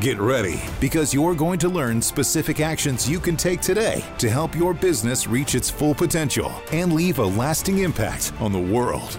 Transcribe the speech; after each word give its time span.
Get 0.00 0.20
ready 0.20 0.60
because 0.80 1.12
you're 1.12 1.34
going 1.34 1.58
to 1.58 1.68
learn 1.68 2.00
specific 2.00 2.60
actions 2.60 3.10
you 3.10 3.18
can 3.18 3.36
take 3.36 3.60
today 3.60 4.04
to 4.18 4.30
help 4.30 4.54
your 4.54 4.72
business 4.72 5.26
reach 5.26 5.56
its 5.56 5.70
full 5.70 5.92
potential 5.92 6.52
and 6.70 6.92
leave 6.92 7.18
a 7.18 7.24
lasting 7.24 7.80
impact 7.80 8.32
on 8.38 8.52
the 8.52 8.60
world. 8.60 9.18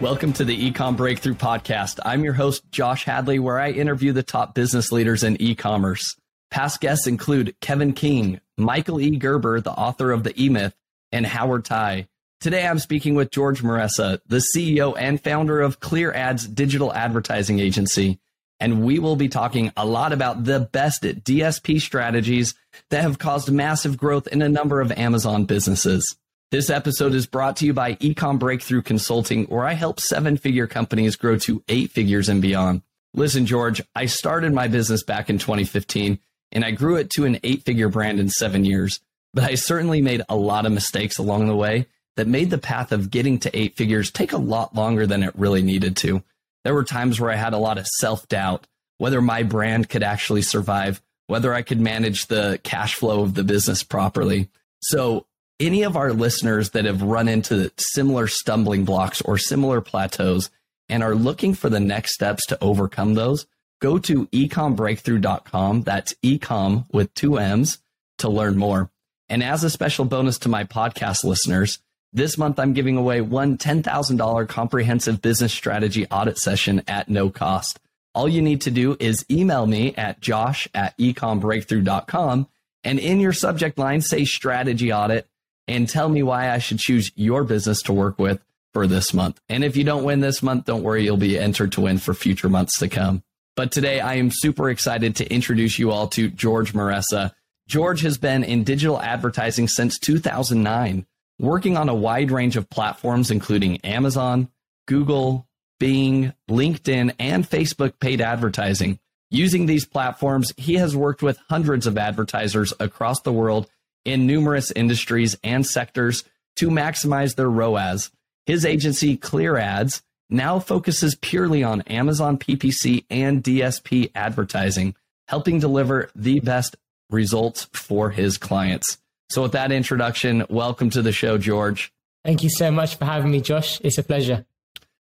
Welcome 0.00 0.32
to 0.34 0.44
the 0.44 0.70
Ecom 0.70 0.96
Breakthrough 0.96 1.34
Podcast. 1.34 1.98
I'm 2.04 2.22
your 2.22 2.34
host, 2.34 2.70
Josh 2.70 3.02
Hadley, 3.02 3.40
where 3.40 3.58
I 3.58 3.70
interview 3.70 4.12
the 4.12 4.22
top 4.22 4.54
business 4.54 4.92
leaders 4.92 5.24
in 5.24 5.42
e 5.42 5.56
commerce. 5.56 6.14
Past 6.52 6.80
guests 6.80 7.08
include 7.08 7.56
Kevin 7.60 7.94
King, 7.94 8.40
Michael 8.56 9.00
E. 9.00 9.16
Gerber, 9.16 9.60
the 9.60 9.72
author 9.72 10.12
of 10.12 10.22
The 10.22 10.40
E 10.40 10.50
Myth, 10.50 10.76
and 11.10 11.26
Howard 11.26 11.64
Tai. 11.64 12.06
Today 12.40 12.64
I'm 12.64 12.78
speaking 12.78 13.16
with 13.16 13.32
George 13.32 13.60
Meressa, 13.60 14.20
the 14.28 14.40
CEO 14.54 14.94
and 14.96 15.20
founder 15.20 15.60
of 15.60 15.80
Clear 15.80 16.12
Ads 16.12 16.46
digital 16.46 16.94
advertising 16.94 17.58
agency. 17.58 18.20
And 18.60 18.82
we 18.82 18.98
will 18.98 19.16
be 19.16 19.28
talking 19.28 19.72
a 19.76 19.86
lot 19.86 20.12
about 20.12 20.44
the 20.44 20.60
best 20.60 21.02
DSP 21.02 21.80
strategies 21.80 22.54
that 22.90 23.02
have 23.02 23.18
caused 23.18 23.52
massive 23.52 23.96
growth 23.96 24.26
in 24.28 24.42
a 24.42 24.48
number 24.48 24.80
of 24.80 24.92
Amazon 24.92 25.44
businesses. 25.44 26.16
This 26.50 26.70
episode 26.70 27.14
is 27.14 27.26
brought 27.26 27.56
to 27.56 27.66
you 27.66 27.72
by 27.72 27.94
Ecom 27.94 28.38
Breakthrough 28.38 28.82
Consulting, 28.82 29.44
where 29.44 29.64
I 29.64 29.74
help 29.74 30.00
seven 30.00 30.36
figure 30.36 30.66
companies 30.66 31.14
grow 31.14 31.36
to 31.38 31.62
eight 31.68 31.92
figures 31.92 32.28
and 32.28 32.42
beyond. 32.42 32.82
Listen, 33.14 33.46
George, 33.46 33.82
I 33.94 34.06
started 34.06 34.52
my 34.52 34.68
business 34.68 35.02
back 35.02 35.30
in 35.30 35.38
2015 35.38 36.18
and 36.52 36.64
I 36.64 36.70
grew 36.70 36.96
it 36.96 37.10
to 37.10 37.26
an 37.26 37.38
eight 37.44 37.64
figure 37.64 37.88
brand 37.88 38.18
in 38.18 38.28
seven 38.28 38.64
years 38.64 39.00
but 39.34 39.44
I 39.44 39.54
certainly 39.54 40.00
made 40.00 40.22
a 40.28 40.36
lot 40.36 40.66
of 40.66 40.72
mistakes 40.72 41.18
along 41.18 41.46
the 41.46 41.56
way 41.56 41.86
that 42.16 42.26
made 42.26 42.50
the 42.50 42.58
path 42.58 42.92
of 42.92 43.10
getting 43.10 43.38
to 43.40 43.56
eight 43.56 43.76
figures 43.76 44.10
take 44.10 44.32
a 44.32 44.38
lot 44.38 44.74
longer 44.74 45.06
than 45.06 45.22
it 45.22 45.36
really 45.36 45.62
needed 45.62 45.96
to. 45.98 46.22
There 46.64 46.74
were 46.74 46.84
times 46.84 47.20
where 47.20 47.30
I 47.30 47.36
had 47.36 47.52
a 47.52 47.58
lot 47.58 47.78
of 47.78 47.86
self 47.86 48.28
doubt, 48.28 48.66
whether 48.98 49.20
my 49.20 49.42
brand 49.42 49.88
could 49.88 50.02
actually 50.02 50.42
survive, 50.42 51.00
whether 51.26 51.54
I 51.54 51.62
could 51.62 51.80
manage 51.80 52.26
the 52.26 52.60
cash 52.62 52.94
flow 52.94 53.22
of 53.22 53.34
the 53.34 53.44
business 53.44 53.82
properly. 53.82 54.48
So, 54.82 55.26
any 55.60 55.82
of 55.82 55.96
our 55.96 56.12
listeners 56.12 56.70
that 56.70 56.84
have 56.84 57.02
run 57.02 57.28
into 57.28 57.72
similar 57.76 58.28
stumbling 58.28 58.84
blocks 58.84 59.20
or 59.22 59.38
similar 59.38 59.80
plateaus 59.80 60.50
and 60.88 61.02
are 61.02 61.14
looking 61.14 61.54
for 61.54 61.68
the 61.68 61.80
next 61.80 62.14
steps 62.14 62.46
to 62.46 62.58
overcome 62.62 63.14
those, 63.14 63.46
go 63.80 63.98
to 63.98 64.26
ecombreakthrough.com. 64.26 65.82
That's 65.82 66.14
ecom 66.22 66.86
with 66.92 67.12
two 67.14 67.38
M's 67.38 67.78
to 68.18 68.28
learn 68.28 68.56
more. 68.56 68.90
And 69.28 69.42
as 69.42 69.64
a 69.64 69.70
special 69.70 70.04
bonus 70.04 70.38
to 70.40 70.48
my 70.48 70.64
podcast 70.64 71.24
listeners, 71.24 71.80
this 72.12 72.38
month 72.38 72.58
I'm 72.58 72.72
giving 72.72 72.96
away 72.96 73.20
one 73.20 73.58
$10,000 73.58 74.48
comprehensive 74.48 75.20
business 75.20 75.52
strategy 75.52 76.06
audit 76.06 76.38
session 76.38 76.82
at 76.88 77.08
no 77.08 77.30
cost. 77.30 77.78
All 78.14 78.28
you 78.28 78.42
need 78.42 78.62
to 78.62 78.70
do 78.70 78.96
is 78.98 79.24
email 79.30 79.66
me 79.66 79.94
at 79.94 80.20
josh 80.20 80.68
at 80.74 80.96
ecombreakthrough.com 80.98 82.48
and 82.84 82.98
in 82.98 83.20
your 83.20 83.32
subject 83.32 83.78
line 83.78 84.00
say 84.00 84.24
strategy 84.24 84.92
audit 84.92 85.28
and 85.66 85.88
tell 85.88 86.08
me 86.08 86.22
why 86.22 86.50
I 86.50 86.58
should 86.58 86.78
choose 86.78 87.12
your 87.14 87.44
business 87.44 87.82
to 87.82 87.92
work 87.92 88.18
with 88.18 88.42
for 88.72 88.86
this 88.86 89.12
month. 89.12 89.40
And 89.48 89.62
if 89.62 89.76
you 89.76 89.84
don't 89.84 90.04
win 90.04 90.20
this 90.20 90.42
month, 90.42 90.64
don't 90.64 90.82
worry, 90.82 91.04
you'll 91.04 91.16
be 91.16 91.38
entered 91.38 91.72
to 91.72 91.82
win 91.82 91.98
for 91.98 92.14
future 92.14 92.48
months 92.48 92.78
to 92.78 92.88
come. 92.88 93.22
But 93.56 93.72
today 93.72 94.00
I 94.00 94.14
am 94.14 94.30
super 94.30 94.70
excited 94.70 95.16
to 95.16 95.32
introduce 95.32 95.78
you 95.78 95.90
all 95.90 96.08
to 96.08 96.30
George 96.30 96.72
Meressa. 96.72 97.32
George 97.66 98.00
has 98.02 98.16
been 98.16 98.44
in 98.44 98.64
digital 98.64 99.00
advertising 99.00 99.68
since 99.68 99.98
2009, 99.98 101.06
working 101.38 101.76
on 101.76 101.88
a 101.88 101.94
wide 101.94 102.30
range 102.30 102.56
of 102.56 102.70
platforms, 102.70 103.30
including 103.30 103.78
Amazon, 103.78 104.48
Google, 104.86 105.46
Bing, 105.78 106.32
LinkedIn, 106.50 107.14
and 107.18 107.48
Facebook 107.48 108.00
paid 108.00 108.20
advertising. 108.20 108.98
Using 109.30 109.66
these 109.66 109.84
platforms, 109.84 110.52
he 110.56 110.74
has 110.74 110.96
worked 110.96 111.22
with 111.22 111.38
hundreds 111.48 111.86
of 111.86 111.98
advertisers 111.98 112.72
across 112.80 113.20
the 113.20 113.32
world 113.32 113.68
in 114.04 114.26
numerous 114.26 114.70
industries 114.70 115.36
and 115.44 115.66
sectors 115.66 116.24
to 116.56 116.68
maximize 116.70 117.36
their 117.36 117.50
ROAS. 117.50 118.10
His 118.46 118.64
agency, 118.64 119.16
Clear 119.16 119.56
Ads, 119.56 120.02
now 120.30 120.58
focuses 120.58 121.14
purely 121.14 121.62
on 121.62 121.82
Amazon 121.82 122.38
PPC 122.38 123.04
and 123.10 123.42
DSP 123.42 124.10
advertising, 124.14 124.94
helping 125.28 125.60
deliver 125.60 126.10
the 126.14 126.40
best 126.40 126.76
results 127.10 127.68
for 127.72 128.10
his 128.10 128.38
clients. 128.38 128.98
So, 129.30 129.42
with 129.42 129.52
that 129.52 129.72
introduction, 129.72 130.46
welcome 130.48 130.88
to 130.90 131.02
the 131.02 131.12
show, 131.12 131.36
George. 131.36 131.92
Thank 132.24 132.42
you 132.42 132.50
so 132.50 132.70
much 132.70 132.96
for 132.96 133.04
having 133.04 133.30
me, 133.30 133.40
Josh. 133.40 133.80
It's 133.82 133.98
a 133.98 134.02
pleasure. 134.02 134.46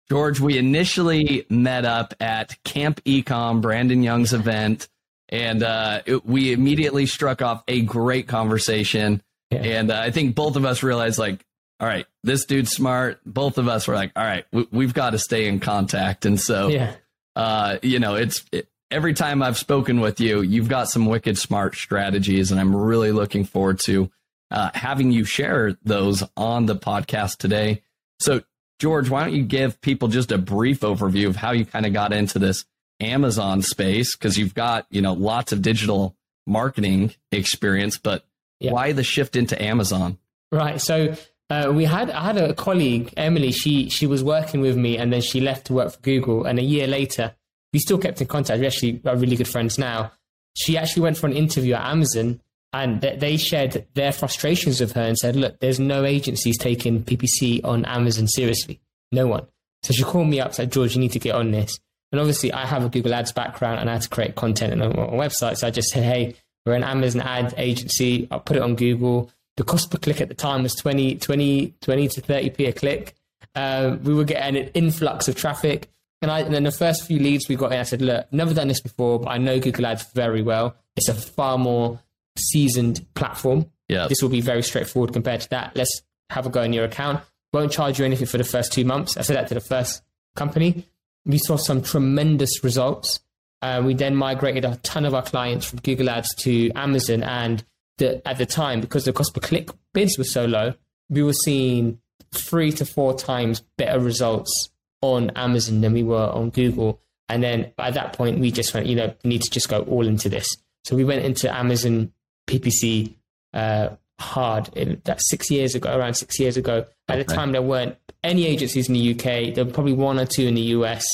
George, 0.09 0.41
we 0.41 0.59
initially 0.59 1.47
met 1.49 1.85
up 1.85 2.15
at 2.21 2.63
Camp 2.65 3.03
Ecom, 3.05 3.61
Brandon 3.61 4.03
Young's 4.03 4.33
event, 4.33 4.89
and 5.29 5.63
uh, 5.63 6.03
it, 6.07 6.27
we 6.27 6.53
immediately 6.53 7.07
struck 7.07 7.43
off 7.43 7.65
a 7.67 7.81
great 7.83 8.29
conversation. 8.29 9.23
Yeah. 9.51 9.59
And 9.59 9.91
uh, 9.91 9.99
I 9.99 10.11
think 10.11 10.35
both 10.35 10.57
of 10.57 10.65
us 10.65 10.83
realized, 10.83 11.19
like, 11.19 11.45
all 11.81 11.89
right, 11.89 12.07
this 12.23 12.45
dude's 12.45 12.71
smart. 12.71 13.21
Both 13.27 13.59
of 13.59 13.67
us 13.67 13.89
were 13.89 13.95
like, 13.95 14.13
all 14.15 14.25
right, 14.25 14.45
we, 14.53 14.85
have 14.85 14.95
got 14.95 15.11
to 15.11 15.19
stay 15.19 15.49
in 15.49 15.59
contact. 15.59 16.27
And 16.27 16.41
so, 16.41 16.69
yeah. 16.69 16.95
uh, 17.35 17.79
you 17.83 17.99
know, 17.99 18.15
it's 18.15 18.45
it, 18.53 18.69
every 18.93 19.15
time 19.15 19.43
I've 19.43 19.59
spoken 19.59 20.01
with 20.01 20.21
you, 20.21 20.43
you've 20.43 20.69
got 20.69 20.89
some 20.89 21.07
wicked 21.07 21.39
smart 21.39 21.75
strategies, 21.75 22.53
and 22.53 22.61
I'm 22.61 22.77
really 22.77 23.11
looking 23.11 23.45
forward 23.45 23.81
to 23.87 24.11
uh, 24.51 24.71
having 24.75 25.11
you 25.11 25.25
share 25.25 25.77
those 25.83 26.23
on 26.37 26.67
the 26.67 26.77
podcast 26.77 27.39
today. 27.39 27.83
So, 28.21 28.43
George, 28.79 29.09
why 29.09 29.25
don't 29.25 29.35
you 29.35 29.45
give 29.45 29.81
people 29.81 30.09
just 30.09 30.31
a 30.31 30.39
brief 30.39 30.81
overview 30.81 31.27
of 31.29 31.37
how 31.37 31.53
you 31.53 31.65
kind 31.65 31.87
of 31.87 31.93
got 31.93 32.13
into 32.13 32.39
this 32.39 32.65
Amazon 33.01 33.63
space? 33.63 34.15
Because 34.15 34.37
you've 34.37 34.55
got 34.55 34.87
you 34.91 35.01
know 35.01 35.15
lots 35.15 35.53
of 35.53 35.63
digital 35.63 36.15
marketing 36.47 37.15
experience, 37.31 37.97
but 37.97 38.25
yeah. 38.61 38.73
why 38.73 38.93
the 38.93 39.03
shift 39.03 39.37
into 39.37 39.61
Amazon? 39.61 40.19
Right. 40.51 40.81
So 40.81 41.15
uh, 41.49 41.73
we 41.75 41.85
had 41.85 42.11
I 42.11 42.25
had 42.25 42.37
a 42.37 42.55
colleague, 42.55 43.13
Emily. 43.17 43.53
She 43.53 43.89
she 43.89 44.07
was 44.07 44.23
working 44.23 44.61
with 44.61 44.77
me, 44.77 44.99
and 44.99 45.13
then 45.13 45.23
she 45.23 45.41
left 45.41 45.67
to 45.67 45.73
work 45.73 45.93
for 45.93 46.01
Google. 46.01 46.45
And 46.45 46.59
a 46.59 46.63
year 46.63 46.87
later, 46.87 47.35
we 47.73 47.79
still 47.79 47.99
kept 47.99 48.21
in 48.21 48.27
contact. 48.27 48.61
We 48.61 48.67
actually 48.67 49.01
are 49.07 49.17
really 49.17 49.37
good 49.37 49.49
friends 49.49 49.79
now. 49.79 50.13
She 50.55 50.77
actually 50.77 51.03
went 51.03 51.17
for 51.17 51.27
an 51.27 51.33
interview 51.33 51.75
at 51.75 51.87
Amazon 51.91 52.41
and 52.73 53.01
they 53.01 53.37
shared 53.37 53.87
their 53.95 54.13
frustrations 54.13 54.81
with 54.81 54.93
her 54.93 55.03
and 55.03 55.17
said, 55.17 55.37
look, 55.37 55.59
there's 55.61 55.79
no 55.81 56.05
agencies 56.05 56.57
taking 56.59 57.03
PPC 57.03 57.63
on 57.65 57.85
Amazon 57.85 58.29
seriously. 58.29 58.81
No 59.11 59.27
one. 59.27 59.47
So 59.83 59.93
she 59.93 60.05
called 60.05 60.29
me 60.29 60.41
up, 60.41 60.55
said, 60.55 60.73
George, 60.73 60.95
you 60.95 61.01
need 61.01 61.13
to 61.13 61.19
get 61.19 61.35
on 61.35 61.51
this. 61.51 61.79
And 62.13 62.21
obviously, 62.21 62.53
I 62.53 62.67
have 62.67 62.85
a 62.85 62.89
Google 62.89 63.15
Ads 63.15 63.33
background 63.33 63.81
and 63.81 63.91
I 63.91 63.95
had 63.95 64.03
to 64.03 64.09
create 64.09 64.35
content 64.37 64.81
on 64.81 64.93
a 64.93 64.95
website. 65.13 65.57
So 65.57 65.67
I 65.67 65.71
just 65.71 65.89
said, 65.89 66.05
hey, 66.05 66.35
we're 66.65 66.75
an 66.75 66.85
Amazon 66.85 67.23
ad 67.23 67.55
agency. 67.57 68.29
I'll 68.31 68.41
put 68.41 68.57
it 68.57 68.63
on 68.63 68.77
Google. 68.77 69.31
The 69.57 69.65
cost 69.65 69.91
per 69.91 69.99
click 69.99 70.21
at 70.21 70.29
the 70.29 70.35
time 70.35 70.63
was 70.63 70.75
20, 70.75 71.17
20, 71.17 71.75
20 71.81 72.09
to 72.09 72.23
30p 72.23 72.69
a 72.69 72.73
click. 72.73 73.15
Uh, 73.55 73.97
we 74.03 74.15
were 74.15 74.25
getting 74.25 74.63
an 74.63 74.69
influx 74.69 75.29
of 75.29 75.35
traffic. 75.35 75.91
And, 76.23 76.31
I, 76.31 76.41
and 76.41 76.55
then 76.55 76.63
the 76.63 76.71
first 76.71 77.05
few 77.05 77.19
leads 77.19 77.49
we 77.49 77.57
got 77.57 77.73
in, 77.73 77.81
I 77.81 77.83
said, 77.83 78.01
look, 78.01 78.33
never 78.33 78.55
done 78.55 78.69
this 78.69 78.81
before, 78.81 79.19
but 79.19 79.29
I 79.29 79.39
know 79.39 79.59
Google 79.59 79.87
Ads 79.87 80.13
very 80.13 80.41
well. 80.41 80.77
It's 80.97 81.09
a 81.09 81.15
far 81.15 81.59
more 81.59 81.99
seasoned 82.39 83.05
platform. 83.15 83.67
Yeah. 83.89 84.07
This 84.07 84.23
will 84.23 84.29
be 84.29 84.41
very 84.41 84.63
straightforward 84.63 85.13
compared 85.13 85.41
to 85.43 85.51
that. 85.51 85.73
Let's 85.75 86.03
have 86.31 86.47
a 86.47 86.49
go 86.49 86.63
in 86.63 86.73
your 86.73 86.85
account. 86.85 87.21
Won't 87.53 87.73
charge 87.73 87.99
you 87.99 88.05
anything 88.05 88.27
for 88.27 88.39
the 88.39 88.45
first 88.45 88.73
two 88.73 88.85
months. 88.85 89.17
I 89.17 89.23
said 89.23 89.37
that 89.37 89.49
to 89.49 89.55
the 89.55 89.61
first 89.61 90.03
company. 90.37 90.87
We 91.27 91.39
saw 91.39 91.57
some 91.57 91.83
tremendous 91.83 92.63
results. 92.63 93.21
Uh, 93.61 93.83
we 93.85 93.95
then 93.95 94.15
migrated 94.15 94.65
a 94.65 94.77
ton 94.77 95.05
of 95.05 95.15
our 95.15 95.23
clients 95.23 95.67
from 95.67 95.81
Google 95.81 96.09
Ads 96.09 96.35
to 96.37 96.71
Amazon. 96.73 97.25
And 97.25 97.65
the, 97.99 98.27
at 98.27 98.39
the 98.39 98.47
time, 98.47 98.81
because 98.81 99.05
the 99.05 99.13
cost 99.13 99.35
per 99.35 99.41
click 99.41 99.71
bids 99.93 100.17
were 100.17 100.25
so 100.25 100.47
low, 100.47 100.75
we 101.11 101.23
were 101.23 101.35
seeing 101.45 102.01
three 102.33 102.73
to 102.73 102.85
four 102.87 103.15
times 103.15 103.61
better 103.77 104.01
results 104.01 104.71
on 105.03 105.31
Amazon 105.31 105.83
than 105.83 105.93
we 105.93 106.03
were 106.03 106.31
on 106.31 106.51
Google. 106.51 107.01
And 107.29 107.43
then 107.43 107.73
at 107.79 107.95
that 107.95 108.15
point, 108.15 108.39
we 108.39 108.51
just 108.51 108.73
went, 108.73 108.87
you 108.87 108.97
know, 108.97 109.15
need 109.25 109.43
to 109.43 109.51
just 109.51 109.69
go 109.69 109.83
all 109.83 110.07
into 110.07 110.29
this. 110.29 110.49
So 110.85 110.97
we 110.97 111.05
went 111.05 111.25
into 111.25 111.55
Amazon 111.55 112.13
PPC 112.49 113.15
uh, 113.55 113.91
hard 114.19 114.69
in, 114.77 115.01
that 115.05 115.21
six 115.21 115.51
years 115.51 115.75
ago, 115.75 115.97
around 115.97 116.15
six 116.15 116.39
years 116.39 116.57
ago. 116.57 116.87
At 117.09 117.19
the 117.19 117.35
time, 117.35 117.53
there 117.53 117.63
weren't 117.63 117.97
any 118.23 118.47
agencies 118.47 118.89
in 118.89 118.95
the 118.95 119.13
UK. 119.13 119.55
There 119.55 119.65
were 119.65 119.73
probably 119.73 119.93
one 119.93 120.19
or 120.19 120.25
two 120.25 120.47
in 120.47 120.55
the 120.55 120.63
US, 120.77 121.05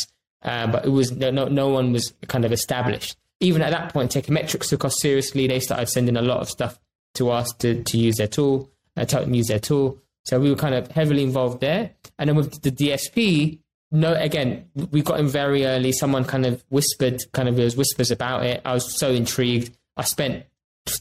uh, 0.43 0.67
but 0.69 0.85
it 0.85 0.91
was 0.91 1.11
no, 1.13 1.31
no 1.31 1.69
one 1.69 1.93
was 1.93 2.13
kind 2.29 2.45
of 2.45 2.53
established. 2.53 3.17
Even 3.41 3.63
at 3.63 3.71
that 3.71 3.93
point, 3.93 4.13
Teikametrics 4.13 4.69
took 4.69 4.85
us 4.85 5.01
seriously. 5.01 5.47
They 5.47 5.61
started 5.61 5.89
sending 5.89 6.17
a 6.17 6.23
lot 6.23 6.41
of 6.41 6.49
stuff 6.49 6.79
to 7.15 7.31
us 7.31 7.53
to, 7.59 7.83
to 7.83 7.99
use 7.99 8.17
their 8.17 8.29
tool, 8.29 8.71
uh, 8.97 9.05
to 9.05 9.17
help 9.17 9.27
them 9.27 9.35
use 9.35 9.49
their 9.49 9.59
tool. 9.59 9.99
So 10.25 10.39
we 10.39 10.51
were 10.51 10.57
kind 10.57 10.75
of 10.75 10.91
heavily 10.91 11.23
involved 11.23 11.61
there. 11.61 11.93
And 12.19 12.29
then 12.29 12.37
with 12.37 12.63
the 12.63 12.71
DSP, 12.71 13.59
no, 13.91 14.13
again, 14.15 14.69
we 14.91 15.03
got 15.03 15.19
in 15.19 15.29
very 15.29 15.65
early. 15.65 15.93
Someone 15.93 16.25
kind 16.25 16.45
of 16.45 16.63
whispered, 16.69 17.23
kind 17.33 17.49
of 17.49 17.57
there 17.57 17.65
was 17.65 17.77
whispers 17.77 18.11
about 18.11 18.45
it. 18.45 18.61
I 18.65 18.75
was 18.75 18.99
so 18.99 19.11
intrigued. 19.11 19.77
I 19.97 20.05
spent 20.05 20.45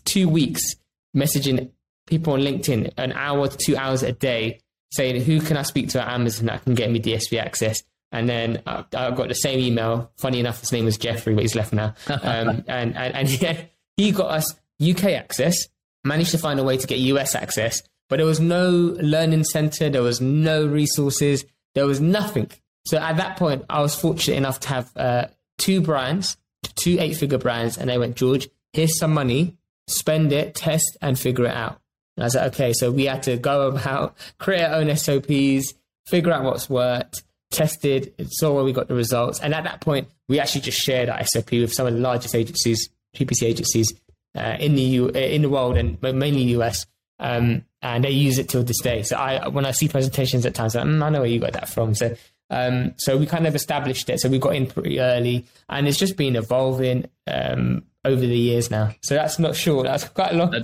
two 0.06 0.30
weeks 0.30 0.76
messaging 1.16 1.72
people 2.06 2.34
on 2.34 2.40
LinkedIn 2.42 2.94
an 2.98 3.12
hour 3.14 3.48
to 3.48 3.58
two 3.58 3.76
hours 3.76 4.04
a 4.04 4.14
day 4.14 4.62
saying, 4.92 5.22
who 5.22 5.42
can 5.42 5.58
I 5.58 5.64
speak 5.64 5.90
to 5.90 6.02
at 6.02 6.08
Amazon 6.08 6.46
that 6.46 6.64
can 6.64 6.76
get 6.76 6.90
me 6.90 7.00
DSP 7.00 7.40
access? 7.40 7.84
And 8.12 8.30
then 8.30 8.62
I, 8.66 8.86
I 8.96 9.12
got 9.12 9.28
the 9.28 9.36
same 9.36 9.60
email. 9.60 10.12
Funny 10.18 10.40
enough, 10.40 10.62
his 10.62 10.72
name 10.72 10.86
was 10.86 10.98
Jeffrey, 10.98 11.34
but 11.34 11.42
he's 11.42 11.56
left 11.56 11.74
now. 11.74 11.94
Um, 12.08 12.64
and 12.68 12.96
and, 12.96 13.16
and 13.16 13.28
he, 13.28 13.58
he 13.98 14.12
got 14.12 14.32
us 14.32 14.56
UK 14.82 15.06
access, 15.06 15.68
managed 16.06 16.32
to 16.32 16.38
find 16.38 16.60
a 16.60 16.64
way 16.64 16.78
to 16.78 16.88
get 16.88 17.00
US 17.00 17.36
access, 17.36 17.84
but 18.08 18.18
there 18.18 18.26
was 18.26 18.40
no 18.40 18.96
learning 19.02 19.44
center, 19.44 19.90
there 19.90 20.02
was 20.04 20.22
no 20.22 20.66
resources, 20.66 21.44
there 21.76 21.86
was 21.86 22.00
nothing. 22.00 22.50
So 22.88 22.98
at 22.98 23.18
that 23.18 23.36
point, 23.36 23.66
I 23.70 23.82
was 23.82 24.00
fortunate 24.00 24.38
enough 24.38 24.62
to 24.62 24.68
have 24.70 24.92
uh, 24.96 25.28
two 25.58 25.82
brands, 25.82 26.38
two 26.76 26.98
eight 27.02 27.18
figure 27.18 27.38
brands, 27.38 27.78
and 27.78 27.90
they 27.90 27.98
went, 27.98 28.16
George, 28.16 28.48
here's 28.72 28.98
some 28.98 29.14
money, 29.14 29.58
spend 29.88 30.32
it, 30.32 30.56
test, 30.56 30.96
and 31.02 31.20
figure 31.20 31.46
it 31.46 31.54
out. 31.54 31.82
And 32.16 32.24
I 32.24 32.30
said, 32.30 32.44
like, 32.44 32.54
okay, 32.54 32.74
so 32.74 32.90
we 32.90 33.04
had 33.04 33.24
to 33.24 33.36
go 33.36 33.68
about, 33.68 34.16
create 34.40 34.64
our 34.64 34.76
own 34.76 34.96
SOPs, 34.96 35.74
figure 36.06 36.32
out 36.32 36.46
what's 36.46 36.70
worked, 36.70 37.24
tested, 37.52 38.14
saw 38.30 38.54
where 38.54 38.64
we 38.64 38.72
got 38.72 38.88
the 38.88 38.96
results. 38.96 39.42
And 39.42 39.54
at 39.54 39.66
that 39.66 39.82
point, 39.82 40.08
we 40.30 40.40
actually 40.40 40.62
just 40.62 40.80
shared 40.80 41.10
our 41.10 41.26
SOP 41.26 41.52
with 41.52 41.74
some 41.74 41.88
of 41.88 41.94
the 41.94 42.00
largest 42.00 42.36
agencies, 42.36 42.90
PPC 43.18 43.44
agencies 43.44 43.94
uh, 44.34 44.56
in 44.62 44.76
the 44.76 44.82
U- 44.82 45.12
uh, 45.14 45.20
in 45.20 45.42
the 45.42 45.50
world 45.50 45.78
and 45.78 46.02
mainly 46.02 46.44
US. 46.56 46.86
Um, 47.20 47.66
and 47.82 48.04
they 48.04 48.12
use 48.12 48.38
it 48.38 48.48
till 48.48 48.64
this 48.64 48.82
day. 48.82 49.04
So 49.04 49.18
I, 49.18 49.48
when 49.50 49.66
I 49.66 49.72
see 49.72 49.88
presentations 49.88 50.46
at 50.46 50.56
times, 50.56 50.76
like, 50.76 50.86
mm, 50.86 51.04
I 51.04 51.10
know 51.10 51.20
where 51.20 51.30
you 51.30 51.40
got 51.40 51.54
that 51.54 51.68
from. 51.70 51.94
So, 51.96 52.16
um, 52.50 52.94
so 52.98 53.18
we 53.18 53.26
kind 53.26 53.46
of 53.46 53.56
established 53.56 54.10
it. 54.10 54.20
So 54.20 54.30
we 54.30 54.40
got 54.40 54.56
in 54.56 54.68
pretty 54.68 55.00
early, 55.00 55.46
and 55.70 55.88
it's 55.88 55.98
just 55.98 56.16
been 56.16 56.36
evolving 56.36 57.06
um, 57.28 57.84
over 58.06 58.22
the 58.22 58.38
years 58.38 58.72
now. 58.72 58.92
So 59.02 59.16
that's 59.16 59.38
not 59.38 59.56
short. 59.56 59.86
That's 59.86 60.06
quite 60.06 60.34
a 60.34 60.38
long. 60.38 60.56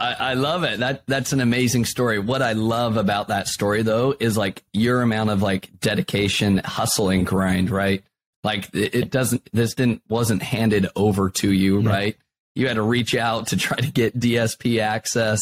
I, 0.00 0.16
I, 0.18 0.34
love 0.34 0.64
it. 0.64 0.80
That 0.80 1.04
that's 1.06 1.32
an 1.32 1.40
amazing 1.40 1.84
story. 1.84 2.18
What 2.18 2.42
I 2.42 2.52
love 2.52 2.96
about 2.96 3.28
that 3.28 3.46
story 3.46 3.82
though 3.82 4.14
is 4.18 4.36
like 4.36 4.64
your 4.72 5.02
amount 5.02 5.30
of 5.30 5.42
like 5.42 5.70
dedication, 5.80 6.58
hustle, 6.58 7.10
and 7.10 7.26
grind. 7.26 7.70
Right? 7.70 8.02
Like 8.42 8.74
it, 8.74 8.94
it 8.94 9.10
doesn't. 9.10 9.48
This 9.52 9.74
didn't 9.74 10.02
wasn't 10.08 10.42
handed 10.42 10.88
over 10.96 11.30
to 11.30 11.52
you. 11.52 11.80
Right? 11.80 12.16
You 12.54 12.66
had 12.66 12.74
to 12.74 12.82
reach 12.82 13.14
out 13.14 13.48
to 13.48 13.56
try 13.56 13.78
to 13.78 13.90
get 13.90 14.18
DSP 14.18 14.80
access. 14.80 15.40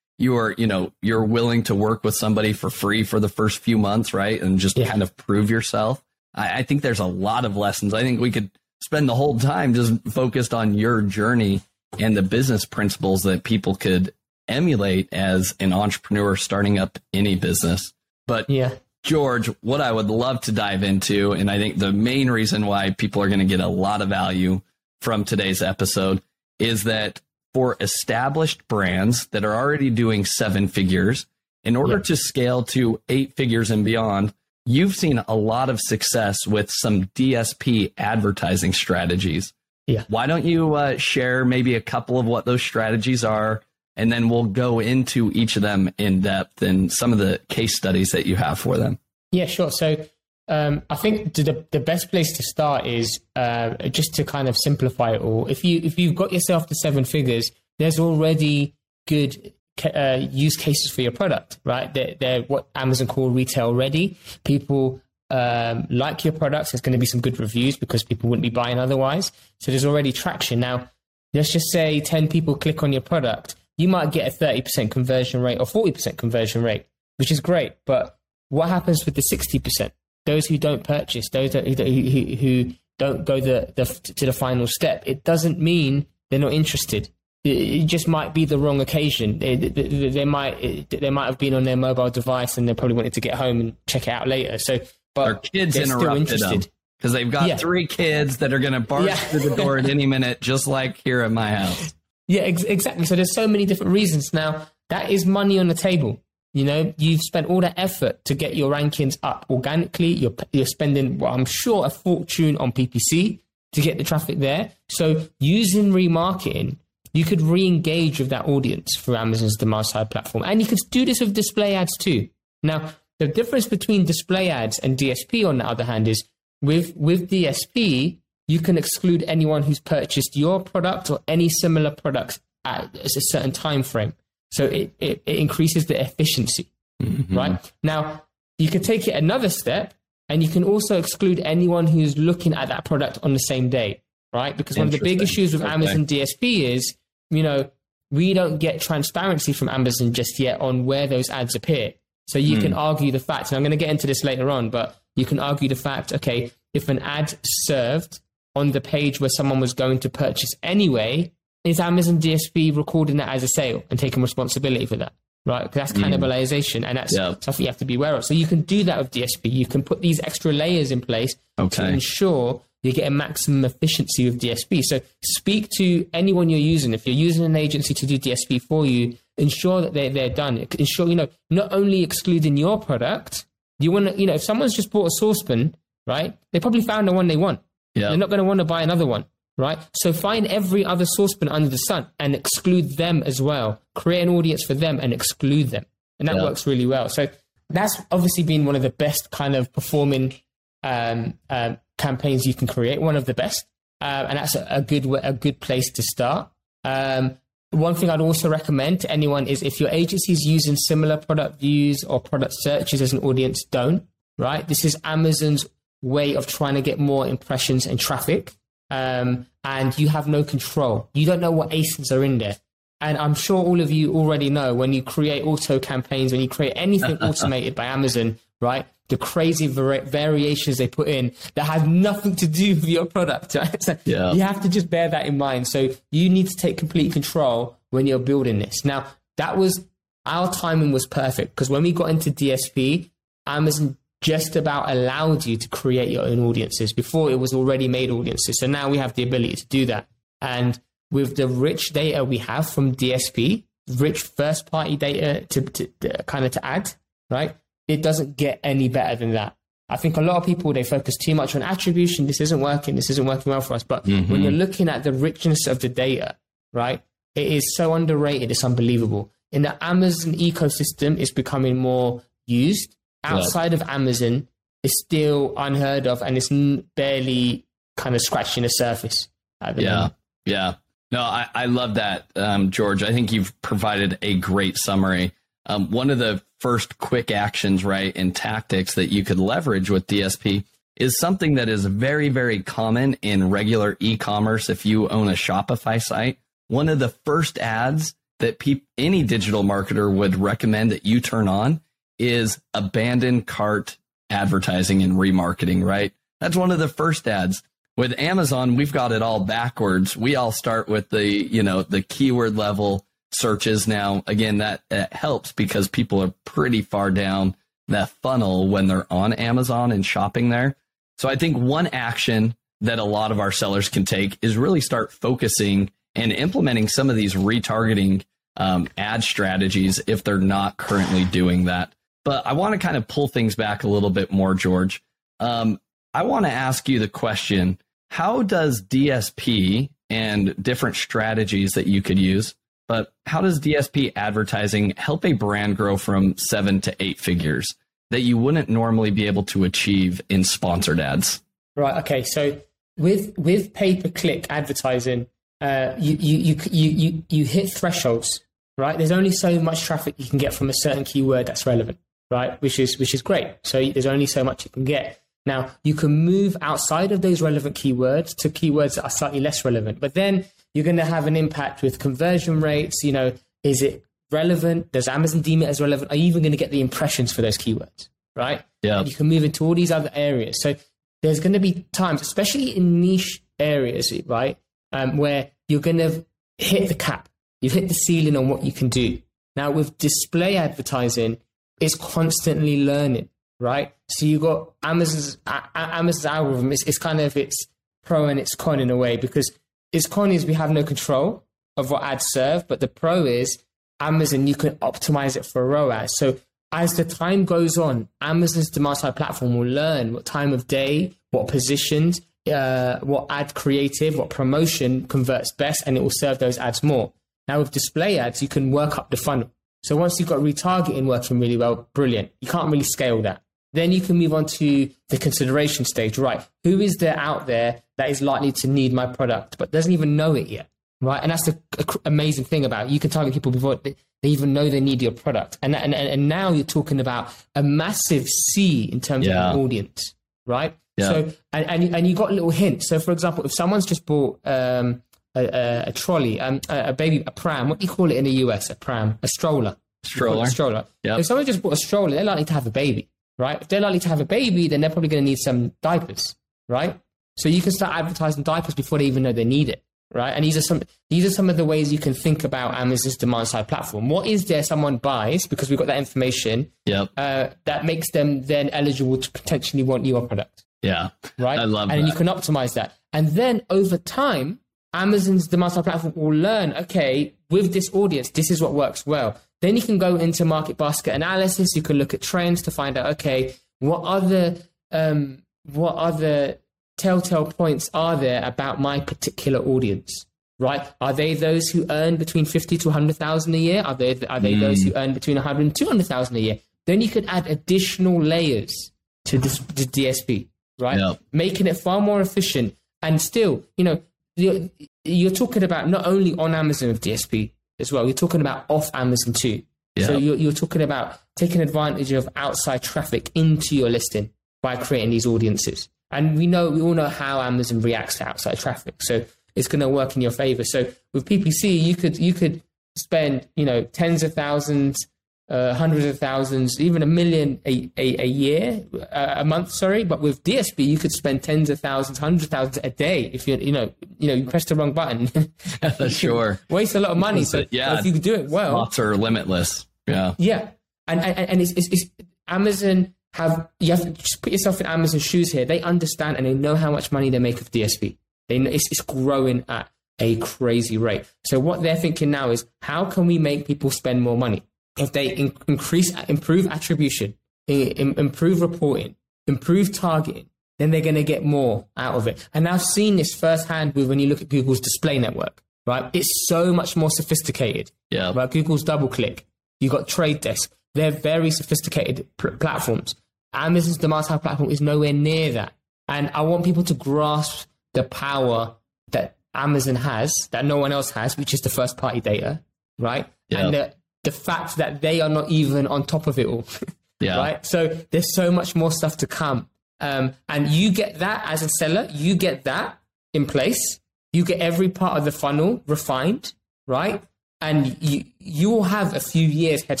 You 0.22 0.36
are, 0.36 0.54
you 0.56 0.66
know, 0.66 0.92
you're 1.02 1.24
willing 1.24 1.64
to 1.64 1.74
work 1.74 2.04
with 2.04 2.14
somebody 2.14 2.52
for 2.52 2.70
free 2.70 3.02
for 3.02 3.18
the 3.18 3.28
first 3.28 3.58
few 3.58 3.76
months, 3.76 4.14
right? 4.14 4.40
And 4.40 4.58
just 4.58 4.78
yeah. 4.78 4.86
kind 4.86 5.02
of 5.02 5.16
prove 5.16 5.50
yourself. 5.50 6.02
I, 6.34 6.60
I 6.60 6.62
think 6.62 6.82
there's 6.82 7.00
a 7.00 7.04
lot 7.04 7.44
of 7.44 7.56
lessons. 7.56 7.92
I 7.92 8.02
think 8.02 8.20
we 8.20 8.30
could 8.30 8.50
spend 8.80 9.08
the 9.08 9.14
whole 9.14 9.38
time 9.38 9.74
just 9.74 9.94
focused 10.08 10.54
on 10.54 10.74
your 10.74 11.02
journey 11.02 11.60
and 11.98 12.16
the 12.16 12.22
business 12.22 12.64
principles 12.64 13.22
that 13.22 13.44
people 13.44 13.74
could 13.74 14.14
emulate 14.48 15.08
as 15.12 15.54
an 15.60 15.72
entrepreneur 15.72 16.36
starting 16.36 16.78
up 16.78 16.98
any 17.12 17.34
business. 17.34 17.92
But 18.26 18.48
yeah. 18.48 18.74
George, 19.02 19.48
what 19.60 19.80
I 19.80 19.90
would 19.90 20.06
love 20.06 20.42
to 20.42 20.52
dive 20.52 20.84
into, 20.84 21.32
and 21.32 21.50
I 21.50 21.58
think 21.58 21.78
the 21.78 21.92
main 21.92 22.30
reason 22.30 22.66
why 22.66 22.90
people 22.90 23.22
are 23.22 23.28
going 23.28 23.40
to 23.40 23.44
get 23.44 23.60
a 23.60 23.66
lot 23.66 24.00
of 24.00 24.08
value 24.08 24.60
from 25.00 25.24
today's 25.24 25.62
episode 25.62 26.22
is 26.60 26.84
that 26.84 27.20
for 27.54 27.76
established 27.80 28.66
brands 28.68 29.26
that 29.28 29.44
are 29.44 29.54
already 29.54 29.90
doing 29.90 30.24
seven 30.24 30.68
figures, 30.68 31.26
in 31.64 31.76
order 31.76 31.96
yeah. 31.96 32.02
to 32.02 32.16
scale 32.16 32.62
to 32.64 33.00
eight 33.08 33.34
figures 33.34 33.70
and 33.70 33.84
beyond, 33.84 34.34
you've 34.66 34.96
seen 34.96 35.22
a 35.28 35.34
lot 35.34 35.70
of 35.70 35.80
success 35.80 36.46
with 36.46 36.70
some 36.70 37.04
DSP 37.06 37.92
advertising 37.98 38.72
strategies. 38.72 39.52
Yeah. 39.86 40.04
Why 40.08 40.26
don't 40.26 40.44
you 40.44 40.74
uh, 40.74 40.96
share 40.96 41.44
maybe 41.44 41.74
a 41.74 41.80
couple 41.80 42.18
of 42.18 42.26
what 42.26 42.44
those 42.44 42.62
strategies 42.62 43.24
are? 43.24 43.62
And 43.96 44.10
then 44.10 44.28
we'll 44.28 44.44
go 44.44 44.80
into 44.80 45.30
each 45.34 45.56
of 45.56 45.62
them 45.62 45.92
in 45.98 46.22
depth 46.22 46.62
and 46.62 46.90
some 46.90 47.12
of 47.12 47.18
the 47.18 47.40
case 47.48 47.76
studies 47.76 48.10
that 48.10 48.26
you 48.26 48.36
have 48.36 48.58
for 48.58 48.78
them. 48.78 48.98
Yeah, 49.32 49.46
sure. 49.46 49.70
So 49.70 50.06
um, 50.48 50.82
I 50.90 50.96
think 50.96 51.34
the 51.34 51.64
the 51.70 51.80
best 51.80 52.10
place 52.10 52.36
to 52.36 52.42
start 52.42 52.86
is 52.86 53.20
uh, 53.36 53.74
just 53.88 54.14
to 54.14 54.24
kind 54.24 54.48
of 54.48 54.56
simplify 54.56 55.12
it 55.12 55.20
all. 55.20 55.46
If 55.46 55.64
you 55.64 55.80
if 55.82 55.98
you've 55.98 56.14
got 56.14 56.32
yourself 56.32 56.66
to 56.66 56.74
seven 56.74 57.04
figures, 57.04 57.50
there's 57.78 57.98
already 57.98 58.74
good 59.06 59.52
uh, 59.94 60.18
use 60.30 60.56
cases 60.56 60.90
for 60.92 61.00
your 61.02 61.12
product, 61.12 61.58
right? 61.64 61.92
They're, 61.92 62.14
they're 62.18 62.42
what 62.42 62.68
Amazon 62.74 63.06
call 63.06 63.30
retail 63.30 63.74
ready. 63.74 64.16
People 64.44 65.00
um, 65.30 65.86
like 65.90 66.24
your 66.24 66.32
products. 66.32 66.72
There's 66.72 66.82
going 66.82 66.92
to 66.92 66.98
be 66.98 67.06
some 67.06 67.20
good 67.20 67.40
reviews 67.40 67.76
because 67.76 68.04
people 68.04 68.28
wouldn't 68.28 68.42
be 68.42 68.50
buying 68.50 68.78
otherwise. 68.78 69.32
So 69.60 69.70
there's 69.70 69.86
already 69.86 70.12
traction. 70.12 70.60
Now, 70.60 70.90
let's 71.32 71.52
just 71.52 71.72
say 71.72 72.00
10 72.00 72.28
people 72.28 72.54
click 72.54 72.82
on 72.82 72.92
your 72.92 73.00
product. 73.00 73.56
You 73.78 73.88
might 73.88 74.12
get 74.12 74.28
a 74.28 74.36
30% 74.36 74.90
conversion 74.90 75.40
rate 75.40 75.58
or 75.58 75.64
40% 75.64 76.18
conversion 76.18 76.62
rate, 76.62 76.86
which 77.16 77.30
is 77.30 77.40
great. 77.40 77.72
But 77.86 78.18
what 78.50 78.68
happens 78.68 79.06
with 79.06 79.14
the 79.14 79.22
60%? 79.22 79.90
Those 80.26 80.46
who 80.46 80.58
don't 80.58 80.84
purchase, 80.84 81.28
those 81.30 81.52
that, 81.52 81.66
who, 81.66 81.74
who, 81.74 82.72
don't 82.98 83.24
go 83.24 83.40
the, 83.40 83.72
the, 83.74 83.84
to 83.84 84.26
the 84.26 84.32
final 84.32 84.66
step, 84.66 85.02
it 85.06 85.24
doesn't 85.24 85.58
mean 85.58 86.06
they're 86.30 86.38
not 86.38 86.52
interested 86.52 87.10
it 87.44 87.86
just 87.86 88.06
might 88.06 88.34
be 88.34 88.44
the 88.44 88.58
wrong 88.58 88.80
occasion. 88.80 89.38
They, 89.38 89.56
they, 89.56 90.08
they, 90.10 90.24
might 90.24 90.88
they 90.90 91.10
might 91.10 91.26
have 91.26 91.38
been 91.38 91.54
on 91.54 91.64
their 91.64 91.76
mobile 91.76 92.10
device 92.10 92.56
and 92.56 92.68
they 92.68 92.74
probably 92.74 92.96
wanted 92.96 93.14
to 93.14 93.20
get 93.20 93.34
home 93.34 93.60
and 93.60 93.86
check 93.86 94.06
it 94.06 94.10
out 94.10 94.28
later. 94.28 94.58
So, 94.58 94.78
but 95.14 95.26
Our 95.26 95.34
kids 95.34 95.76
interrupted 95.76 96.38
them 96.38 96.60
because 96.98 97.12
they've 97.12 97.30
got 97.30 97.48
yeah. 97.48 97.56
three 97.56 97.88
kids 97.88 98.36
that 98.38 98.52
are 98.52 98.60
going 98.60 98.74
to 98.74 98.80
barge 98.80 99.06
yeah. 99.06 99.16
through 99.16 99.50
the 99.50 99.56
door 99.56 99.76
at 99.76 99.86
any 99.90 100.06
minute, 100.06 100.40
just 100.40 100.68
like 100.68 100.98
here 100.98 101.22
at 101.22 101.32
my 101.32 101.50
house. 101.50 101.94
Yeah, 102.28 102.42
ex- 102.42 102.62
exactly. 102.62 103.06
So 103.06 103.16
there's 103.16 103.34
so 103.34 103.48
many 103.48 103.66
different 103.66 103.92
reasons. 103.92 104.32
Now 104.32 104.68
that 104.88 105.10
is 105.10 105.26
money 105.26 105.58
on 105.58 105.66
the 105.66 105.74
table. 105.74 106.22
You 106.54 106.64
know, 106.64 106.94
you've 106.98 107.22
spent 107.22 107.46
all 107.46 107.60
that 107.62 107.74
effort 107.78 108.24
to 108.26 108.34
get 108.34 108.56
your 108.56 108.70
rankings 108.70 109.16
up 109.22 109.46
organically. 109.48 110.08
You're 110.08 110.34
you're 110.52 110.66
spending, 110.66 111.18
well, 111.18 111.34
I'm 111.34 111.46
sure, 111.46 111.86
a 111.86 111.90
fortune 111.90 112.56
on 112.58 112.72
PPC 112.72 113.38
to 113.72 113.80
get 113.80 113.96
the 113.96 114.04
traffic 114.04 114.38
there. 114.38 114.72
So 114.88 115.28
using 115.40 115.92
remarketing 115.92 116.76
you 117.12 117.24
could 117.24 117.42
re-engage 117.42 118.18
with 118.18 118.30
that 118.30 118.46
audience 118.46 118.96
through 118.96 119.16
Amazon's 119.16 119.56
demand 119.56 119.86
side 119.86 120.10
platform. 120.10 120.44
And 120.44 120.60
you 120.60 120.66
could 120.66 120.78
do 120.90 121.04
this 121.04 121.20
with 121.20 121.34
display 121.34 121.74
ads 121.74 121.96
too. 121.96 122.28
Now, 122.62 122.94
the 123.18 123.28
difference 123.28 123.66
between 123.66 124.04
display 124.04 124.48
ads 124.48 124.78
and 124.78 124.96
DSP, 124.96 125.46
on 125.46 125.58
the 125.58 125.66
other 125.66 125.84
hand, 125.84 126.08
is 126.08 126.24
with, 126.62 126.96
with 126.96 127.30
DSP, 127.30 128.18
you 128.48 128.60
can 128.60 128.78
exclude 128.78 129.22
anyone 129.24 129.62
who's 129.62 129.80
purchased 129.80 130.36
your 130.36 130.60
product 130.60 131.10
or 131.10 131.20
any 131.28 131.48
similar 131.48 131.90
products 131.90 132.40
at 132.64 132.94
a 132.94 133.08
certain 133.08 133.52
time 133.52 133.82
frame. 133.82 134.14
So 134.52 134.64
it, 134.66 134.94
it, 135.00 135.22
it 135.26 135.36
increases 135.36 135.86
the 135.86 136.00
efficiency, 136.00 136.70
mm-hmm. 137.02 137.36
right? 137.36 137.72
Now, 137.82 138.22
you 138.58 138.68
can 138.68 138.82
take 138.82 139.08
it 139.08 139.14
another 139.14 139.48
step 139.48 139.94
and 140.28 140.42
you 140.42 140.48
can 140.48 140.64
also 140.64 140.98
exclude 140.98 141.40
anyone 141.40 141.86
who's 141.86 142.16
looking 142.16 142.54
at 142.54 142.68
that 142.68 142.84
product 142.84 143.18
on 143.22 143.32
the 143.32 143.38
same 143.38 143.68
day, 143.68 144.02
right? 144.32 144.56
Because 144.56 144.78
one 144.78 144.86
of 144.86 144.92
the 144.92 145.00
big 145.00 145.20
issues 145.20 145.52
with 145.52 145.62
okay. 145.62 145.72
Amazon 145.72 146.06
DSP 146.06 146.74
is 146.74 146.96
you 147.32 147.42
know, 147.42 147.70
we 148.10 148.34
don't 148.34 148.58
get 148.58 148.80
transparency 148.80 149.52
from 149.52 149.68
Amazon 149.70 150.12
just 150.12 150.38
yet 150.38 150.60
on 150.60 150.84
where 150.84 151.06
those 151.06 151.30
ads 151.30 151.54
appear. 151.54 151.94
So 152.28 152.38
you 152.38 152.58
mm. 152.58 152.62
can 152.62 152.74
argue 152.74 153.10
the 153.10 153.18
fact, 153.18 153.50
and 153.50 153.56
I'm 153.56 153.62
going 153.62 153.72
to 153.72 153.76
get 153.76 153.88
into 153.88 154.06
this 154.06 154.22
later 154.22 154.50
on, 154.50 154.70
but 154.70 154.94
you 155.16 155.24
can 155.24 155.40
argue 155.40 155.68
the 155.68 155.74
fact, 155.74 156.12
okay, 156.12 156.52
if 156.74 156.88
an 156.88 156.98
ad 157.00 157.34
served 157.42 158.20
on 158.54 158.72
the 158.72 158.80
page 158.80 159.18
where 159.18 159.30
someone 159.30 159.60
was 159.60 159.72
going 159.72 159.98
to 160.00 160.10
purchase 160.10 160.50
anyway, 160.62 161.32
is 161.64 161.80
Amazon 161.80 162.18
DSP 162.18 162.76
recording 162.76 163.16
that 163.18 163.28
as 163.28 163.42
a 163.42 163.48
sale 163.48 163.82
and 163.90 163.98
taking 163.98 164.22
responsibility 164.22 164.86
for 164.86 164.96
that? 164.96 165.12
Right? 165.44 165.64
Because 165.64 165.74
that's 165.74 165.92
hmm. 165.92 166.04
cannibalization 166.04 166.84
and 166.84 166.96
that's 166.96 167.14
yeah. 167.14 167.34
something 167.40 167.64
you 167.64 167.68
have 167.68 167.78
to 167.78 167.84
be 167.84 167.94
aware 167.94 168.14
of. 168.14 168.24
So 168.24 168.34
you 168.34 168.46
can 168.46 168.62
do 168.62 168.84
that 168.84 168.98
with 168.98 169.10
DSP. 169.10 169.50
You 169.52 169.66
can 169.66 169.82
put 169.82 170.00
these 170.00 170.20
extra 170.20 170.52
layers 170.52 170.92
in 170.92 171.00
place 171.00 171.34
okay. 171.58 171.76
to 171.76 171.88
ensure 171.88 172.62
you 172.82 172.92
get 172.92 173.06
a 173.06 173.10
maximum 173.10 173.64
efficiency 173.64 174.24
with 174.24 174.40
DSP. 174.40 174.82
So 174.82 175.00
speak 175.22 175.68
to 175.78 176.06
anyone 176.12 176.48
you're 176.48 176.58
using. 176.58 176.94
If 176.94 177.06
you're 177.06 177.16
using 177.16 177.44
an 177.44 177.56
agency 177.56 177.94
to 177.94 178.06
do 178.06 178.18
DSP 178.18 178.62
for 178.62 178.86
you, 178.86 179.16
ensure 179.36 179.80
that 179.82 179.94
they're, 179.94 180.10
they're 180.10 180.30
done. 180.30 180.58
Ensure, 180.78 181.08
you 181.08 181.14
know, 181.14 181.28
not 181.50 181.72
only 181.72 182.02
excluding 182.02 182.56
your 182.56 182.80
product, 182.80 183.46
you 183.78 183.92
want 183.92 184.08
to, 184.08 184.18
you 184.18 184.26
know, 184.26 184.34
if 184.34 184.42
someone's 184.42 184.74
just 184.74 184.90
bought 184.90 185.06
a 185.06 185.10
saucepan, 185.10 185.74
right, 186.06 186.36
they 186.52 186.60
probably 186.60 186.80
found 186.80 187.06
the 187.06 187.12
one 187.12 187.28
they 187.28 187.36
want. 187.36 187.60
Yeah. 187.94 188.08
They're 188.08 188.18
not 188.18 188.30
going 188.30 188.38
to 188.38 188.44
want 188.44 188.58
to 188.58 188.64
buy 188.64 188.82
another 188.82 189.06
one, 189.06 189.26
right? 189.58 189.78
So 189.94 190.12
find 190.12 190.46
every 190.46 190.84
other 190.84 191.04
saucepan 191.04 191.48
under 191.48 191.68
the 191.68 191.76
sun 191.76 192.06
and 192.18 192.34
exclude 192.34 192.96
them 192.96 193.22
as 193.24 193.40
well. 193.40 193.80
Create 193.94 194.22
an 194.22 194.28
audience 194.28 194.64
for 194.64 194.74
them 194.74 194.98
and 195.00 195.12
exclude 195.12 195.70
them. 195.70 195.84
And 196.18 196.28
that 196.28 196.36
yeah. 196.36 196.42
works 196.42 196.66
really 196.66 196.86
well. 196.86 197.08
So 197.08 197.28
that's 197.68 198.00
obviously 198.10 198.44
been 198.44 198.64
one 198.64 198.76
of 198.76 198.82
the 198.82 198.90
best 198.90 199.30
kind 199.30 199.54
of 199.54 199.72
performing 199.72 200.34
um, 200.82 201.34
um, 201.50 201.78
campaigns 201.98 202.46
you 202.46 202.54
can 202.54 202.66
create, 202.66 203.00
one 203.00 203.16
of 203.16 203.24
the 203.24 203.34
best, 203.34 203.64
uh, 204.00 204.26
and 204.28 204.38
that's 204.38 204.54
a, 204.54 204.66
a, 204.68 204.82
good 204.82 205.06
a 205.22 205.32
good 205.32 205.60
place 205.60 205.90
to 205.92 206.02
start. 206.02 206.50
Um, 206.84 207.38
one 207.70 207.94
thing 207.94 208.10
I'd 208.10 208.20
also 208.20 208.50
recommend 208.50 209.00
to 209.00 209.10
anyone 209.10 209.46
is 209.46 209.62
if 209.62 209.80
your 209.80 209.88
agency 209.90 210.32
is 210.32 210.44
using 210.44 210.76
similar 210.76 211.16
product 211.16 211.60
views 211.60 212.04
or 212.04 212.20
product 212.20 212.52
searches 212.58 213.00
as 213.00 213.12
an 213.12 213.20
audience, 213.20 213.64
don't, 213.64 214.06
right? 214.36 214.66
This 214.66 214.84
is 214.84 214.96
Amazon's 215.04 215.66
way 216.02 216.36
of 216.36 216.46
trying 216.46 216.74
to 216.74 216.82
get 216.82 216.98
more 216.98 217.26
impressions 217.26 217.86
and 217.86 217.98
traffic. 217.98 218.52
Um, 218.92 219.46
and 219.64 219.98
you 219.98 220.08
have 220.08 220.28
no 220.28 220.44
control. 220.44 221.08
You 221.14 221.24
don't 221.24 221.40
know 221.40 221.50
what 221.50 221.70
ASINs 221.70 222.12
are 222.12 222.22
in 222.22 222.36
there. 222.36 222.56
And 223.00 223.16
I'm 223.16 223.34
sure 223.34 223.64
all 223.64 223.80
of 223.80 223.90
you 223.90 224.14
already 224.14 224.50
know 224.50 224.74
when 224.74 224.92
you 224.92 225.02
create 225.02 225.44
auto 225.44 225.78
campaigns, 225.78 226.30
when 226.30 226.42
you 226.42 226.48
create 226.48 226.74
anything 226.76 227.16
automated 227.22 227.74
by 227.74 227.86
Amazon, 227.86 228.38
right? 228.60 228.86
The 229.08 229.16
crazy 229.16 229.66
variations 229.66 230.76
they 230.76 230.88
put 230.88 231.08
in 231.08 231.32
that 231.54 231.64
have 231.64 231.88
nothing 231.88 232.36
to 232.36 232.46
do 232.46 232.74
with 232.74 232.86
your 232.86 233.06
product. 233.06 233.54
Right? 233.62 233.82
So 233.82 233.96
yeah. 234.04 234.32
You 234.32 234.42
have 234.42 234.60
to 234.60 234.68
just 234.68 234.90
bear 234.90 235.08
that 235.08 235.24
in 235.24 235.38
mind. 235.38 235.68
So 235.68 235.88
you 236.10 236.28
need 236.28 236.48
to 236.48 236.56
take 236.56 236.76
complete 236.76 237.12
control 237.12 237.76
when 237.90 238.06
you're 238.06 238.18
building 238.18 238.58
this. 238.58 238.84
Now, 238.84 239.06
that 239.38 239.56
was 239.56 239.84
our 240.26 240.52
timing 240.52 240.92
was 240.92 241.06
perfect 241.06 241.54
because 241.54 241.70
when 241.70 241.82
we 241.82 241.92
got 241.92 242.10
into 242.10 242.30
DSP, 242.30 243.10
Amazon 243.46 243.96
just 244.22 244.56
about 244.56 244.90
allowed 244.90 245.44
you 245.44 245.56
to 245.56 245.68
create 245.68 246.08
your 246.08 246.24
own 246.24 246.40
audiences. 246.40 246.92
Before 246.92 247.30
it 247.30 247.38
was 247.38 247.52
already 247.52 247.88
made 247.88 248.10
audiences. 248.10 248.56
So 248.58 248.66
now 248.66 248.88
we 248.88 248.98
have 248.98 249.14
the 249.14 249.22
ability 249.22 249.56
to 249.56 249.66
do 249.66 249.86
that. 249.86 250.08
And 250.40 250.80
with 251.10 251.36
the 251.36 251.46
rich 251.46 251.92
data 251.92 252.24
we 252.24 252.38
have 252.38 252.70
from 252.70 252.94
DSP, 252.94 253.64
rich 253.98 254.22
first 254.22 254.70
party 254.70 254.96
data 254.96 255.44
to, 255.46 255.60
to, 255.60 255.86
to 256.00 256.22
kind 256.24 256.44
of 256.44 256.52
to 256.52 256.64
add, 256.64 256.92
right? 257.30 257.54
It 257.88 258.02
doesn't 258.02 258.36
get 258.36 258.60
any 258.62 258.88
better 258.88 259.16
than 259.16 259.32
that. 259.32 259.56
I 259.88 259.96
think 259.96 260.16
a 260.16 260.22
lot 260.22 260.36
of 260.36 260.46
people 260.46 260.72
they 260.72 260.84
focus 260.84 261.16
too 261.16 261.34
much 261.34 261.54
on 261.54 261.62
attribution. 261.62 262.26
This 262.26 262.40
isn't 262.40 262.60
working. 262.60 262.94
This 262.94 263.10
isn't 263.10 263.26
working 263.26 263.50
well 263.50 263.60
for 263.60 263.74
us. 263.74 263.82
But 263.82 264.06
mm-hmm. 264.06 264.32
when 264.32 264.42
you're 264.42 264.52
looking 264.52 264.88
at 264.88 265.02
the 265.02 265.12
richness 265.12 265.66
of 265.66 265.80
the 265.80 265.88
data, 265.88 266.36
right? 266.72 267.02
It 267.34 267.46
is 267.46 267.76
so 267.76 267.92
underrated. 267.94 268.50
It's 268.50 268.64
unbelievable. 268.64 269.30
In 269.50 269.62
the 269.62 269.82
Amazon 269.84 270.32
ecosystem, 270.34 271.18
it's 271.18 271.32
becoming 271.32 271.76
more 271.76 272.22
used. 272.46 272.96
Outside 273.24 273.74
of 273.74 273.82
Amazon, 273.82 274.48
is 274.82 274.98
still 274.98 275.54
unheard 275.56 276.06
of, 276.06 276.22
and 276.22 276.36
it's 276.36 276.48
barely 276.96 277.64
kind 277.96 278.14
of 278.14 278.22
scratching 278.22 278.64
the 278.64 278.68
surface. 278.68 279.28
yeah, 279.76 279.94
moment. 279.94 280.14
yeah. 280.44 280.74
No, 281.12 281.20
I, 281.20 281.46
I 281.54 281.66
love 281.66 281.94
that, 281.94 282.26
um, 282.36 282.70
George. 282.70 283.02
I 283.02 283.12
think 283.12 283.32
you've 283.32 283.60
provided 283.60 284.18
a 284.22 284.38
great 284.38 284.78
summary. 284.78 285.32
Um, 285.66 285.90
one 285.90 286.10
of 286.10 286.18
the 286.18 286.42
first 286.60 286.98
quick 286.98 287.30
actions, 287.30 287.84
right, 287.84 288.16
and 288.16 288.34
tactics 288.34 288.94
that 288.94 289.12
you 289.12 289.24
could 289.24 289.38
leverage 289.38 289.90
with 289.90 290.06
DSP 290.06 290.64
is 290.96 291.18
something 291.18 291.54
that 291.54 291.68
is 291.68 291.84
very, 291.84 292.28
very 292.28 292.62
common 292.62 293.14
in 293.22 293.50
regular 293.50 293.96
e 294.00 294.16
commerce. 294.16 294.70
If 294.70 294.86
you 294.86 295.08
own 295.08 295.28
a 295.28 295.32
Shopify 295.32 296.00
site, 296.00 296.38
one 296.68 296.88
of 296.88 296.98
the 296.98 297.10
first 297.10 297.58
ads 297.58 298.14
that 298.38 298.58
pe- 298.58 298.80
any 298.96 299.22
digital 299.22 299.62
marketer 299.62 300.12
would 300.12 300.36
recommend 300.36 300.92
that 300.92 301.04
you 301.04 301.20
turn 301.20 301.46
on 301.46 301.80
is 302.18 302.60
abandoned 302.74 303.46
cart 303.46 303.96
advertising 304.30 305.02
and 305.02 305.14
remarketing, 305.14 305.84
right? 305.84 306.12
That's 306.40 306.56
one 306.56 306.70
of 306.70 306.78
the 306.78 306.88
first 306.88 307.28
ads 307.28 307.62
with 307.96 308.18
Amazon, 308.18 308.76
we've 308.76 308.92
got 308.92 309.12
it 309.12 309.22
all 309.22 309.40
backwards. 309.40 310.16
We 310.16 310.36
all 310.36 310.52
start 310.52 310.88
with 310.88 311.10
the, 311.10 311.26
you 311.26 311.62
know, 311.62 311.82
the 311.82 312.02
keyword 312.02 312.56
level 312.56 313.04
searches. 313.32 313.86
Now, 313.86 314.22
again, 314.26 314.58
that, 314.58 314.82
that 314.88 315.12
helps 315.12 315.52
because 315.52 315.88
people 315.88 316.22
are 316.22 316.34
pretty 316.44 316.82
far 316.82 317.10
down 317.10 317.54
that 317.88 318.10
funnel 318.22 318.68
when 318.68 318.86
they're 318.86 319.10
on 319.12 319.32
Amazon 319.34 319.92
and 319.92 320.06
shopping 320.06 320.48
there. 320.48 320.76
So 321.18 321.28
I 321.28 321.36
think 321.36 321.56
one 321.56 321.88
action 321.88 322.54
that 322.80 322.98
a 322.98 323.04
lot 323.04 323.30
of 323.30 323.40
our 323.40 323.52
sellers 323.52 323.88
can 323.88 324.04
take 324.04 324.38
is 324.42 324.56
really 324.56 324.80
start 324.80 325.12
focusing 325.12 325.90
and 326.14 326.32
implementing 326.32 326.88
some 326.88 327.10
of 327.10 327.16
these 327.16 327.34
retargeting 327.34 328.24
um, 328.56 328.88
ad 328.96 329.22
strategies 329.22 330.00
if 330.06 330.24
they're 330.24 330.38
not 330.38 330.76
currently 330.76 331.24
doing 331.24 331.64
that. 331.64 331.92
But 332.24 332.46
I 332.46 332.52
want 332.52 332.72
to 332.72 332.78
kind 332.78 332.96
of 332.96 333.08
pull 333.08 333.28
things 333.28 333.54
back 333.56 333.84
a 333.84 333.88
little 333.88 334.10
bit 334.10 334.30
more, 334.30 334.54
George. 334.54 335.02
Um, 335.40 335.80
I 336.14 336.22
want 336.22 336.44
to 336.46 336.52
ask 336.52 336.88
you 336.88 336.98
the 336.98 337.08
question 337.08 337.78
how 338.10 338.42
does 338.42 338.82
DSP 338.82 339.88
and 340.10 340.54
different 340.62 340.96
strategies 340.96 341.72
that 341.72 341.86
you 341.86 342.02
could 342.02 342.18
use, 342.18 342.54
but 342.86 343.14
how 343.24 343.40
does 343.40 343.58
DSP 343.58 344.12
advertising 344.14 344.92
help 344.98 345.24
a 345.24 345.32
brand 345.32 345.76
grow 345.78 345.96
from 345.96 346.36
seven 346.36 346.80
to 346.82 346.94
eight 347.02 347.18
figures 347.18 347.66
that 348.10 348.20
you 348.20 348.36
wouldn't 348.36 348.68
normally 348.68 349.10
be 349.10 349.26
able 349.26 349.42
to 349.44 349.64
achieve 349.64 350.20
in 350.28 350.44
sponsored 350.44 351.00
ads? 351.00 351.42
Right. 351.74 351.96
Okay. 352.02 352.22
So 352.22 352.60
with 352.98 353.36
with 353.38 353.72
pay 353.72 353.96
per 353.96 354.10
click 354.10 354.46
advertising, 354.50 355.26
uh, 355.62 355.94
you, 355.98 356.16
you 356.20 356.36
you 356.36 356.56
you 356.70 356.90
you 356.90 357.22
you 357.30 357.44
hit 357.46 357.70
thresholds. 357.70 358.40
Right. 358.76 358.98
There's 358.98 359.12
only 359.12 359.30
so 359.30 359.58
much 359.60 359.84
traffic 359.84 360.16
you 360.18 360.26
can 360.26 360.38
get 360.38 360.52
from 360.52 360.68
a 360.68 360.74
certain 360.74 361.04
keyword 361.04 361.46
that's 361.46 361.64
relevant. 361.66 361.98
Right. 362.32 362.60
Which 362.62 362.78
is 362.78 362.98
which 362.98 363.12
is 363.12 363.20
great. 363.20 363.46
So 363.62 363.84
there's 363.90 364.06
only 364.06 364.24
so 364.24 364.42
much 364.42 364.64
you 364.64 364.70
can 364.70 364.84
get. 364.84 365.20
Now, 365.44 365.70
you 365.84 365.94
can 365.94 366.24
move 366.24 366.56
outside 366.62 367.12
of 367.12 367.20
those 367.20 367.42
relevant 367.42 367.76
keywords 367.76 368.34
to 368.38 368.48
keywords 368.48 368.94
that 368.94 369.04
are 369.04 369.10
slightly 369.10 369.40
less 369.40 369.64
relevant, 369.64 370.00
but 370.00 370.14
then 370.14 370.46
you're 370.72 370.84
going 370.84 370.96
to 370.96 371.04
have 371.04 371.26
an 371.26 371.36
impact 371.36 371.82
with 371.82 371.98
conversion 371.98 372.60
rates. 372.60 373.02
You 373.02 373.12
know, 373.12 373.32
is 373.62 373.82
it 373.82 374.02
relevant? 374.30 374.92
Does 374.92 375.08
Amazon 375.08 375.42
deem 375.42 375.62
it 375.62 375.68
as 375.68 375.78
relevant? 375.78 376.10
Are 376.10 376.16
you 376.16 376.24
even 376.24 376.42
going 376.42 376.52
to 376.52 376.58
get 376.58 376.70
the 376.70 376.80
impressions 376.80 377.32
for 377.32 377.42
those 377.42 377.58
keywords? 377.58 378.08
Right? 378.34 378.62
Yeah. 378.80 379.00
And 379.00 379.08
you 379.08 379.14
can 379.14 379.28
move 379.28 379.44
into 379.44 379.64
all 379.64 379.74
these 379.74 379.92
other 379.92 380.10
areas. 380.14 380.62
So 380.62 380.74
there's 381.22 381.40
going 381.40 381.52
to 381.52 381.60
be 381.60 381.84
times, 381.92 382.22
especially 382.22 382.74
in 382.74 383.00
niche 383.00 383.42
areas, 383.58 384.10
right, 384.26 384.56
um, 384.92 385.18
where 385.18 385.50
you're 385.68 385.80
going 385.80 385.98
to 385.98 386.24
hit 386.56 386.88
the 386.88 386.94
cap. 386.94 387.28
You've 387.60 387.74
hit 387.74 387.88
the 387.88 387.94
ceiling 387.94 388.36
on 388.36 388.48
what 388.48 388.64
you 388.64 388.72
can 388.72 388.88
do. 388.88 389.20
Now, 389.54 389.70
with 389.70 389.98
display 389.98 390.56
advertising, 390.56 391.36
it's 391.82 391.94
constantly 391.96 392.84
learning 392.84 393.28
right? 393.62 393.94
So 394.08 394.26
you 394.26 394.40
got 394.40 394.72
Amazon's 394.82 395.38
Amazon's 395.74 396.26
algorithm. 396.26 396.72
It's, 396.72 396.82
it's 396.86 396.98
kind 396.98 397.20
of 397.20 397.36
its 397.36 397.56
pro 398.04 398.26
and 398.26 398.38
its 398.38 398.54
con 398.54 398.80
in 398.80 398.90
a 398.90 398.96
way 398.96 399.16
because 399.16 399.50
its 399.92 400.06
con 400.06 400.32
is 400.32 400.44
we 400.44 400.54
have 400.54 400.70
no 400.70 400.82
control 400.82 401.44
of 401.76 401.90
what 401.90 402.02
ads 402.02 402.26
serve, 402.30 402.66
but 402.66 402.80
the 402.80 402.88
pro 402.88 403.24
is 403.24 403.62
Amazon. 404.00 404.48
You 404.48 404.56
can 404.56 404.74
optimize 404.76 405.36
it 405.36 405.46
for 405.46 405.64
ROAS. 405.64 406.10
So 406.18 406.38
as 406.72 406.96
the 406.96 407.04
time 407.04 407.44
goes 407.44 407.78
on, 407.78 408.08
Amazon's 408.20 408.68
demand 408.68 408.98
side 408.98 409.16
platform 409.16 409.56
will 409.56 409.68
learn 409.68 410.12
what 410.12 410.24
time 410.24 410.52
of 410.52 410.66
day, 410.66 411.12
what 411.30 411.46
positions, 411.46 412.20
uh, 412.52 412.98
what 413.00 413.26
ad 413.30 413.54
creative, 413.54 414.18
what 414.18 414.30
promotion 414.30 415.06
converts 415.06 415.52
best, 415.52 415.84
and 415.86 415.96
it 415.96 416.02
will 416.02 416.10
serve 416.10 416.40
those 416.40 416.58
ads 416.58 416.82
more. 416.82 417.12
Now 417.46 417.60
with 417.60 417.70
display 417.70 418.18
ads, 418.18 418.42
you 418.42 418.48
can 418.48 418.72
work 418.72 418.98
up 418.98 419.10
the 419.10 419.16
funnel. 419.16 419.50
So 419.82 419.96
once 419.96 420.18
you've 420.18 420.28
got 420.28 420.38
retargeting 420.38 421.06
working 421.06 421.40
really 421.40 421.56
well, 421.56 421.88
brilliant. 421.92 422.30
You 422.40 422.48
can't 422.48 422.70
really 422.70 422.84
scale 422.84 423.20
that. 423.22 423.42
Then 423.72 423.90
you 423.90 424.00
can 424.00 424.18
move 424.18 424.34
on 424.34 424.46
to 424.46 424.90
the 425.08 425.18
consideration 425.18 425.84
stage, 425.84 426.18
right? 426.18 426.46
Who 426.64 426.80
is 426.80 426.96
there 426.96 427.18
out 427.18 427.46
there 427.46 427.82
that 427.96 428.10
is 428.10 428.20
likely 428.20 428.52
to 428.52 428.68
need 428.68 428.92
my 428.92 429.06
product, 429.06 429.58
but 429.58 429.70
doesn't 429.70 429.92
even 429.92 430.14
know 430.14 430.34
it 430.34 430.48
yet, 430.48 430.68
right? 431.00 431.22
And 431.22 431.32
that's 431.32 431.46
the 431.46 431.58
amazing 432.04 432.44
thing 432.44 432.64
about 432.64 432.86
it. 432.86 432.92
you 432.92 433.00
can 433.00 433.10
target 433.10 433.32
people 433.32 433.50
before 433.50 433.76
they, 433.76 433.96
even 434.22 434.52
know 434.52 434.68
they 434.68 434.80
need 434.80 435.02
your 435.02 435.12
product. 435.12 435.58
And, 435.62 435.74
and, 435.74 435.94
and 435.94 436.28
now 436.28 436.52
you're 436.52 436.64
talking 436.64 437.00
about 437.00 437.34
a 437.54 437.62
massive 437.62 438.28
C 438.28 438.84
in 438.84 439.00
terms 439.00 439.26
yeah. 439.26 439.50
of 439.50 439.56
audience, 439.56 440.14
right? 440.46 440.76
Yeah. 440.96 441.08
So, 441.08 441.32
and, 441.52 441.70
and, 441.70 441.96
and 441.96 442.06
you 442.06 442.14
got 442.14 442.30
little 442.30 442.50
hints. 442.50 442.88
So, 442.88 443.00
for 443.00 443.10
example, 443.10 443.44
if 443.44 443.52
someone's 443.52 443.86
just 443.86 444.04
bought 444.04 444.38
um, 444.44 445.02
a, 445.34 445.44
a, 445.44 445.84
a, 445.88 445.92
trolley, 445.92 446.40
um, 446.40 446.60
a, 446.68 446.90
a, 446.90 446.92
baby, 446.92 447.22
a 447.26 447.30
pram, 447.30 447.68
what 447.68 447.78
do 447.78 447.86
you 447.86 447.92
call 447.92 448.10
it 448.10 448.16
in 448.16 448.24
the 448.24 448.30
US? 448.46 448.70
A 448.70 448.74
pram, 448.74 449.18
a 449.22 449.28
stroller. 449.28 449.76
Stroller. 450.04 450.46
stroller. 450.46 450.84
Yep. 451.04 451.20
If 451.20 451.26
someone 451.26 451.46
just 451.46 451.62
bought 451.62 451.74
a 451.74 451.76
stroller, 451.76 452.10
they're 452.10 452.24
likely 452.24 452.44
to 452.46 452.52
have 452.52 452.66
a 452.66 452.70
baby 452.70 453.08
right? 453.38 453.60
If 453.60 453.68
they're 453.68 453.80
likely 453.80 454.00
to 454.00 454.08
have 454.08 454.20
a 454.20 454.24
baby, 454.24 454.68
then 454.68 454.80
they're 454.80 454.90
probably 454.90 455.08
going 455.08 455.24
to 455.24 455.30
need 455.30 455.38
some 455.38 455.72
diapers, 455.82 456.36
right? 456.68 456.98
So 457.36 457.48
you 457.48 457.62
can 457.62 457.72
start 457.72 457.96
advertising 457.96 458.42
diapers 458.42 458.74
before 458.74 458.98
they 458.98 459.06
even 459.06 459.22
know 459.22 459.32
they 459.32 459.44
need 459.44 459.68
it, 459.68 459.82
right? 460.12 460.30
And 460.30 460.44
these 460.44 460.56
are 460.56 460.62
some 460.62 460.82
these 461.08 461.24
are 461.24 461.30
some 461.30 461.48
of 461.48 461.56
the 461.56 461.64
ways 461.64 461.92
you 461.92 461.98
can 461.98 462.14
think 462.14 462.44
about 462.44 462.74
Amazon's 462.74 463.16
demand 463.16 463.48
side 463.48 463.68
platform. 463.68 464.08
What 464.08 464.26
is 464.26 464.46
there 464.46 464.62
someone 464.62 464.98
buys 464.98 465.46
because 465.46 465.70
we've 465.70 465.78
got 465.78 465.86
that 465.88 465.98
information? 465.98 466.70
Yep. 466.86 467.10
Uh, 467.16 467.48
that 467.64 467.84
makes 467.84 468.10
them 468.12 468.42
then 468.42 468.68
eligible 468.70 469.16
to 469.16 469.30
potentially 469.30 469.82
want 469.82 470.04
your 470.04 470.26
product. 470.26 470.64
Yeah. 470.82 471.10
Right. 471.38 471.58
I 471.58 471.64
love 471.64 471.90
and 471.90 472.02
that. 472.02 472.06
you 472.06 472.14
can 472.14 472.26
optimize 472.26 472.74
that, 472.74 472.92
and 473.12 473.28
then 473.28 473.62
over 473.70 473.96
time, 473.96 474.60
Amazon's 474.94 475.48
demand 475.48 475.72
side 475.72 475.84
platform 475.84 476.12
will 476.14 476.36
learn. 476.36 476.72
Okay, 476.74 477.34
with 477.50 477.72
this 477.72 477.92
audience, 477.94 478.30
this 478.30 478.50
is 478.50 478.60
what 478.60 478.74
works 478.74 479.06
well. 479.06 479.36
Then 479.60 479.76
you 479.76 479.82
can 479.82 479.98
go 479.98 480.16
into 480.16 480.44
market 480.44 480.76
basket 480.76 481.14
analysis. 481.14 481.74
You 481.74 481.82
can 481.82 481.96
look 481.96 482.12
at 482.14 482.20
trends 482.20 482.62
to 482.62 482.70
find 482.70 482.98
out, 482.98 483.06
okay, 483.12 483.54
what 483.78 484.02
other 484.02 484.56
um, 484.90 485.42
what 485.72 485.94
other 485.94 486.58
telltale 486.98 487.46
points 487.46 487.88
are 487.94 488.16
there 488.16 488.44
about 488.44 488.80
my 488.80 489.00
particular 489.00 489.60
audience? 489.60 490.26
Right? 490.58 490.86
Are 491.00 491.12
they 491.12 491.34
those 491.34 491.68
who 491.68 491.86
earn 491.90 492.16
between 492.16 492.44
fifty 492.44 492.76
to 492.78 492.90
hundred 492.90 493.16
thousand 493.16 493.54
a 493.54 493.58
year? 493.58 493.82
Are 493.82 493.94
they 493.94 494.18
are 494.26 494.40
they 494.40 494.54
mm. 494.54 494.60
those 494.60 494.82
who 494.82 494.90
hmm. 494.90 494.98
earn 494.98 495.14
between 495.14 495.36
100 495.36 495.60
and 495.60 495.74
200,000 495.74 496.36
a 496.36 496.38
year? 496.38 496.58
Then 496.86 497.00
you 497.00 497.08
could 497.08 497.26
add 497.26 497.46
additional 497.46 498.20
layers 498.20 498.92
to 499.26 499.38
this 499.38 499.58
the 499.58 499.84
DSP, 499.84 500.48
right? 500.78 500.98
Yep. 500.98 501.20
Making 501.32 501.66
it 501.68 501.76
far 501.76 502.00
more 502.00 502.20
efficient 502.20 502.76
and 503.00 503.20
still, 503.20 503.64
you 503.76 503.84
know, 503.84 504.02
you're, 504.36 504.70
you're 505.04 505.30
talking 505.30 505.62
about 505.62 505.88
not 505.88 506.06
only 506.06 506.34
on 506.34 506.54
Amazon 506.54 506.88
with 506.88 507.00
DSP, 507.00 507.52
as 507.82 507.92
well. 507.92 508.04
You're 508.06 508.14
talking 508.14 508.40
about 508.40 508.64
off 508.68 508.90
Amazon 508.94 509.34
too. 509.34 509.62
Yeah. 509.96 510.06
So 510.06 510.16
you're, 510.16 510.36
you're 510.36 510.52
talking 510.52 510.80
about 510.80 511.18
taking 511.36 511.60
advantage 511.60 512.12
of 512.12 512.28
outside 512.36 512.82
traffic 512.82 513.30
into 513.34 513.76
your 513.76 513.90
listing 513.90 514.30
by 514.62 514.76
creating 514.76 515.10
these 515.10 515.26
audiences. 515.26 515.90
And 516.10 516.36
we 516.36 516.46
know, 516.46 516.70
we 516.70 516.80
all 516.80 516.94
know 516.94 517.08
how 517.08 517.42
Amazon 517.42 517.80
reacts 517.80 518.18
to 518.18 518.28
outside 518.28 518.58
traffic. 518.58 518.94
So 519.00 519.24
it's 519.54 519.68
going 519.68 519.80
to 519.80 519.88
work 519.88 520.16
in 520.16 520.22
your 520.22 520.30
favor. 520.30 520.64
So 520.64 520.90
with 521.12 521.26
PPC, 521.26 521.82
you 521.82 521.96
could, 521.96 522.18
you 522.18 522.32
could 522.32 522.62
spend, 522.96 523.48
you 523.56 523.64
know, 523.64 523.84
tens 523.84 524.22
of 524.22 524.34
thousands, 524.34 525.06
uh, 525.48 525.74
hundreds 525.74 526.04
of 526.06 526.18
thousands, 526.18 526.80
even 526.80 527.02
a 527.02 527.06
million 527.06 527.60
a, 527.66 527.90
a, 527.96 528.22
a 528.22 528.26
year, 528.26 528.84
uh, 529.12 529.34
a 529.36 529.44
month, 529.44 529.70
sorry. 529.70 530.04
But 530.04 530.20
with 530.20 530.42
DSP, 530.44 530.86
you 530.86 530.98
could 530.98 531.12
spend 531.12 531.42
tens 531.42 531.68
of 531.68 531.80
thousands, 531.80 532.18
hundreds 532.18 532.44
of 532.44 532.50
thousands 532.50 532.78
a 532.82 532.90
day 532.90 533.30
if 533.32 533.46
you, 533.46 533.56
you 533.56 533.72
know, 533.72 533.92
you 534.18 534.28
know, 534.28 534.34
you 534.34 534.44
press 534.44 534.64
the 534.64 534.74
wrong 534.74 534.92
button. 534.92 535.26
For 535.96 536.08
sure. 536.08 536.60
Waste 536.70 536.94
a 536.94 537.00
lot 537.00 537.10
of 537.10 537.18
money. 537.18 537.44
So 537.44 537.64
yeah, 537.70 537.98
if 537.98 538.06
you 538.06 538.12
do 538.12 538.34
it 538.34 538.48
well, 538.48 538.72
lots 538.72 538.98
are 538.98 539.16
limitless. 539.16 539.86
Yeah. 540.06 540.34
Yeah. 540.38 540.70
And, 541.06 541.20
and, 541.20 541.50
and 541.50 541.60
it's, 541.60 541.72
it's, 541.72 541.88
it's 541.88 542.10
Amazon 542.48 543.14
have, 543.34 543.68
you 543.80 543.90
have 543.90 544.02
to 544.02 544.10
just 544.10 544.42
put 544.42 544.52
yourself 544.52 544.80
in 544.80 544.86
Amazon's 544.86 545.24
shoes 545.24 545.52
here. 545.52 545.64
They 545.64 545.80
understand 545.82 546.36
and 546.36 546.46
they 546.46 546.54
know 546.54 546.76
how 546.76 546.90
much 546.90 547.12
money 547.12 547.30
they 547.30 547.38
make 547.38 547.60
of 547.60 547.70
DSP. 547.70 548.16
They 548.48 548.58
know 548.58 548.70
it's, 548.70 548.88
it's 548.90 549.00
growing 549.00 549.64
at 549.68 549.88
a 550.18 550.36
crazy 550.36 550.98
rate. 550.98 551.24
So 551.44 551.58
what 551.58 551.82
they're 551.82 551.96
thinking 551.96 552.30
now 552.30 552.50
is 552.50 552.66
how 552.82 553.06
can 553.06 553.26
we 553.26 553.38
make 553.38 553.66
people 553.66 553.90
spend 553.90 554.22
more 554.22 554.36
money? 554.36 554.62
If 554.98 555.12
they 555.12 555.28
in, 555.28 555.56
increase, 555.68 556.14
improve 556.28 556.66
attribution, 556.66 557.34
in, 557.66 558.18
improve 558.18 558.60
reporting, 558.60 559.16
improve 559.46 559.92
targeting, 559.92 560.48
then 560.78 560.90
they're 560.90 561.00
going 561.00 561.14
to 561.14 561.24
get 561.24 561.44
more 561.44 561.86
out 561.96 562.14
of 562.14 562.26
it. 562.26 562.48
And 562.52 562.68
I've 562.68 562.82
seen 562.82 563.16
this 563.16 563.34
firsthand 563.34 563.94
with 563.94 564.08
when 564.08 564.18
you 564.18 564.28
look 564.28 564.42
at 564.42 564.48
Google's 564.48 564.80
display 564.80 565.18
network, 565.18 565.62
right? 565.86 566.10
It's 566.12 566.46
so 566.48 566.72
much 566.72 566.96
more 566.96 567.10
sophisticated. 567.10 567.90
Yeah. 568.10 568.32
Right? 568.34 568.50
Google's 568.50 568.82
double 568.82 569.08
click. 569.08 569.46
You've 569.80 569.92
got 569.92 570.08
Trade 570.08 570.40
Desk. 570.40 570.72
They're 570.94 571.10
very 571.10 571.50
sophisticated 571.50 572.26
pl- 572.36 572.56
platforms. 572.56 573.14
Amazon's 573.52 573.98
demand 573.98 574.26
side 574.26 574.42
platform 574.42 574.70
is 574.70 574.80
nowhere 574.80 575.12
near 575.12 575.52
that. 575.52 575.72
And 576.08 576.30
I 576.34 576.42
want 576.42 576.64
people 576.64 576.84
to 576.84 576.94
grasp 576.94 577.68
the 577.94 578.02
power 578.02 578.74
that 579.10 579.36
Amazon 579.54 579.94
has 579.96 580.32
that 580.50 580.64
no 580.64 580.78
one 580.78 580.92
else 580.92 581.10
has, 581.12 581.36
which 581.36 581.54
is 581.54 581.60
the 581.60 581.68
first 581.68 581.96
party 581.96 582.20
data, 582.20 582.62
right? 582.98 583.26
Yeah. 583.48 583.66
And 583.66 583.74
the, 583.74 583.94
the 584.24 584.30
fact 584.30 584.76
that 584.76 585.00
they 585.00 585.20
are 585.20 585.28
not 585.28 585.50
even 585.50 585.86
on 585.86 586.04
top 586.04 586.26
of 586.26 586.38
it 586.38 586.46
all. 586.46 586.64
Yeah. 587.22 587.36
Right. 587.36 587.64
So 587.64 587.86
there's 588.10 588.34
so 588.34 588.50
much 588.50 588.74
more 588.74 588.90
stuff 588.90 589.18
to 589.18 589.28
come. 589.28 589.68
Um, 590.00 590.34
and 590.48 590.66
you 590.68 590.90
get 590.90 591.20
that 591.20 591.44
as 591.46 591.62
a 591.62 591.68
seller, 591.68 592.08
you 592.10 592.34
get 592.34 592.64
that 592.64 592.98
in 593.32 593.46
place. 593.46 594.00
You 594.32 594.44
get 594.44 594.58
every 594.58 594.88
part 594.88 595.16
of 595.16 595.24
the 595.24 595.30
funnel 595.30 595.82
refined, 595.86 596.52
right? 596.86 597.22
And 597.60 597.96
you 598.02 598.24
you 598.40 598.70
will 598.70 598.82
have 598.82 599.14
a 599.14 599.20
few 599.20 599.46
years 599.46 599.84
head 599.84 600.00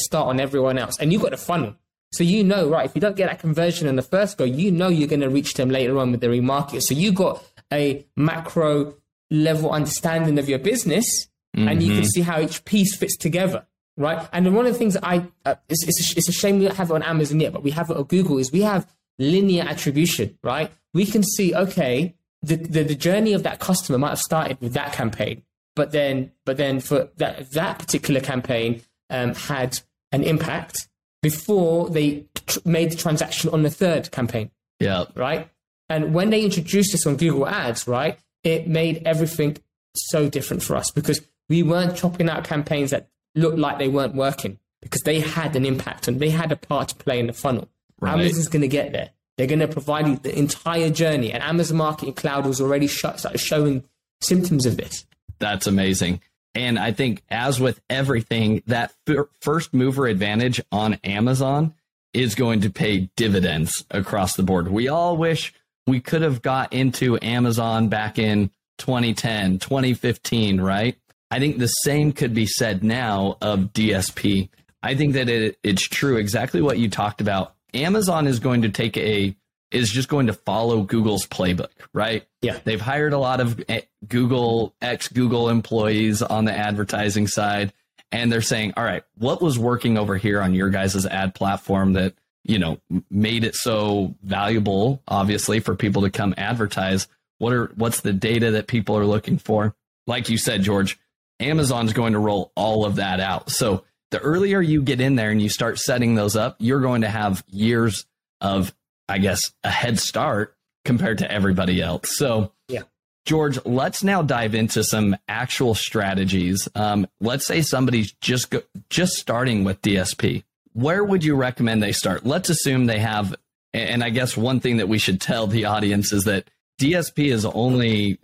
start 0.00 0.26
on 0.26 0.40
everyone 0.40 0.78
else. 0.78 0.98
And 0.98 1.12
you've 1.12 1.22
got 1.22 1.32
a 1.32 1.36
funnel. 1.36 1.76
So 2.12 2.24
you 2.24 2.42
know, 2.42 2.68
right, 2.68 2.86
if 2.86 2.94
you 2.96 3.00
don't 3.00 3.14
get 3.14 3.28
that 3.28 3.38
conversion 3.38 3.86
in 3.86 3.94
the 3.94 4.02
first 4.02 4.36
go, 4.36 4.42
you 4.42 4.72
know 4.72 4.88
you're 4.88 5.06
going 5.06 5.20
to 5.20 5.30
reach 5.30 5.54
them 5.54 5.70
later 5.70 5.98
on 5.98 6.10
with 6.10 6.20
the 6.20 6.26
remarket. 6.26 6.82
So 6.82 6.94
you 6.94 7.12
got 7.12 7.44
a 7.72 8.04
macro 8.16 8.94
level 9.30 9.70
understanding 9.70 10.40
of 10.40 10.48
your 10.48 10.58
business 10.58 11.28
and 11.54 11.82
you 11.82 11.94
can 11.94 12.04
see 12.04 12.22
how 12.22 12.40
each 12.40 12.64
piece 12.64 12.96
fits 12.96 13.16
together 13.16 13.66
right? 13.96 14.28
And 14.32 14.54
one 14.54 14.66
of 14.66 14.72
the 14.72 14.78
things 14.78 14.94
that 14.94 15.04
I, 15.04 15.26
uh, 15.44 15.56
it's, 15.68 15.84
it's, 15.86 16.14
a, 16.14 16.18
it's 16.18 16.28
a 16.28 16.32
shame 16.32 16.58
we 16.58 16.66
don't 16.66 16.76
have 16.76 16.90
it 16.90 16.94
on 16.94 17.02
Amazon 17.02 17.40
yet, 17.40 17.52
but 17.52 17.62
we 17.62 17.70
have 17.72 17.90
it 17.90 17.96
on 17.96 18.04
Google, 18.04 18.38
is 18.38 18.50
we 18.52 18.62
have 18.62 18.86
linear 19.18 19.64
attribution, 19.64 20.38
right? 20.42 20.70
We 20.94 21.06
can 21.06 21.22
see, 21.22 21.54
okay, 21.54 22.14
the, 22.42 22.56
the, 22.56 22.82
the 22.84 22.94
journey 22.94 23.32
of 23.34 23.42
that 23.44 23.60
customer 23.60 23.98
might 23.98 24.10
have 24.10 24.18
started 24.20 24.58
with 24.60 24.72
that 24.74 24.92
campaign, 24.92 25.42
but 25.76 25.92
then, 25.92 26.32
but 26.44 26.56
then 26.56 26.80
for 26.80 27.08
that, 27.16 27.50
that 27.52 27.78
particular 27.78 28.20
campaign 28.20 28.82
um, 29.10 29.34
had 29.34 29.80
an 30.10 30.22
impact 30.24 30.88
before 31.22 31.88
they 31.88 32.26
tr- 32.46 32.58
made 32.64 32.90
the 32.90 32.96
transaction 32.96 33.50
on 33.50 33.62
the 33.62 33.70
third 33.70 34.10
campaign, 34.10 34.50
Yeah. 34.80 35.04
right? 35.14 35.48
And 35.88 36.14
when 36.14 36.30
they 36.30 36.42
introduced 36.42 36.92
this 36.92 37.06
on 37.06 37.16
Google 37.16 37.46
Ads, 37.46 37.86
right, 37.86 38.18
it 38.42 38.66
made 38.66 39.02
everything 39.06 39.56
so 39.94 40.28
different 40.28 40.62
for 40.62 40.74
us 40.74 40.90
because 40.90 41.20
we 41.48 41.62
weren't 41.62 41.96
chopping 41.96 42.28
out 42.30 42.44
campaigns 42.44 42.90
that 42.90 43.08
looked 43.34 43.58
like 43.58 43.78
they 43.78 43.88
weren't 43.88 44.14
working 44.14 44.58
because 44.80 45.02
they 45.02 45.20
had 45.20 45.56
an 45.56 45.64
impact 45.64 46.08
and 46.08 46.20
they 46.20 46.30
had 46.30 46.52
a 46.52 46.56
part 46.56 46.88
to 46.88 46.94
play 46.96 47.18
in 47.18 47.26
the 47.26 47.32
funnel. 47.32 47.68
Right. 48.00 48.14
Amazon's 48.14 48.48
going 48.48 48.62
to 48.62 48.68
get 48.68 48.92
there. 48.92 49.10
They're 49.38 49.46
going 49.46 49.60
to 49.60 49.68
provide 49.68 50.06
you 50.06 50.16
the 50.16 50.36
entire 50.36 50.90
journey. 50.90 51.32
And 51.32 51.42
Amazon 51.42 51.78
Marketing 51.78 52.14
Cloud 52.14 52.46
was 52.46 52.60
already 52.60 52.86
sh- 52.86 53.04
showing 53.36 53.84
symptoms 54.20 54.66
of 54.66 54.76
this. 54.76 55.06
That's 55.38 55.66
amazing. 55.66 56.20
And 56.54 56.78
I 56.78 56.92
think, 56.92 57.22
as 57.30 57.58
with 57.58 57.80
everything, 57.88 58.62
that 58.66 58.92
f- 59.08 59.26
first 59.40 59.72
mover 59.72 60.06
advantage 60.06 60.60
on 60.70 60.94
Amazon 61.04 61.74
is 62.12 62.34
going 62.34 62.60
to 62.60 62.70
pay 62.70 63.10
dividends 63.16 63.84
across 63.90 64.36
the 64.36 64.42
board. 64.42 64.68
We 64.68 64.88
all 64.88 65.16
wish 65.16 65.54
we 65.86 66.00
could 66.00 66.22
have 66.22 66.42
got 66.42 66.72
into 66.72 67.18
Amazon 67.22 67.88
back 67.88 68.18
in 68.18 68.50
2010, 68.78 69.58
2015, 69.58 70.60
right? 70.60 70.96
I 71.32 71.38
think 71.38 71.56
the 71.56 71.66
same 71.66 72.12
could 72.12 72.34
be 72.34 72.44
said 72.44 72.84
now 72.84 73.38
of 73.40 73.72
DSP. 73.72 74.50
I 74.82 74.94
think 74.94 75.14
that 75.14 75.30
it, 75.30 75.58
it's 75.62 75.88
true 75.88 76.18
exactly 76.18 76.60
what 76.60 76.78
you 76.78 76.90
talked 76.90 77.22
about. 77.22 77.54
Amazon 77.72 78.26
is 78.26 78.38
going 78.38 78.60
to 78.62 78.68
take 78.68 78.98
a 78.98 79.34
is 79.70 79.90
just 79.90 80.10
going 80.10 80.26
to 80.26 80.34
follow 80.34 80.82
Google's 80.82 81.26
playbook, 81.26 81.70
right? 81.94 82.26
Yeah. 82.42 82.58
They've 82.62 82.78
hired 82.78 83.14
a 83.14 83.18
lot 83.18 83.40
of 83.40 83.64
eh, 83.70 83.80
Google 84.06 84.74
ex 84.82 85.08
Google 85.08 85.48
employees 85.48 86.20
on 86.20 86.44
the 86.44 86.52
advertising 86.52 87.26
side 87.26 87.72
and 88.10 88.30
they're 88.30 88.42
saying, 88.42 88.74
"All 88.76 88.84
right, 88.84 89.02
what 89.16 89.40
was 89.40 89.58
working 89.58 89.96
over 89.96 90.18
here 90.18 90.42
on 90.42 90.52
your 90.52 90.68
guys' 90.68 91.06
ad 91.06 91.34
platform 91.34 91.94
that, 91.94 92.12
you 92.44 92.58
know, 92.58 92.78
made 93.10 93.44
it 93.44 93.54
so 93.54 94.14
valuable 94.22 95.02
obviously 95.08 95.60
for 95.60 95.76
people 95.76 96.02
to 96.02 96.10
come 96.10 96.34
advertise? 96.36 97.08
What 97.38 97.54
are 97.54 97.72
what's 97.76 98.02
the 98.02 98.12
data 98.12 98.50
that 98.50 98.66
people 98.66 98.98
are 98.98 99.06
looking 99.06 99.38
for?" 99.38 99.74
Like 100.06 100.28
you 100.28 100.36
said, 100.36 100.62
George, 100.62 100.98
Amazon's 101.42 101.92
going 101.92 102.12
to 102.14 102.18
roll 102.18 102.52
all 102.54 102.84
of 102.84 102.96
that 102.96 103.20
out. 103.20 103.50
So 103.50 103.84
the 104.10 104.18
earlier 104.18 104.60
you 104.60 104.82
get 104.82 105.00
in 105.00 105.16
there 105.16 105.30
and 105.30 105.40
you 105.40 105.48
start 105.48 105.78
setting 105.78 106.14
those 106.14 106.36
up, 106.36 106.56
you're 106.58 106.80
going 106.80 107.02
to 107.02 107.08
have 107.08 107.44
years 107.48 108.06
of, 108.40 108.74
I 109.08 109.18
guess, 109.18 109.52
a 109.64 109.70
head 109.70 109.98
start 109.98 110.56
compared 110.84 111.18
to 111.18 111.30
everybody 111.30 111.80
else. 111.80 112.16
So, 112.16 112.52
Yeah. 112.68 112.82
George, 113.24 113.64
let's 113.64 114.02
now 114.02 114.20
dive 114.22 114.54
into 114.54 114.82
some 114.82 115.16
actual 115.28 115.74
strategies. 115.74 116.68
Um, 116.74 117.06
let's 117.20 117.46
say 117.46 117.62
somebody's 117.62 118.12
just 118.20 118.50
go, 118.50 118.62
just 118.90 119.14
starting 119.14 119.62
with 119.62 119.80
DSP. 119.80 120.42
Where 120.72 121.04
would 121.04 121.22
you 121.22 121.36
recommend 121.36 121.82
they 121.82 121.92
start? 121.92 122.26
Let's 122.26 122.50
assume 122.50 122.86
they 122.86 122.98
have, 122.98 123.34
and 123.72 124.02
I 124.02 124.10
guess 124.10 124.36
one 124.36 124.58
thing 124.58 124.78
that 124.78 124.88
we 124.88 124.98
should 124.98 125.20
tell 125.20 125.46
the 125.46 125.66
audience 125.66 126.12
is 126.12 126.24
that 126.24 126.48
DSP 126.80 127.30
is 127.30 127.44
only 127.44 128.18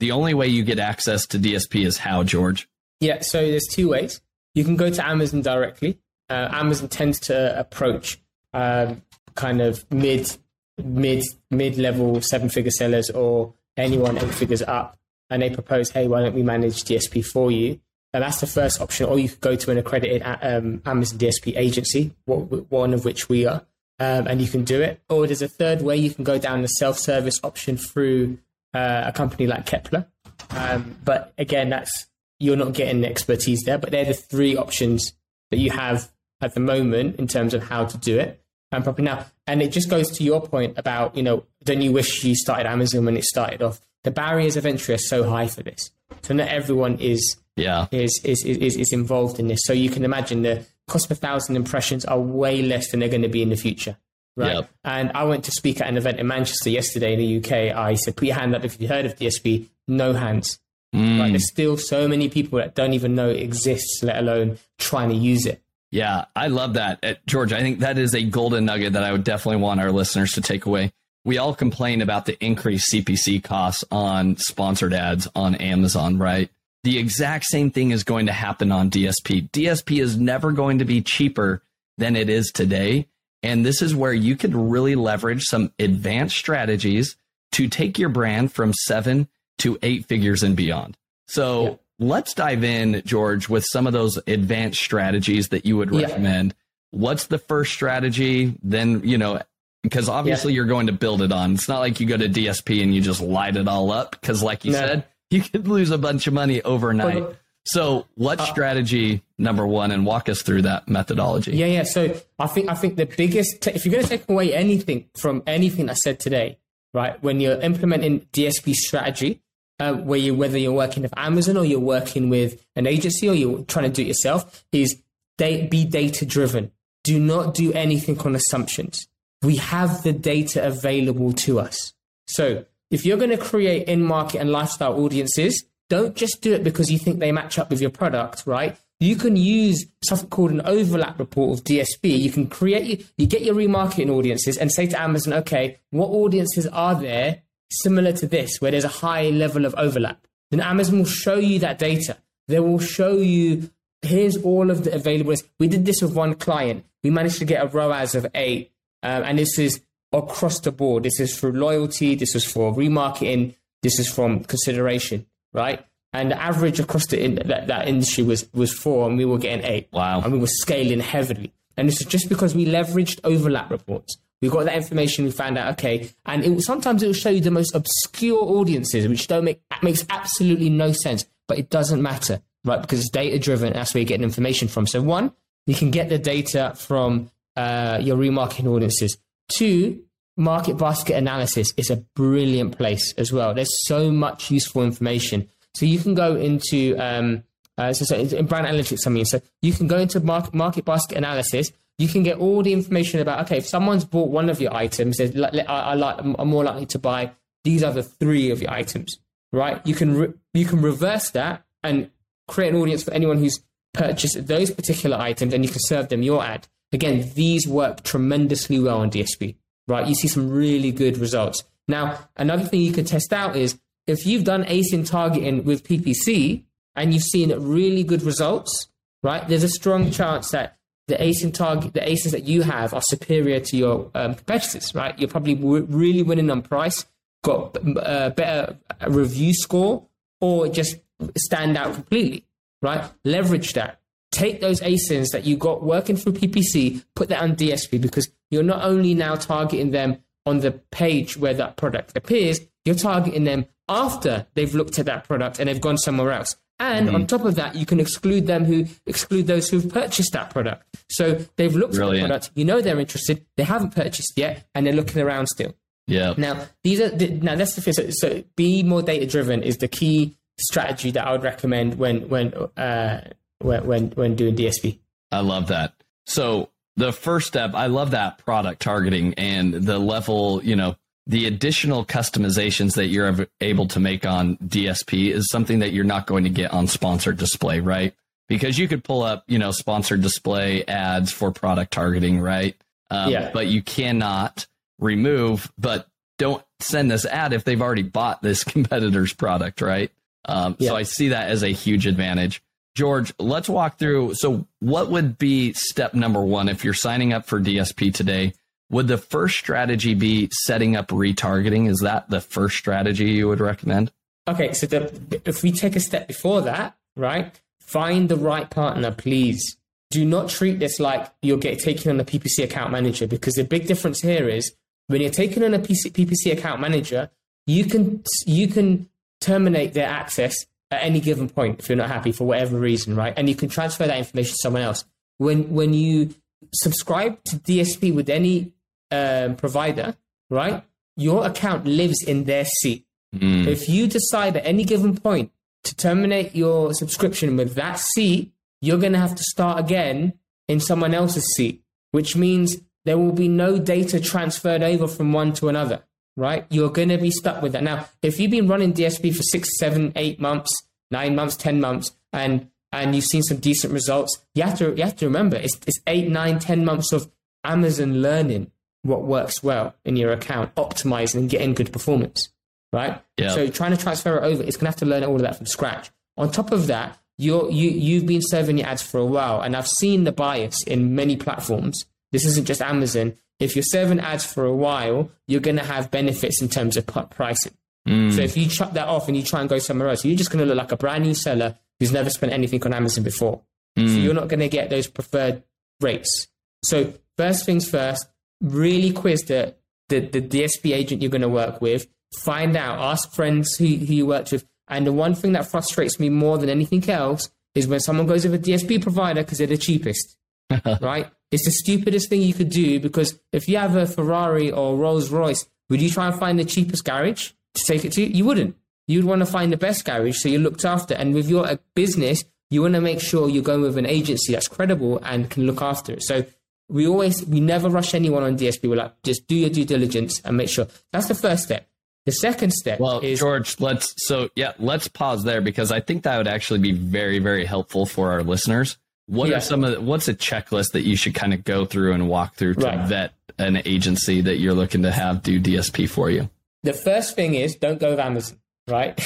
the 0.00 0.10
only 0.10 0.34
way 0.34 0.48
you 0.48 0.64
get 0.64 0.78
access 0.78 1.26
to 1.28 1.38
DSP 1.38 1.86
is 1.86 1.98
how, 1.98 2.24
George? 2.24 2.68
Yeah, 3.00 3.20
so 3.20 3.40
there's 3.40 3.66
two 3.70 3.90
ways. 3.90 4.20
You 4.54 4.64
can 4.64 4.76
go 4.76 4.90
to 4.90 5.06
Amazon 5.06 5.42
directly. 5.42 5.98
Uh, 6.28 6.48
Amazon 6.52 6.88
tends 6.88 7.20
to 7.20 7.58
approach 7.58 8.20
um, 8.52 9.02
kind 9.34 9.60
of 9.60 9.84
mid, 9.90 10.36
mid, 10.82 11.22
mid 11.50 11.78
level 11.78 12.20
seven 12.20 12.48
figure 12.48 12.70
sellers 12.70 13.10
or 13.10 13.54
anyone 13.76 14.18
eight 14.18 14.34
figures 14.34 14.62
up, 14.62 14.98
and 15.28 15.42
they 15.42 15.50
propose, 15.50 15.90
hey, 15.90 16.08
why 16.08 16.22
don't 16.22 16.34
we 16.34 16.42
manage 16.42 16.84
DSP 16.84 17.24
for 17.24 17.50
you? 17.50 17.80
And 18.12 18.24
that's 18.24 18.40
the 18.40 18.46
first 18.46 18.80
option. 18.80 19.06
Or 19.06 19.18
you 19.18 19.28
could 19.28 19.40
go 19.40 19.54
to 19.54 19.70
an 19.70 19.78
accredited 19.78 20.22
um, 20.24 20.82
Amazon 20.84 21.18
DSP 21.18 21.56
agency, 21.56 22.12
one 22.26 22.92
of 22.92 23.04
which 23.04 23.28
we 23.28 23.46
are, 23.46 23.64
um, 24.00 24.26
and 24.26 24.40
you 24.40 24.48
can 24.48 24.64
do 24.64 24.80
it. 24.82 25.00
Or 25.08 25.26
there's 25.26 25.42
a 25.42 25.48
third 25.48 25.82
way 25.82 25.96
you 25.96 26.10
can 26.10 26.24
go 26.24 26.38
down 26.38 26.62
the 26.62 26.68
self 26.68 26.98
service 26.98 27.38
option 27.44 27.76
through 27.76 28.38
uh, 28.74 29.04
a 29.06 29.12
company 29.12 29.46
like 29.46 29.66
Kepler. 29.66 30.06
Um, 30.50 30.96
but 31.04 31.32
again, 31.38 31.70
that's 31.70 32.06
you're 32.38 32.56
not 32.56 32.72
getting 32.72 33.02
the 33.02 33.08
expertise 33.08 33.62
there. 33.64 33.78
But 33.78 33.90
they're 33.90 34.04
the 34.04 34.14
three 34.14 34.56
options 34.56 35.12
that 35.50 35.58
you 35.58 35.70
have 35.70 36.10
at 36.40 36.54
the 36.54 36.60
moment 36.60 37.16
in 37.16 37.26
terms 37.26 37.52
of 37.54 37.62
how 37.64 37.84
to 37.84 37.98
do 37.98 38.18
it 38.18 38.42
and 38.72 38.82
properly 38.84 39.04
now. 39.06 39.26
And 39.46 39.60
it 39.60 39.72
just 39.72 39.90
goes 39.90 40.10
to 40.16 40.24
your 40.24 40.40
point 40.40 40.78
about 40.78 41.16
you 41.16 41.22
know, 41.22 41.44
don't 41.64 41.82
you 41.82 41.92
wish 41.92 42.24
you 42.24 42.34
started 42.34 42.66
Amazon 42.68 43.04
when 43.04 43.16
it 43.16 43.24
started 43.24 43.62
off? 43.62 43.80
The 44.04 44.10
barriers 44.10 44.56
of 44.56 44.64
entry 44.64 44.94
are 44.94 44.98
so 44.98 45.28
high 45.28 45.46
for 45.48 45.62
this, 45.62 45.90
so 46.22 46.32
not 46.32 46.48
everyone 46.48 46.96
is 46.98 47.36
Yeah. 47.56 47.86
is 47.92 48.18
is 48.24 48.42
is, 48.44 48.76
is 48.76 48.92
involved 48.94 49.38
in 49.38 49.48
this. 49.48 49.60
So 49.64 49.74
you 49.74 49.90
can 49.90 50.04
imagine 50.06 50.40
the 50.42 50.64
cost 50.88 51.08
per 51.10 51.14
thousand 51.14 51.56
impressions 51.56 52.06
are 52.06 52.18
way 52.18 52.62
less 52.62 52.90
than 52.90 53.00
they're 53.00 53.10
going 53.10 53.20
to 53.22 53.28
be 53.28 53.42
in 53.42 53.50
the 53.50 53.56
future. 53.56 53.98
Right. 54.36 54.54
Yep. 54.54 54.70
And 54.84 55.12
I 55.14 55.24
went 55.24 55.44
to 55.44 55.50
speak 55.50 55.80
at 55.80 55.88
an 55.88 55.96
event 55.96 56.18
in 56.18 56.26
Manchester 56.26 56.70
yesterday 56.70 57.14
in 57.14 57.18
the 57.18 57.38
UK. 57.38 57.76
I 57.76 57.94
said, 57.94 58.16
put 58.16 58.26
your 58.26 58.36
hand 58.36 58.54
up 58.54 58.64
if 58.64 58.80
you've 58.80 58.90
heard 58.90 59.06
of 59.06 59.16
DSP. 59.16 59.66
No 59.88 60.12
hands. 60.12 60.58
Mm. 60.94 61.18
Like, 61.18 61.30
there's 61.32 61.48
still 61.48 61.76
so 61.76 62.08
many 62.08 62.28
people 62.28 62.58
that 62.58 62.74
don't 62.74 62.94
even 62.94 63.14
know 63.14 63.28
it 63.28 63.40
exists, 63.40 64.02
let 64.02 64.18
alone 64.18 64.58
trying 64.78 65.10
to 65.10 65.14
use 65.14 65.46
it. 65.46 65.62
Yeah, 65.90 66.26
I 66.36 66.46
love 66.46 66.74
that. 66.74 67.00
Uh, 67.02 67.14
George, 67.26 67.52
I 67.52 67.60
think 67.60 67.80
that 67.80 67.98
is 67.98 68.14
a 68.14 68.22
golden 68.22 68.64
nugget 68.64 68.92
that 68.92 69.02
I 69.02 69.12
would 69.12 69.24
definitely 69.24 69.60
want 69.60 69.80
our 69.80 69.90
listeners 69.90 70.32
to 70.32 70.40
take 70.40 70.66
away. 70.66 70.92
We 71.24 71.38
all 71.38 71.54
complain 71.54 72.00
about 72.00 72.26
the 72.26 72.42
increased 72.42 72.92
CPC 72.92 73.42
costs 73.42 73.84
on 73.90 74.36
sponsored 74.36 74.94
ads 74.94 75.28
on 75.34 75.56
Amazon, 75.56 76.18
right? 76.18 76.48
the 76.82 76.98
exact 76.98 77.44
same 77.44 77.70
thing 77.70 77.90
is 77.90 78.04
going 78.04 78.26
to 78.26 78.32
happen 78.32 78.72
on 78.72 78.90
DSP. 78.90 79.50
DSP 79.50 80.00
is 80.00 80.16
never 80.16 80.52
going 80.52 80.78
to 80.78 80.84
be 80.84 81.02
cheaper 81.02 81.62
than 81.98 82.16
it 82.16 82.30
is 82.30 82.50
today. 82.50 83.06
And 83.42 83.64
this 83.64 83.82
is 83.82 83.94
where 83.94 84.12
you 84.12 84.36
could 84.36 84.54
really 84.54 84.94
leverage 84.94 85.44
some 85.44 85.72
advanced 85.78 86.36
strategies 86.36 87.16
to 87.52 87.68
take 87.68 87.98
your 87.98 88.08
brand 88.08 88.52
from 88.52 88.72
seven 88.72 89.28
to 89.58 89.78
eight 89.82 90.06
figures 90.06 90.42
and 90.42 90.56
beyond. 90.56 90.96
So 91.26 91.62
yeah. 91.62 91.74
let's 91.98 92.34
dive 92.34 92.64
in, 92.64 93.02
George, 93.04 93.48
with 93.48 93.64
some 93.64 93.86
of 93.86 93.92
those 93.92 94.18
advanced 94.26 94.80
strategies 94.80 95.48
that 95.48 95.64
you 95.64 95.76
would 95.76 95.94
recommend. 95.94 96.54
Yeah. 96.92 96.98
What's 96.98 97.26
the 97.26 97.38
first 97.38 97.72
strategy? 97.72 98.58
Then, 98.62 99.02
you 99.04 99.16
know, 99.16 99.40
because 99.82 100.08
obviously 100.08 100.52
yeah. 100.52 100.56
you're 100.56 100.66
going 100.66 100.88
to 100.88 100.92
build 100.92 101.22
it 101.22 101.32
on. 101.32 101.54
It's 101.54 101.68
not 101.68 101.78
like 101.78 102.00
you 102.00 102.06
go 102.06 102.16
to 102.16 102.28
DSP 102.28 102.82
and 102.82 102.94
you 102.94 103.00
just 103.00 103.20
light 103.20 103.56
it 103.56 103.68
all 103.68 103.90
up. 103.90 104.12
Because, 104.20 104.42
like 104.42 104.64
you 104.64 104.72
no. 104.72 104.78
said, 104.78 105.04
you 105.30 105.40
could 105.40 105.68
lose 105.68 105.90
a 105.90 105.98
bunch 105.98 106.26
of 106.26 106.34
money 106.34 106.60
overnight. 106.62 107.24
So, 107.72 108.06
what 108.16 108.40
uh, 108.40 108.46
strategy 108.46 109.22
number 109.38 109.66
one, 109.66 109.92
and 109.92 110.04
walk 110.04 110.28
us 110.28 110.42
through 110.42 110.62
that 110.62 110.88
methodology? 110.88 111.52
Yeah, 111.52 111.66
yeah. 111.66 111.84
So, 111.84 112.20
I 112.38 112.46
think 112.48 112.68
I 112.68 112.74
think 112.74 112.96
the 112.96 113.06
biggest, 113.06 113.66
if 113.68 113.84
you're 113.84 113.92
going 113.92 114.02
to 114.02 114.08
take 114.08 114.28
away 114.28 114.52
anything 114.52 115.08
from 115.16 115.42
anything 115.46 115.88
I 115.88 115.94
said 115.94 116.18
today, 116.18 116.58
right, 116.92 117.22
when 117.22 117.40
you're 117.40 117.60
implementing 117.60 118.20
DSP 118.32 118.74
strategy, 118.74 119.40
uh, 119.78 119.94
where 119.94 120.18
you 120.18 120.34
whether 120.34 120.58
you're 120.58 120.72
working 120.72 121.02
with 121.02 121.14
Amazon 121.16 121.56
or 121.56 121.64
you're 121.64 121.78
working 121.78 122.28
with 122.28 122.64
an 122.76 122.86
agency 122.86 123.28
or 123.28 123.34
you're 123.34 123.62
trying 123.64 123.84
to 123.84 123.90
do 123.90 124.02
it 124.02 124.08
yourself, 124.08 124.64
is 124.72 125.00
da- 125.38 125.66
be 125.68 125.84
data 125.84 126.26
driven. 126.26 126.72
Do 127.04 127.18
not 127.18 127.54
do 127.54 127.72
anything 127.72 128.18
on 128.20 128.34
assumptions. 128.34 129.06
We 129.42 129.56
have 129.56 130.02
the 130.02 130.12
data 130.12 130.66
available 130.66 131.32
to 131.44 131.60
us. 131.60 131.94
So 132.26 132.66
if 132.90 133.06
you're 133.06 133.16
going 133.16 133.30
to 133.30 133.38
create 133.38 133.88
in 133.88 134.02
market 134.02 134.40
and 134.40 134.50
lifestyle 134.50 135.02
audiences, 135.02 135.64
don't 135.90 136.14
just 136.16 136.40
do 136.40 136.54
it 136.54 136.64
because 136.64 136.90
you 136.90 136.98
think 136.98 137.18
they 137.18 137.32
match 137.32 137.58
up 137.58 137.68
with 137.68 137.80
your 137.80 137.90
product, 137.90 138.44
right? 138.46 138.78
You 139.00 139.16
can 139.16 139.34
use 139.36 139.86
something 140.02 140.28
called 140.28 140.52
an 140.52 140.62
overlap 140.64 141.18
report 141.18 141.58
of 141.58 141.64
DSP. 141.64 142.18
You 142.18 142.30
can 142.30 142.46
create, 142.46 143.06
you 143.18 143.26
get 143.26 143.42
your 143.42 143.54
remarketing 143.54 144.08
audiences 144.08 144.56
and 144.56 144.70
say 144.70 144.86
to 144.86 145.00
Amazon, 145.00 145.34
okay, 145.34 145.78
what 145.90 146.06
audiences 146.06 146.66
are 146.68 146.94
there 146.94 147.42
similar 147.70 148.12
to 148.12 148.26
this 148.26 148.60
where 148.60 148.70
there's 148.70 148.84
a 148.84 148.88
high 148.88 149.30
level 149.30 149.64
of 149.64 149.74
overlap? 149.76 150.26
Then 150.50 150.60
Amazon 150.60 150.98
will 150.98 151.06
show 151.06 151.36
you 151.36 151.58
that 151.58 151.78
data. 151.78 152.16
They 152.46 152.60
will 152.60 152.78
show 152.78 153.16
you, 153.16 153.70
here's 154.02 154.36
all 154.36 154.70
of 154.70 154.84
the 154.84 154.94
available. 154.94 155.34
We 155.58 155.68
did 155.68 155.86
this 155.86 156.02
with 156.02 156.14
one 156.14 156.34
client. 156.34 156.84
We 157.02 157.10
managed 157.10 157.38
to 157.38 157.44
get 157.44 157.64
a 157.64 157.68
ROAS 157.68 158.14
of 158.14 158.26
eight. 158.34 158.72
Um, 159.02 159.24
and 159.24 159.38
this 159.38 159.58
is 159.58 159.80
across 160.12 160.60
the 160.60 160.72
board. 160.72 161.02
This 161.02 161.18
is 161.20 161.36
for 161.36 161.52
loyalty, 161.52 162.14
this 162.14 162.34
is 162.34 162.44
for 162.44 162.74
remarketing, 162.74 163.54
this 163.82 163.98
is 163.98 164.12
from 164.12 164.44
consideration, 164.44 165.26
right? 165.52 165.84
And 166.12 166.32
the 166.32 166.40
average 166.40 166.80
across 166.80 167.06
the 167.06 167.22
in, 167.22 167.36
that, 167.46 167.68
that 167.68 167.86
industry 167.86 168.24
was 168.24 168.48
was 168.52 168.72
four, 168.72 169.08
and 169.08 169.16
we 169.16 169.24
were 169.24 169.38
getting 169.38 169.64
eight. 169.64 169.88
Wow! 169.92 170.20
And 170.20 170.32
we 170.32 170.38
were 170.38 170.48
scaling 170.48 171.00
heavily. 171.00 171.52
And 171.76 171.88
this 171.88 172.00
is 172.00 172.06
just 172.06 172.28
because 172.28 172.54
we 172.54 172.66
leveraged 172.66 173.20
overlap 173.24 173.70
reports. 173.70 174.16
We 174.42 174.48
got 174.48 174.64
that 174.64 174.74
information. 174.74 175.24
We 175.24 175.30
found 175.30 175.56
out 175.56 175.72
okay, 175.74 176.10
and 176.26 176.44
it, 176.44 176.62
sometimes 176.62 177.02
it 177.02 177.06
will 177.06 177.14
show 177.14 177.30
you 177.30 177.40
the 177.40 177.50
most 177.50 177.74
obscure 177.74 178.42
audiences, 178.42 179.06
which 179.06 179.28
don't 179.28 179.44
make 179.44 179.62
makes 179.82 180.04
absolutely 180.10 180.68
no 180.68 180.92
sense, 180.92 181.26
but 181.46 181.58
it 181.58 181.70
doesn't 181.70 182.02
matter, 182.02 182.40
right? 182.64 182.80
Because 182.80 183.00
it's 183.00 183.10
data 183.10 183.38
driven. 183.38 183.72
That's 183.72 183.94
where 183.94 184.00
you're 184.00 184.08
getting 184.08 184.24
information 184.24 184.66
from. 184.66 184.86
So 184.88 185.02
one, 185.02 185.32
you 185.66 185.74
can 185.74 185.90
get 185.92 186.08
the 186.08 186.18
data 186.18 186.74
from 186.76 187.30
uh, 187.56 187.98
your 188.02 188.16
remarketing 188.16 188.66
audiences. 188.66 189.16
Two, 189.48 190.02
market 190.40 190.76
basket 190.76 191.16
analysis 191.16 191.72
is 191.76 191.90
a 191.90 191.96
brilliant 191.96 192.76
place 192.76 193.12
as 193.18 193.32
well. 193.32 193.54
There's 193.54 193.86
so 193.86 194.10
much 194.10 194.50
useful 194.50 194.82
information. 194.82 195.48
So 195.74 195.86
you 195.86 195.98
can 195.98 196.14
go 196.14 196.34
into 196.34 196.96
um, 196.96 197.44
uh, 197.80 197.92
so, 197.92 198.04
so 198.04 198.16
in 198.16 198.46
brand 198.46 198.66
analytics, 198.66 199.06
I 199.06 199.10
mean, 199.10 199.24
so 199.24 199.40
you 199.62 199.72
can 199.72 199.86
go 199.86 199.98
into 199.98 200.20
market, 200.20 200.52
market 200.52 200.84
basket 200.84 201.16
analysis. 201.16 201.72
You 201.98 202.08
can 202.08 202.22
get 202.22 202.38
all 202.38 202.62
the 202.62 202.72
information 202.72 203.20
about 203.20 203.44
okay, 203.44 203.58
if 203.58 203.66
someone's 203.66 204.04
bought 204.04 204.30
one 204.30 204.50
of 204.50 204.60
your 204.60 204.74
items, 204.74 205.20
I, 205.20 205.30
I 205.66 205.94
like, 205.94 206.16
I'm 206.20 206.48
more 206.48 206.64
likely 206.64 206.86
to 206.86 206.98
buy 206.98 207.32
these 207.64 207.82
other 207.82 208.02
three 208.02 208.50
of 208.50 208.60
your 208.60 208.70
items, 208.70 209.18
right? 209.52 209.80
You 209.86 209.94
can 209.94 210.16
re- 210.16 210.32
you 210.54 210.64
can 210.64 210.82
reverse 210.82 211.30
that 211.30 211.62
and 211.82 212.10
create 212.48 212.74
an 212.74 212.80
audience 212.80 213.02
for 213.02 213.12
anyone 213.12 213.38
who's 213.38 213.60
purchased 213.92 214.46
those 214.46 214.70
particular 214.70 215.16
items, 215.18 215.52
and 215.52 215.64
you 215.64 215.70
can 215.70 215.80
serve 215.80 216.08
them 216.08 216.22
your 216.22 216.42
ad. 216.42 216.68
Again, 216.92 217.30
these 217.34 217.68
work 217.68 218.02
tremendously 218.02 218.80
well 218.80 218.98
on 218.98 219.10
DSP, 219.10 219.54
right? 219.88 220.06
You 220.06 220.14
see 220.14 220.28
some 220.28 220.50
really 220.50 220.92
good 220.92 221.18
results. 221.18 221.64
Now, 221.88 222.18
another 222.36 222.64
thing 222.64 222.80
you 222.80 222.92
could 222.92 223.06
test 223.06 223.32
out 223.32 223.56
is 223.56 223.78
if 224.06 224.26
you've 224.26 224.44
done 224.44 224.64
ASIN 224.64 225.06
targeting 225.06 225.64
with 225.64 225.84
PPC 225.84 226.64
and 226.94 227.12
you've 227.12 227.22
seen 227.22 227.52
really 227.52 228.04
good 228.04 228.22
results, 228.22 228.88
right? 229.22 229.46
There's 229.46 229.64
a 229.64 229.68
strong 229.68 230.10
chance 230.10 230.50
that 230.50 230.78
the 231.08 231.16
ASIN 231.16 231.52
target, 231.52 231.92
the 231.92 232.00
ASINs 232.00 232.30
that 232.30 232.44
you 232.44 232.62
have 232.62 232.94
are 232.94 233.02
superior 233.02 233.60
to 233.60 233.76
your 233.76 234.10
um, 234.14 234.34
competitors, 234.34 234.94
right? 234.94 235.18
You're 235.18 235.28
probably 235.28 235.54
w- 235.54 235.86
really 235.88 236.22
winning 236.22 236.50
on 236.50 236.62
price, 236.62 237.04
got 237.42 237.76
a 237.76 238.00
uh, 238.00 238.30
better 238.30 238.76
review 239.08 239.52
score, 239.52 240.06
or 240.40 240.68
just 240.68 240.96
stand 241.36 241.76
out 241.76 241.94
completely, 241.94 242.44
right? 242.80 243.10
Leverage 243.24 243.72
that 243.74 243.99
take 244.32 244.60
those 244.60 244.80
ASINs 244.80 245.30
that 245.32 245.44
you 245.44 245.56
got 245.56 245.82
working 245.82 246.16
through 246.16 246.34
PPC, 246.34 247.04
put 247.14 247.28
that 247.28 247.42
on 247.42 247.56
DSP 247.56 248.00
because 248.00 248.30
you're 248.50 248.62
not 248.62 248.84
only 248.84 249.14
now 249.14 249.34
targeting 249.34 249.90
them 249.90 250.18
on 250.46 250.60
the 250.60 250.72
page 250.90 251.36
where 251.36 251.54
that 251.54 251.76
product 251.76 252.16
appears, 252.16 252.60
you're 252.84 252.94
targeting 252.94 253.44
them 253.44 253.66
after 253.88 254.46
they've 254.54 254.74
looked 254.74 254.98
at 254.98 255.06
that 255.06 255.24
product 255.24 255.58
and 255.58 255.68
they've 255.68 255.80
gone 255.80 255.98
somewhere 255.98 256.32
else. 256.32 256.56
And 256.78 257.08
mm-hmm. 257.08 257.14
on 257.14 257.26
top 257.26 257.44
of 257.44 257.56
that, 257.56 257.74
you 257.74 257.84
can 257.84 258.00
exclude 258.00 258.46
them 258.46 258.64
who 258.64 258.86
exclude 259.06 259.46
those 259.46 259.68
who've 259.68 259.86
purchased 259.86 260.32
that 260.32 260.50
product. 260.50 260.86
So 261.10 261.44
they've 261.56 261.74
looked 261.74 261.94
Brilliant. 261.94 262.24
at 262.24 262.28
the 262.28 262.28
product, 262.28 262.50
you 262.54 262.64
know 262.64 262.80
they're 262.80 262.98
interested, 262.98 263.44
they 263.56 263.64
haven't 263.64 263.94
purchased 263.94 264.32
yet, 264.36 264.66
and 264.74 264.86
they're 264.86 264.94
looking 264.94 265.20
around 265.20 265.48
still. 265.48 265.74
Yeah. 266.06 266.34
Now 266.38 266.66
these 266.82 267.00
are 267.00 267.10
the, 267.10 267.28
now 267.28 267.54
that's 267.54 267.74
the 267.74 267.82
thing. 267.82 267.92
So, 267.92 268.10
so 268.10 268.44
be 268.56 268.82
more 268.82 269.02
data 269.02 269.26
driven 269.26 269.62
is 269.62 269.76
the 269.76 269.88
key 269.88 270.38
strategy 270.58 271.10
that 271.10 271.26
I 271.26 271.32
would 271.32 271.42
recommend 271.42 271.98
when 271.98 272.28
when 272.28 272.54
uh, 272.76 273.28
when 273.60 273.86
when, 273.86 274.10
when 274.10 274.36
doing 274.36 274.56
DSP. 274.56 274.98
I 275.32 275.40
love 275.40 275.68
that. 275.68 275.94
So 276.26 276.70
the 276.96 277.12
first 277.12 277.46
step, 277.46 277.74
I 277.74 277.86
love 277.86 278.10
that 278.12 278.38
product 278.38 278.82
targeting 278.82 279.34
and 279.34 279.72
the 279.72 279.98
level, 279.98 280.62
you 280.62 280.76
know, 280.76 280.96
the 281.26 281.46
additional 281.46 282.04
customizations 282.04 282.94
that 282.94 283.06
you're 283.06 283.46
able 283.60 283.86
to 283.88 284.00
make 284.00 284.26
on 284.26 284.56
DSP 284.58 285.30
is 285.30 285.48
something 285.48 285.78
that 285.80 285.92
you're 285.92 286.04
not 286.04 286.26
going 286.26 286.44
to 286.44 286.50
get 286.50 286.72
on 286.72 286.86
sponsored 286.88 287.36
display, 287.36 287.80
right? 287.80 288.14
Because 288.48 288.78
you 288.78 288.88
could 288.88 289.04
pull 289.04 289.22
up, 289.22 289.44
you 289.46 289.58
know, 289.58 289.70
sponsored 289.70 290.22
display 290.22 290.84
ads 290.86 291.30
for 291.30 291.52
product 291.52 291.92
targeting, 291.92 292.40
right? 292.40 292.74
Um, 293.10 293.30
yeah. 293.30 293.50
But 293.52 293.68
you 293.68 293.82
cannot 293.82 294.66
remove, 294.98 295.70
but 295.78 296.08
don't 296.38 296.64
send 296.80 297.10
this 297.10 297.24
ad 297.24 297.52
if 297.52 297.64
they've 297.64 297.80
already 297.80 298.02
bought 298.02 298.42
this 298.42 298.64
competitor's 298.64 299.32
product, 299.32 299.80
right? 299.80 300.10
Um, 300.46 300.74
yeah. 300.78 300.88
So 300.90 300.96
I 300.96 301.04
see 301.04 301.28
that 301.28 301.50
as 301.50 301.62
a 301.62 301.68
huge 301.68 302.06
advantage. 302.06 302.62
George, 302.94 303.32
let's 303.38 303.68
walk 303.68 303.98
through. 303.98 304.34
So, 304.34 304.66
what 304.80 305.10
would 305.10 305.38
be 305.38 305.72
step 305.72 306.14
number 306.14 306.42
one 306.42 306.68
if 306.68 306.84
you're 306.84 306.94
signing 306.94 307.32
up 307.32 307.46
for 307.46 307.60
DSP 307.60 308.12
today? 308.12 308.52
Would 308.90 309.06
the 309.06 309.18
first 309.18 309.56
strategy 309.56 310.14
be 310.14 310.48
setting 310.52 310.96
up 310.96 311.08
retargeting? 311.08 311.88
Is 311.88 312.00
that 312.00 312.28
the 312.28 312.40
first 312.40 312.76
strategy 312.76 313.26
you 313.26 313.46
would 313.46 313.60
recommend? 313.60 314.10
Okay, 314.48 314.72
so 314.72 314.86
the, 314.86 315.40
if 315.44 315.62
we 315.62 315.70
take 315.70 315.94
a 315.94 316.00
step 316.00 316.26
before 316.26 316.62
that, 316.62 316.96
right? 317.16 317.58
Find 317.80 318.28
the 318.28 318.36
right 318.36 318.68
partner, 318.68 319.12
please. 319.12 319.76
Do 320.10 320.24
not 320.24 320.48
treat 320.48 320.80
this 320.80 320.98
like 320.98 321.30
you're 321.40 321.56
getting 321.56 321.78
taken 321.78 322.10
on 322.10 322.18
a 322.18 322.24
PPC 322.24 322.64
account 322.64 322.90
manager 322.90 323.28
because 323.28 323.54
the 323.54 323.62
big 323.62 323.86
difference 323.86 324.20
here 324.20 324.48
is 324.48 324.72
when 325.06 325.20
you're 325.20 325.30
taking 325.30 325.62
on 325.62 325.72
a 325.72 325.78
PC, 325.78 326.10
PPC 326.10 326.52
account 326.52 326.80
manager, 326.80 327.30
you 327.66 327.84
can 327.84 328.24
you 328.44 328.66
can 328.66 329.08
terminate 329.40 329.94
their 329.94 330.08
access 330.08 330.66
at 330.90 331.02
any 331.02 331.20
given 331.20 331.48
point 331.48 331.78
if 331.78 331.88
you're 331.88 331.96
not 331.96 332.08
happy 332.08 332.32
for 332.32 332.46
whatever 332.46 332.78
reason, 332.78 333.14
right? 333.14 333.34
And 333.36 333.48
you 333.48 333.54
can 333.54 333.68
transfer 333.68 334.06
that 334.06 334.18
information 334.18 334.52
to 334.52 334.58
someone 334.60 334.82
else. 334.82 335.04
When 335.38 335.72
when 335.74 335.94
you 335.94 336.34
subscribe 336.74 337.42
to 337.44 337.56
DSP 337.56 338.14
with 338.14 338.28
any 338.28 338.72
um, 339.10 339.56
provider, 339.56 340.16
right? 340.48 340.84
Your 341.16 341.46
account 341.46 341.86
lives 341.86 342.22
in 342.22 342.44
their 342.44 342.64
seat. 342.64 343.04
Mm. 343.34 343.66
If 343.66 343.88
you 343.88 344.06
decide 344.06 344.56
at 344.56 344.66
any 344.66 344.84
given 344.84 345.16
point 345.16 345.52
to 345.84 345.94
terminate 345.94 346.54
your 346.54 346.92
subscription 346.94 347.56
with 347.56 347.74
that 347.74 347.98
seat, 347.98 348.52
you're 348.80 348.98
going 348.98 349.12
to 349.12 349.18
have 349.18 349.34
to 349.34 349.42
start 349.42 349.78
again 349.78 350.34
in 350.68 350.80
someone 350.80 351.14
else's 351.14 351.46
seat, 351.54 351.82
which 352.10 352.36
means 352.36 352.78
there 353.04 353.18
will 353.18 353.32
be 353.32 353.48
no 353.48 353.78
data 353.78 354.20
transferred 354.20 354.82
over 354.82 355.06
from 355.06 355.32
one 355.32 355.52
to 355.54 355.68
another 355.68 356.02
right? 356.40 356.64
You're 356.70 356.90
going 356.90 357.10
to 357.10 357.18
be 357.18 357.30
stuck 357.30 357.60
with 357.60 357.72
that. 357.72 357.82
Now, 357.82 358.08
if 358.22 358.40
you've 358.40 358.50
been 358.50 358.66
running 358.66 358.94
DSP 358.94 359.36
for 359.36 359.42
six, 359.42 359.78
seven, 359.78 360.12
eight 360.16 360.40
months, 360.40 360.70
nine 361.10 361.34
months, 361.34 361.54
10 361.56 361.80
months, 361.80 362.12
and 362.32 362.68
and 362.92 363.14
you've 363.14 363.24
seen 363.24 363.42
some 363.42 363.58
decent 363.58 363.92
results, 363.92 364.44
you 364.54 364.64
have 364.64 364.76
to, 364.78 364.92
you 364.96 365.04
have 365.04 365.14
to 365.16 365.26
remember 365.26 365.56
it's, 365.56 365.78
it's 365.86 366.00
eight, 366.08 366.28
nine, 366.28 366.58
10 366.58 366.84
months 366.84 367.12
of 367.12 367.30
Amazon 367.62 368.20
learning 368.20 368.72
what 369.02 369.22
works 369.22 369.62
well 369.62 369.94
in 370.04 370.16
your 370.16 370.32
account, 370.32 370.74
optimizing 370.74 371.36
and 371.36 371.50
getting 371.50 371.72
good 371.72 371.92
performance, 371.92 372.48
right? 372.92 373.22
Yeah. 373.36 373.50
So 373.50 373.68
trying 373.68 373.92
to 373.92 373.96
transfer 373.96 374.38
it 374.38 374.42
over, 374.42 374.64
it's 374.64 374.76
going 374.76 374.86
to 374.86 374.90
have 374.90 374.96
to 374.96 375.06
learn 375.06 375.22
all 375.22 375.36
of 375.36 375.42
that 375.42 375.56
from 375.56 375.66
scratch. 375.66 376.10
On 376.36 376.50
top 376.50 376.72
of 376.72 376.88
that, 376.88 377.16
you're, 377.38 377.70
you, 377.70 377.90
you've 377.90 378.26
been 378.26 378.42
serving 378.42 378.78
your 378.78 378.88
ads 378.88 379.02
for 379.02 379.18
a 379.18 379.24
while, 379.24 379.60
and 379.60 379.76
I've 379.76 379.88
seen 379.88 380.24
the 380.24 380.32
bias 380.32 380.82
in 380.82 381.14
many 381.14 381.36
platforms. 381.36 382.04
This 382.32 382.44
isn't 382.44 382.66
just 382.66 382.82
Amazon. 382.82 383.34
If 383.60 383.76
you're 383.76 383.82
serving 383.82 384.20
ads 384.20 384.44
for 384.44 384.64
a 384.64 384.74
while, 384.74 385.30
you're 385.46 385.60
going 385.60 385.76
to 385.76 385.84
have 385.84 386.10
benefits 386.10 386.60
in 386.60 386.68
terms 386.68 386.96
of 386.96 387.06
pricing. 387.06 387.74
Mm. 388.08 388.32
So 388.32 388.40
if 388.40 388.56
you 388.56 388.66
chuck 388.66 388.94
that 388.94 389.06
off 389.06 389.28
and 389.28 389.36
you 389.36 389.42
try 389.42 389.60
and 389.60 389.68
go 389.68 389.78
somewhere 389.78 390.08
else, 390.08 390.24
you're 390.24 390.36
just 390.36 390.50
going 390.50 390.60
to 390.60 390.66
look 390.66 390.78
like 390.78 390.92
a 390.92 390.96
brand 390.96 391.24
new 391.24 391.34
seller 391.34 391.76
who's 391.98 392.12
never 392.12 392.30
spent 392.30 392.52
anything 392.52 392.82
on 392.84 392.94
Amazon 392.94 393.22
before. 393.22 393.62
Mm. 393.98 394.08
So 394.08 394.14
you're 394.14 394.34
not 394.34 394.48
going 394.48 394.60
to 394.60 394.68
get 394.68 394.90
those 394.90 395.06
preferred 395.06 395.62
rates. 396.00 396.48
So 396.82 397.12
first 397.36 397.66
things 397.66 397.88
first, 397.88 398.26
really 398.62 399.12
quiz 399.12 399.42
the, 399.42 399.74
the, 400.08 400.20
the 400.20 400.40
DSP 400.40 400.94
agent 400.94 401.22
you're 401.22 401.30
going 401.30 401.42
to 401.42 401.48
work 401.48 401.80
with. 401.82 402.06
Find 402.38 402.76
out, 402.76 402.98
ask 402.98 403.32
friends 403.34 403.76
who, 403.76 403.84
who 403.84 404.14
you 404.14 404.26
worked 404.26 404.52
with. 404.52 404.64
And 404.88 405.06
the 405.06 405.12
one 405.12 405.34
thing 405.34 405.52
that 405.52 405.70
frustrates 405.70 406.18
me 406.18 406.30
more 406.30 406.58
than 406.58 406.68
anything 406.68 407.08
else 407.08 407.50
is 407.74 407.86
when 407.86 408.00
someone 408.00 408.26
goes 408.26 408.44
with 408.44 408.54
a 408.54 408.58
DSP 408.58 409.02
provider 409.02 409.42
because 409.42 409.58
they're 409.58 409.66
the 409.66 409.76
cheapest, 409.76 410.36
right? 411.00 411.30
It's 411.50 411.64
the 411.64 411.72
stupidest 411.72 412.28
thing 412.28 412.42
you 412.42 412.54
could 412.54 412.70
do 412.70 413.00
because 413.00 413.38
if 413.52 413.68
you 413.68 413.76
have 413.76 413.96
a 413.96 414.06
Ferrari 414.06 414.70
or 414.70 414.96
Rolls 414.96 415.30
Royce, 415.30 415.66
would 415.88 416.00
you 416.00 416.10
try 416.10 416.28
and 416.28 416.38
find 416.38 416.58
the 416.58 416.64
cheapest 416.64 417.04
garage 417.04 417.50
to 417.74 417.84
take 417.84 418.04
it 418.04 418.12
to? 418.12 418.22
You 418.22 418.44
wouldn't. 418.44 418.76
You'd 419.08 419.24
want 419.24 419.40
to 419.40 419.46
find 419.46 419.72
the 419.72 419.76
best 419.76 420.04
garage 420.04 420.38
so 420.38 420.48
you're 420.48 420.60
looked 420.60 420.84
after. 420.84 421.14
And 421.14 421.34
with 421.34 421.48
your 421.48 421.66
uh, 421.66 421.76
business, 421.94 422.44
you 422.70 422.82
want 422.82 422.94
to 422.94 423.00
make 423.00 423.20
sure 423.20 423.48
you're 423.48 423.64
going 423.64 423.82
with 423.82 423.98
an 423.98 424.06
agency 424.06 424.52
that's 424.52 424.68
credible 424.68 425.18
and 425.24 425.50
can 425.50 425.66
look 425.66 425.82
after 425.82 426.12
it. 426.12 426.22
So 426.22 426.46
we 426.88 427.08
always, 427.08 427.44
we 427.44 427.58
never 427.58 427.88
rush 427.88 428.14
anyone 428.14 428.44
on 428.44 428.56
DSP. 428.56 428.88
We're 428.88 428.96
like, 428.96 429.20
just 429.24 429.48
do 429.48 429.56
your 429.56 429.70
due 429.70 429.84
diligence 429.84 430.40
and 430.44 430.56
make 430.56 430.68
sure. 430.68 430.86
That's 431.12 431.26
the 431.26 431.34
first 431.34 431.64
step. 431.64 431.88
The 432.26 432.32
second 432.32 432.72
step 432.72 433.00
well, 433.00 433.18
is 433.20 433.40
George, 433.40 433.80
let's 433.80 434.14
so 434.18 434.50
yeah, 434.54 434.74
let's 434.78 435.08
pause 435.08 435.42
there 435.42 435.62
because 435.62 435.90
I 435.90 436.00
think 436.00 436.24
that 436.24 436.36
would 436.36 436.46
actually 436.46 436.78
be 436.78 436.92
very, 436.92 437.38
very 437.38 437.64
helpful 437.64 438.06
for 438.06 438.30
our 438.30 438.42
listeners. 438.42 438.98
What 439.30 439.48
yeah. 439.48 439.56
are 439.56 439.60
some 439.60 439.84
of 439.84 439.92
the, 439.92 440.00
what's 440.00 440.28
a 440.28 440.34
checklist 440.34 440.92
that 440.92 441.02
you 441.02 441.16
should 441.16 441.34
kind 441.34 441.54
of 441.54 441.64
go 441.64 441.84
through 441.84 442.12
and 442.12 442.28
walk 442.28 442.54
through 442.56 442.74
to 442.74 442.86
right. 442.86 443.08
vet 443.08 443.32
an 443.58 443.82
agency 443.84 444.40
that 444.40 444.56
you're 444.56 444.74
looking 444.74 445.02
to 445.02 445.10
have 445.10 445.42
do 445.42 445.60
DSP 445.60 446.08
for 446.08 446.30
you? 446.30 446.50
The 446.82 446.92
first 446.92 447.36
thing 447.36 447.54
is 447.54 447.76
don't 447.76 448.00
go 448.00 448.10
with 448.10 448.20
Amazon, 448.20 448.58
right? 448.88 449.16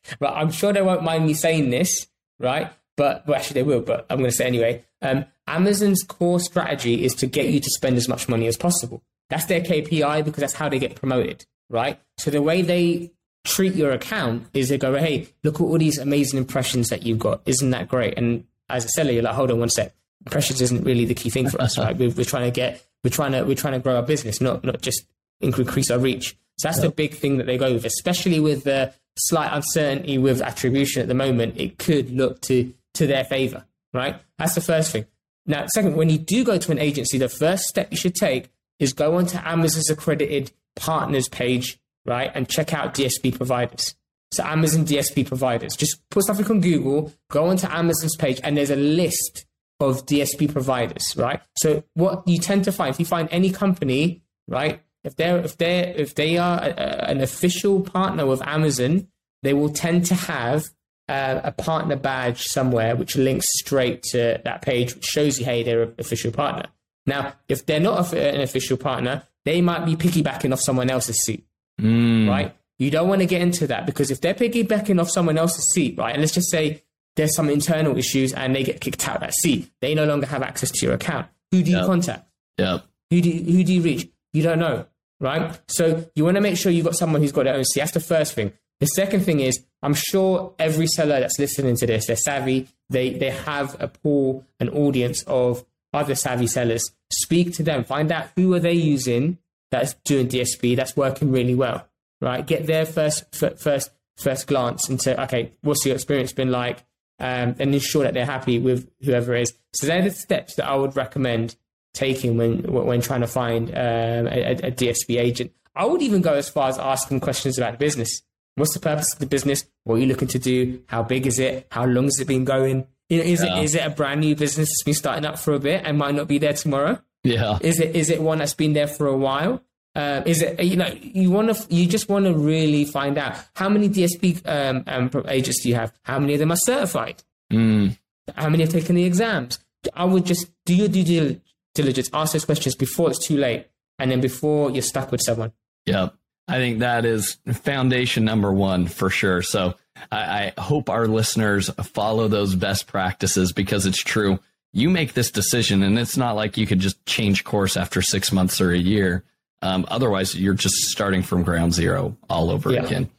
but 0.18 0.32
I'm 0.32 0.50
sure 0.50 0.72
they 0.72 0.82
won't 0.82 1.02
mind 1.02 1.26
me 1.26 1.34
saying 1.34 1.70
this, 1.70 2.06
right? 2.38 2.72
But 2.96 3.26
well, 3.26 3.36
actually 3.36 3.54
they 3.54 3.62
will, 3.62 3.80
but 3.80 4.06
I'm 4.08 4.18
going 4.18 4.30
to 4.30 4.36
say 4.36 4.46
anyway. 4.46 4.84
Um, 5.02 5.24
Amazon's 5.46 6.02
core 6.02 6.40
strategy 6.40 7.04
is 7.04 7.14
to 7.16 7.26
get 7.26 7.48
you 7.48 7.60
to 7.60 7.70
spend 7.70 7.96
as 7.96 8.08
much 8.08 8.28
money 8.28 8.46
as 8.46 8.56
possible. 8.56 9.02
That's 9.28 9.46
their 9.46 9.60
KPI 9.60 10.24
because 10.24 10.40
that's 10.40 10.54
how 10.54 10.68
they 10.68 10.78
get 10.78 10.96
promoted 10.96 11.44
right? 11.70 11.98
So 12.18 12.30
the 12.30 12.42
way 12.42 12.60
they 12.60 13.12
treat 13.44 13.74
your 13.74 13.92
account 13.92 14.48
is 14.52 14.68
they 14.68 14.76
go, 14.76 14.98
hey, 14.98 15.28
look 15.42 15.54
at 15.54 15.60
all 15.62 15.78
these 15.78 15.96
amazing 15.96 16.38
impressions 16.38 16.90
that 16.90 17.06
you've 17.06 17.18
got. 17.18 17.40
Isn't 17.46 17.70
that 17.70 17.88
great? 17.88 18.18
And 18.18 18.44
as 18.70 18.84
a 18.84 18.88
seller, 18.88 19.10
you're 19.10 19.22
like, 19.22 19.34
hold 19.34 19.50
on 19.50 19.58
one 19.58 19.68
sec. 19.68 19.94
Impressions 20.26 20.60
isn't 20.60 20.84
really 20.84 21.04
the 21.04 21.14
key 21.14 21.30
thing 21.30 21.48
for 21.48 21.60
us, 21.60 21.78
right? 21.78 21.96
We're, 21.96 22.10
we're, 22.10 22.24
trying 22.24 22.44
to 22.44 22.50
get, 22.50 22.84
we're 23.04 23.10
trying 23.10 23.32
to, 23.32 23.42
we're 23.42 23.54
trying 23.54 23.74
to 23.74 23.80
grow 23.80 23.96
our 23.96 24.02
business, 24.02 24.40
not 24.40 24.64
not 24.64 24.80
just 24.82 25.06
increase 25.40 25.90
our 25.90 25.98
reach. 25.98 26.36
So 26.58 26.68
that's 26.68 26.78
yep. 26.78 26.90
the 26.90 26.90
big 26.90 27.14
thing 27.14 27.38
that 27.38 27.46
they 27.46 27.56
go 27.56 27.72
with, 27.72 27.84
especially 27.84 28.38
with 28.38 28.64
the 28.64 28.92
slight 29.16 29.50
uncertainty 29.52 30.18
with 30.18 30.42
attribution 30.42 31.02
at 31.02 31.08
the 31.08 31.14
moment. 31.14 31.54
It 31.56 31.78
could 31.78 32.10
look 32.10 32.40
to 32.42 32.72
to 32.94 33.06
their 33.06 33.24
favor, 33.24 33.64
right? 33.94 34.20
That's 34.38 34.54
the 34.54 34.60
first 34.60 34.92
thing. 34.92 35.06
Now, 35.46 35.66
second, 35.68 35.96
when 35.96 36.10
you 36.10 36.18
do 36.18 36.44
go 36.44 36.58
to 36.58 36.72
an 36.72 36.78
agency, 36.78 37.18
the 37.18 37.28
first 37.28 37.64
step 37.64 37.88
you 37.90 37.96
should 37.96 38.14
take 38.14 38.50
is 38.78 38.92
go 38.92 39.16
onto 39.16 39.38
Amazon's 39.38 39.90
accredited 39.90 40.52
partners 40.76 41.28
page, 41.28 41.78
right, 42.04 42.30
and 42.34 42.48
check 42.48 42.74
out 42.74 42.94
DSP 42.94 43.36
providers. 43.36 43.94
So 44.32 44.44
Amazon 44.44 44.84
DSP 44.84 45.26
providers. 45.26 45.74
Just 45.76 46.08
put 46.10 46.24
something 46.24 46.46
on 46.46 46.60
Google, 46.60 47.12
go 47.30 47.46
onto 47.46 47.66
Amazon's 47.66 48.16
page, 48.16 48.40
and 48.44 48.56
there's 48.56 48.70
a 48.70 48.76
list 48.76 49.44
of 49.80 50.06
DSP 50.06 50.52
providers, 50.52 51.14
right? 51.16 51.40
So 51.56 51.82
what 51.94 52.26
you 52.28 52.38
tend 52.38 52.64
to 52.64 52.72
find, 52.72 52.94
if 52.94 53.00
you 53.00 53.06
find 53.06 53.28
any 53.32 53.50
company, 53.50 54.22
right, 54.46 54.80
if 55.02 55.16
they're 55.16 55.38
if 55.38 55.56
they 55.56 55.94
if 55.96 56.14
they 56.14 56.38
are 56.38 56.60
a, 56.62 56.68
a, 56.68 57.10
an 57.10 57.20
official 57.20 57.80
partner 57.80 58.26
with 58.26 58.42
Amazon, 58.46 59.08
they 59.42 59.54
will 59.54 59.70
tend 59.70 60.06
to 60.06 60.14
have 60.14 60.66
uh, 61.08 61.40
a 61.42 61.52
partner 61.52 61.96
badge 61.96 62.44
somewhere 62.44 62.94
which 62.94 63.16
links 63.16 63.46
straight 63.58 64.02
to 64.02 64.40
that 64.44 64.62
page, 64.62 64.94
which 64.94 65.04
shows 65.04 65.38
you, 65.38 65.44
hey, 65.44 65.62
they're 65.62 65.82
an 65.82 65.94
official 65.98 66.30
partner. 66.30 66.66
Now, 67.06 67.34
if 67.48 67.66
they're 67.66 67.80
not 67.80 68.12
an 68.12 68.40
official 68.42 68.76
partner, 68.76 69.24
they 69.44 69.60
might 69.60 69.84
be 69.86 69.96
piggybacking 69.96 70.52
off 70.52 70.60
someone 70.60 70.90
else's 70.90 71.16
seat, 71.24 71.44
mm. 71.80 72.28
right? 72.28 72.54
You 72.80 72.90
don't 72.90 73.08
want 73.08 73.20
to 73.20 73.26
get 73.26 73.42
into 73.42 73.66
that 73.68 73.86
because 73.86 74.10
if 74.10 74.20
they're 74.20 74.34
piggybacking 74.34 75.00
off 75.00 75.10
someone 75.10 75.38
else's 75.38 75.70
seat, 75.72 75.96
right, 75.98 76.12
and 76.12 76.22
let's 76.22 76.32
just 76.32 76.50
say 76.50 76.82
there's 77.14 77.34
some 77.36 77.50
internal 77.50 77.96
issues 77.96 78.32
and 78.32 78.56
they 78.56 78.64
get 78.64 78.80
kicked 78.80 79.06
out 79.06 79.16
of 79.16 79.20
that 79.20 79.34
seat, 79.34 79.70
they 79.80 79.94
no 79.94 80.06
longer 80.06 80.26
have 80.26 80.42
access 80.42 80.70
to 80.70 80.86
your 80.86 80.94
account. 80.94 81.26
Who 81.52 81.62
do 81.62 81.70
you 81.70 81.76
yep. 81.76 81.86
contact? 81.86 82.26
Yeah. 82.56 82.78
Who 83.10 83.20
do 83.20 83.28
you, 83.28 83.52
who 83.52 83.64
do 83.64 83.74
you 83.74 83.82
reach? 83.82 84.08
You 84.32 84.42
don't 84.42 84.58
know, 84.58 84.86
right? 85.20 85.60
So 85.68 86.08
you 86.14 86.24
want 86.24 86.36
to 86.36 86.40
make 86.40 86.56
sure 86.56 86.72
you've 86.72 86.86
got 86.86 86.96
someone 86.96 87.20
who's 87.20 87.32
got 87.32 87.44
their 87.44 87.54
own 87.54 87.64
seat. 87.64 87.80
That's 87.80 87.92
the 87.92 88.00
first 88.00 88.34
thing. 88.34 88.52
The 88.78 88.86
second 88.86 89.24
thing 89.24 89.40
is, 89.40 89.62
I'm 89.82 89.94
sure 89.94 90.54
every 90.58 90.86
seller 90.86 91.20
that's 91.20 91.38
listening 91.38 91.76
to 91.76 91.86
this, 91.86 92.06
they're 92.06 92.16
savvy. 92.16 92.68
They 92.88 93.10
they 93.10 93.30
have 93.30 93.76
a 93.80 93.88
pool, 93.88 94.46
an 94.58 94.70
audience 94.70 95.22
of 95.26 95.64
other 95.92 96.14
savvy 96.14 96.46
sellers, 96.46 96.90
speak 97.12 97.52
to 97.54 97.62
them, 97.62 97.84
find 97.84 98.10
out 98.10 98.28
who 98.36 98.54
are 98.54 98.60
they 98.60 98.72
using 98.72 99.38
that's 99.70 99.94
doing 100.04 100.28
DSP 100.28 100.76
that's 100.76 100.96
working 100.96 101.30
really 101.30 101.54
well, 101.54 101.86
right? 102.20 102.46
Get 102.46 102.66
their 102.66 102.86
first 102.86 103.34
first 103.34 103.90
first 104.16 104.46
glance 104.46 104.88
into 104.88 105.20
okay, 105.24 105.52
what's 105.62 105.84
your 105.84 105.94
experience 105.94 106.32
been 106.32 106.50
like, 106.50 106.84
um, 107.18 107.56
and 107.58 107.74
ensure 107.74 108.04
that 108.04 108.14
they're 108.14 108.26
happy 108.26 108.58
with 108.58 108.90
whoever 109.02 109.34
is. 109.34 109.54
So 109.74 109.86
they're 109.86 110.02
the 110.02 110.10
steps 110.10 110.56
that 110.56 110.66
I 110.66 110.76
would 110.76 110.96
recommend 110.96 111.56
taking 111.94 112.36
when 112.36 112.62
when 112.62 113.00
trying 113.00 113.20
to 113.20 113.26
find 113.26 113.70
um, 113.70 114.26
a, 114.26 114.52
a 114.52 114.70
DSP 114.70 115.18
agent. 115.18 115.52
I 115.74 115.84
would 115.84 116.02
even 116.02 116.20
go 116.20 116.34
as 116.34 116.48
far 116.48 116.68
as 116.68 116.78
asking 116.78 117.20
questions 117.20 117.56
about 117.58 117.72
the 117.72 117.78
business. 117.78 118.22
What's 118.56 118.74
the 118.74 118.80
purpose 118.80 119.12
of 119.12 119.20
the 119.20 119.26
business? 119.26 119.64
What 119.84 119.96
are 119.96 119.98
you 119.98 120.06
looking 120.06 120.28
to 120.28 120.38
do? 120.38 120.82
How 120.88 121.02
big 121.02 121.26
is 121.26 121.38
it? 121.38 121.66
How 121.70 121.86
long 121.86 122.04
has 122.04 122.18
it 122.20 122.26
been 122.26 122.44
going? 122.44 122.86
Is 123.08 123.42
yeah. 123.42 123.58
it 123.58 123.64
is 123.64 123.74
it 123.74 123.86
a 123.86 123.90
brand 123.90 124.20
new 124.20 124.36
business 124.36 124.68
that's 124.68 124.84
been 124.84 124.94
starting 124.94 125.24
up 125.24 125.38
for 125.38 125.54
a 125.54 125.58
bit 125.58 125.82
and 125.84 125.98
might 125.98 126.14
not 126.14 126.28
be 126.28 126.38
there 126.38 126.52
tomorrow? 126.52 127.00
Yeah. 127.24 127.58
Is 127.60 127.80
it 127.80 127.96
is 127.96 128.10
it 128.10 128.22
one 128.22 128.38
that's 128.38 128.54
been 128.54 128.72
there 128.72 128.86
for 128.86 129.06
a 129.06 129.16
while? 129.16 129.62
Uh, 130.00 130.22
is 130.24 130.40
it 130.40 130.62
you 130.64 130.76
know 130.76 130.90
you 131.02 131.30
want 131.30 131.54
to 131.54 131.74
you 131.74 131.86
just 131.86 132.08
want 132.08 132.24
to 132.24 132.32
really 132.32 132.84
find 132.86 133.18
out 133.18 133.36
how 133.54 133.68
many 133.68 133.86
DSP 133.88 134.40
um, 134.46 134.82
um, 134.86 135.24
agents 135.28 135.62
do 135.62 135.68
you 135.68 135.74
have? 135.74 135.92
How 136.02 136.18
many 136.18 136.32
of 136.34 136.38
them 136.38 136.50
are 136.50 136.56
certified? 136.56 137.22
Mm. 137.52 137.98
How 138.34 138.48
many 138.48 138.62
have 138.62 138.72
taken 138.72 138.96
the 138.96 139.04
exams? 139.04 139.58
I 139.94 140.04
would 140.04 140.24
just 140.24 140.50
do 140.64 140.74
your 140.74 140.88
due 140.88 141.40
diligence, 141.74 142.08
ask 142.14 142.32
those 142.32 142.46
questions 142.46 142.74
before 142.74 143.10
it's 143.10 143.26
too 143.26 143.36
late, 143.36 143.66
and 143.98 144.10
then 144.10 144.20
before 144.20 144.70
you're 144.70 144.82
stuck 144.82 145.10
with 145.10 145.20
someone. 145.22 145.52
Yeah, 145.84 146.10
I 146.48 146.56
think 146.56 146.78
that 146.78 147.04
is 147.04 147.38
foundation 147.52 148.24
number 148.24 148.52
one 148.52 148.86
for 148.86 149.10
sure. 149.10 149.42
So 149.42 149.74
I, 150.10 150.52
I 150.56 150.60
hope 150.60 150.88
our 150.88 151.08
listeners 151.08 151.68
follow 151.82 152.28
those 152.28 152.54
best 152.54 152.86
practices 152.86 153.52
because 153.52 153.84
it's 153.84 154.02
true. 154.02 154.38
You 154.72 154.88
make 154.88 155.12
this 155.12 155.30
decision, 155.30 155.82
and 155.82 155.98
it's 155.98 156.16
not 156.16 156.36
like 156.36 156.56
you 156.56 156.66
could 156.66 156.80
just 156.80 157.04
change 157.04 157.44
course 157.44 157.76
after 157.76 158.00
six 158.00 158.32
months 158.32 158.60
or 158.60 158.70
a 158.70 158.78
year. 158.78 159.24
Um, 159.62 159.84
otherwise, 159.88 160.34
you're 160.34 160.54
just 160.54 160.76
starting 160.90 161.22
from 161.22 161.42
ground 161.42 161.74
zero 161.74 162.16
all 162.28 162.50
over 162.50 162.72
yeah. 162.72 162.84
again. 162.84 163.10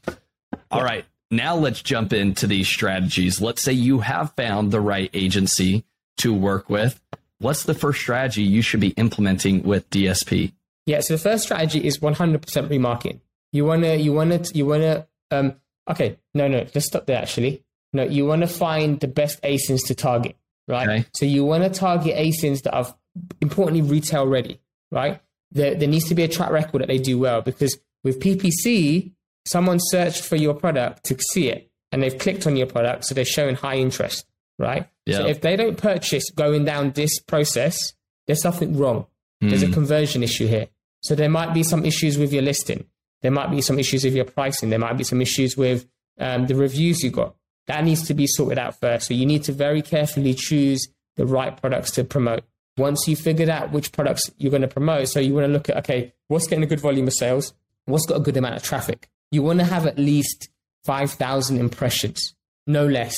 All 0.71 0.83
right, 0.83 1.05
now 1.29 1.55
let's 1.55 1.81
jump 1.81 2.13
into 2.13 2.47
these 2.47 2.67
strategies. 2.67 3.41
Let's 3.41 3.61
say 3.61 3.73
you 3.73 3.99
have 3.99 4.33
found 4.35 4.71
the 4.71 4.81
right 4.81 5.09
agency 5.13 5.83
to 6.17 6.33
work 6.33 6.69
with. 6.69 6.99
What's 7.39 7.63
the 7.63 7.73
first 7.73 7.99
strategy 7.99 8.43
you 8.43 8.61
should 8.61 8.79
be 8.79 8.89
implementing 8.89 9.63
with 9.63 9.89
DSP? 9.89 10.53
Yeah, 10.85 11.01
so 11.01 11.15
the 11.15 11.19
first 11.19 11.43
strategy 11.43 11.85
is 11.85 11.99
100% 11.99 12.39
remarketing. 12.39 13.19
You 13.51 13.65
wanna, 13.65 13.95
you 13.95 14.13
wanna, 14.13 14.41
you 14.53 14.65
wanna 14.65 15.07
um, 15.29 15.55
Okay, 15.89 16.17
no, 16.33 16.47
no, 16.47 16.59
let's 16.73 16.85
stop 16.85 17.05
there 17.05 17.21
actually. 17.21 17.63
No, 17.93 18.03
you 18.03 18.25
want 18.25 18.41
to 18.41 18.47
find 18.47 18.99
the 18.99 19.07
best 19.07 19.41
ASINs 19.41 19.85
to 19.87 19.95
target, 19.95 20.37
right? 20.67 20.87
Okay. 20.87 21.05
So 21.13 21.25
you 21.25 21.43
want 21.43 21.63
to 21.63 21.69
target 21.69 22.15
ASINs 22.15 22.61
that 22.63 22.73
are 22.73 22.95
importantly 23.41 23.81
retail 23.81 24.25
ready, 24.25 24.61
right? 24.91 25.19
There, 25.51 25.75
there 25.75 25.87
needs 25.87 26.07
to 26.09 26.15
be 26.15 26.23
a 26.23 26.27
track 26.27 26.51
record 26.51 26.81
that 26.81 26.87
they 26.87 26.97
do 26.97 27.19
well 27.19 27.41
because 27.41 27.77
with 28.03 28.19
PPC, 28.19 29.11
someone 29.45 29.79
searched 29.79 30.23
for 30.23 30.35
your 30.35 30.53
product 30.53 31.03
to 31.05 31.17
see 31.31 31.49
it 31.49 31.69
and 31.91 32.01
they've 32.01 32.17
clicked 32.17 32.47
on 32.47 32.55
your 32.55 32.67
product, 32.67 33.05
so 33.05 33.13
they're 33.13 33.25
showing 33.25 33.55
high 33.55 33.75
interest, 33.75 34.25
right? 34.57 34.87
So 35.09 35.25
if 35.25 35.41
they 35.41 35.57
don't 35.57 35.77
purchase 35.77 36.29
going 36.29 36.63
down 36.63 36.91
this 36.91 37.19
process, 37.19 37.93
there's 38.27 38.41
something 38.41 38.77
wrong. 38.77 39.07
Mm. 39.43 39.49
There's 39.49 39.63
a 39.63 39.67
hmm. 39.67 39.73
conversion 39.73 40.23
issue 40.23 40.47
here. 40.47 40.67
So 41.01 41.15
there 41.15 41.29
might 41.29 41.53
be 41.53 41.63
some 41.63 41.85
issues 41.85 42.17
with 42.17 42.31
your 42.31 42.43
listing. 42.43 42.85
There 43.21 43.31
might 43.31 43.51
be 43.51 43.61
some 43.61 43.79
issues 43.79 44.03
with 44.03 44.15
your 44.15 44.25
pricing. 44.25 44.69
There 44.69 44.79
might 44.79 44.97
be 44.97 45.03
some 45.03 45.21
issues 45.21 45.57
with 45.57 45.87
um, 46.19 46.47
the 46.47 46.55
reviews 46.55 47.03
you 47.03 47.09
got. 47.09 47.35
That 47.67 47.83
needs 47.83 48.07
to 48.07 48.13
be 48.13 48.27
sorted 48.27 48.57
out 48.57 48.79
first. 48.79 49.07
So 49.07 49.13
you 49.13 49.25
need 49.25 49.43
to 49.45 49.51
very 49.51 49.81
carefully 49.81 50.33
choose 50.33 50.87
the 51.17 51.25
right 51.25 51.59
products 51.59 51.91
to 51.91 52.03
promote. 52.03 52.43
Once 52.77 53.07
you've 53.07 53.19
figured 53.19 53.49
out 53.49 53.71
which 53.71 53.91
products 53.91 54.29
you're 54.37 54.51
going 54.51 54.61
to 54.61 54.67
promote, 54.67 55.07
so 55.09 55.19
you 55.19 55.33
want 55.33 55.45
to 55.45 55.51
look 55.51 55.69
at, 55.69 55.77
okay, 55.77 56.13
what's 56.27 56.47
getting 56.47 56.63
a 56.63 56.67
good 56.67 56.79
volume 56.79 57.07
of 57.07 57.13
sales? 57.13 57.53
What's 57.85 58.05
got 58.05 58.17
a 58.17 58.21
good 58.21 58.37
amount 58.37 58.55
of 58.55 58.63
traffic? 58.63 59.09
You 59.31 59.43
want 59.43 59.59
to 59.59 59.65
have 59.65 59.85
at 59.85 59.97
least 59.97 60.49
5,000 60.85 61.59
impressions, 61.59 62.33
no 62.67 62.85
less. 62.87 63.17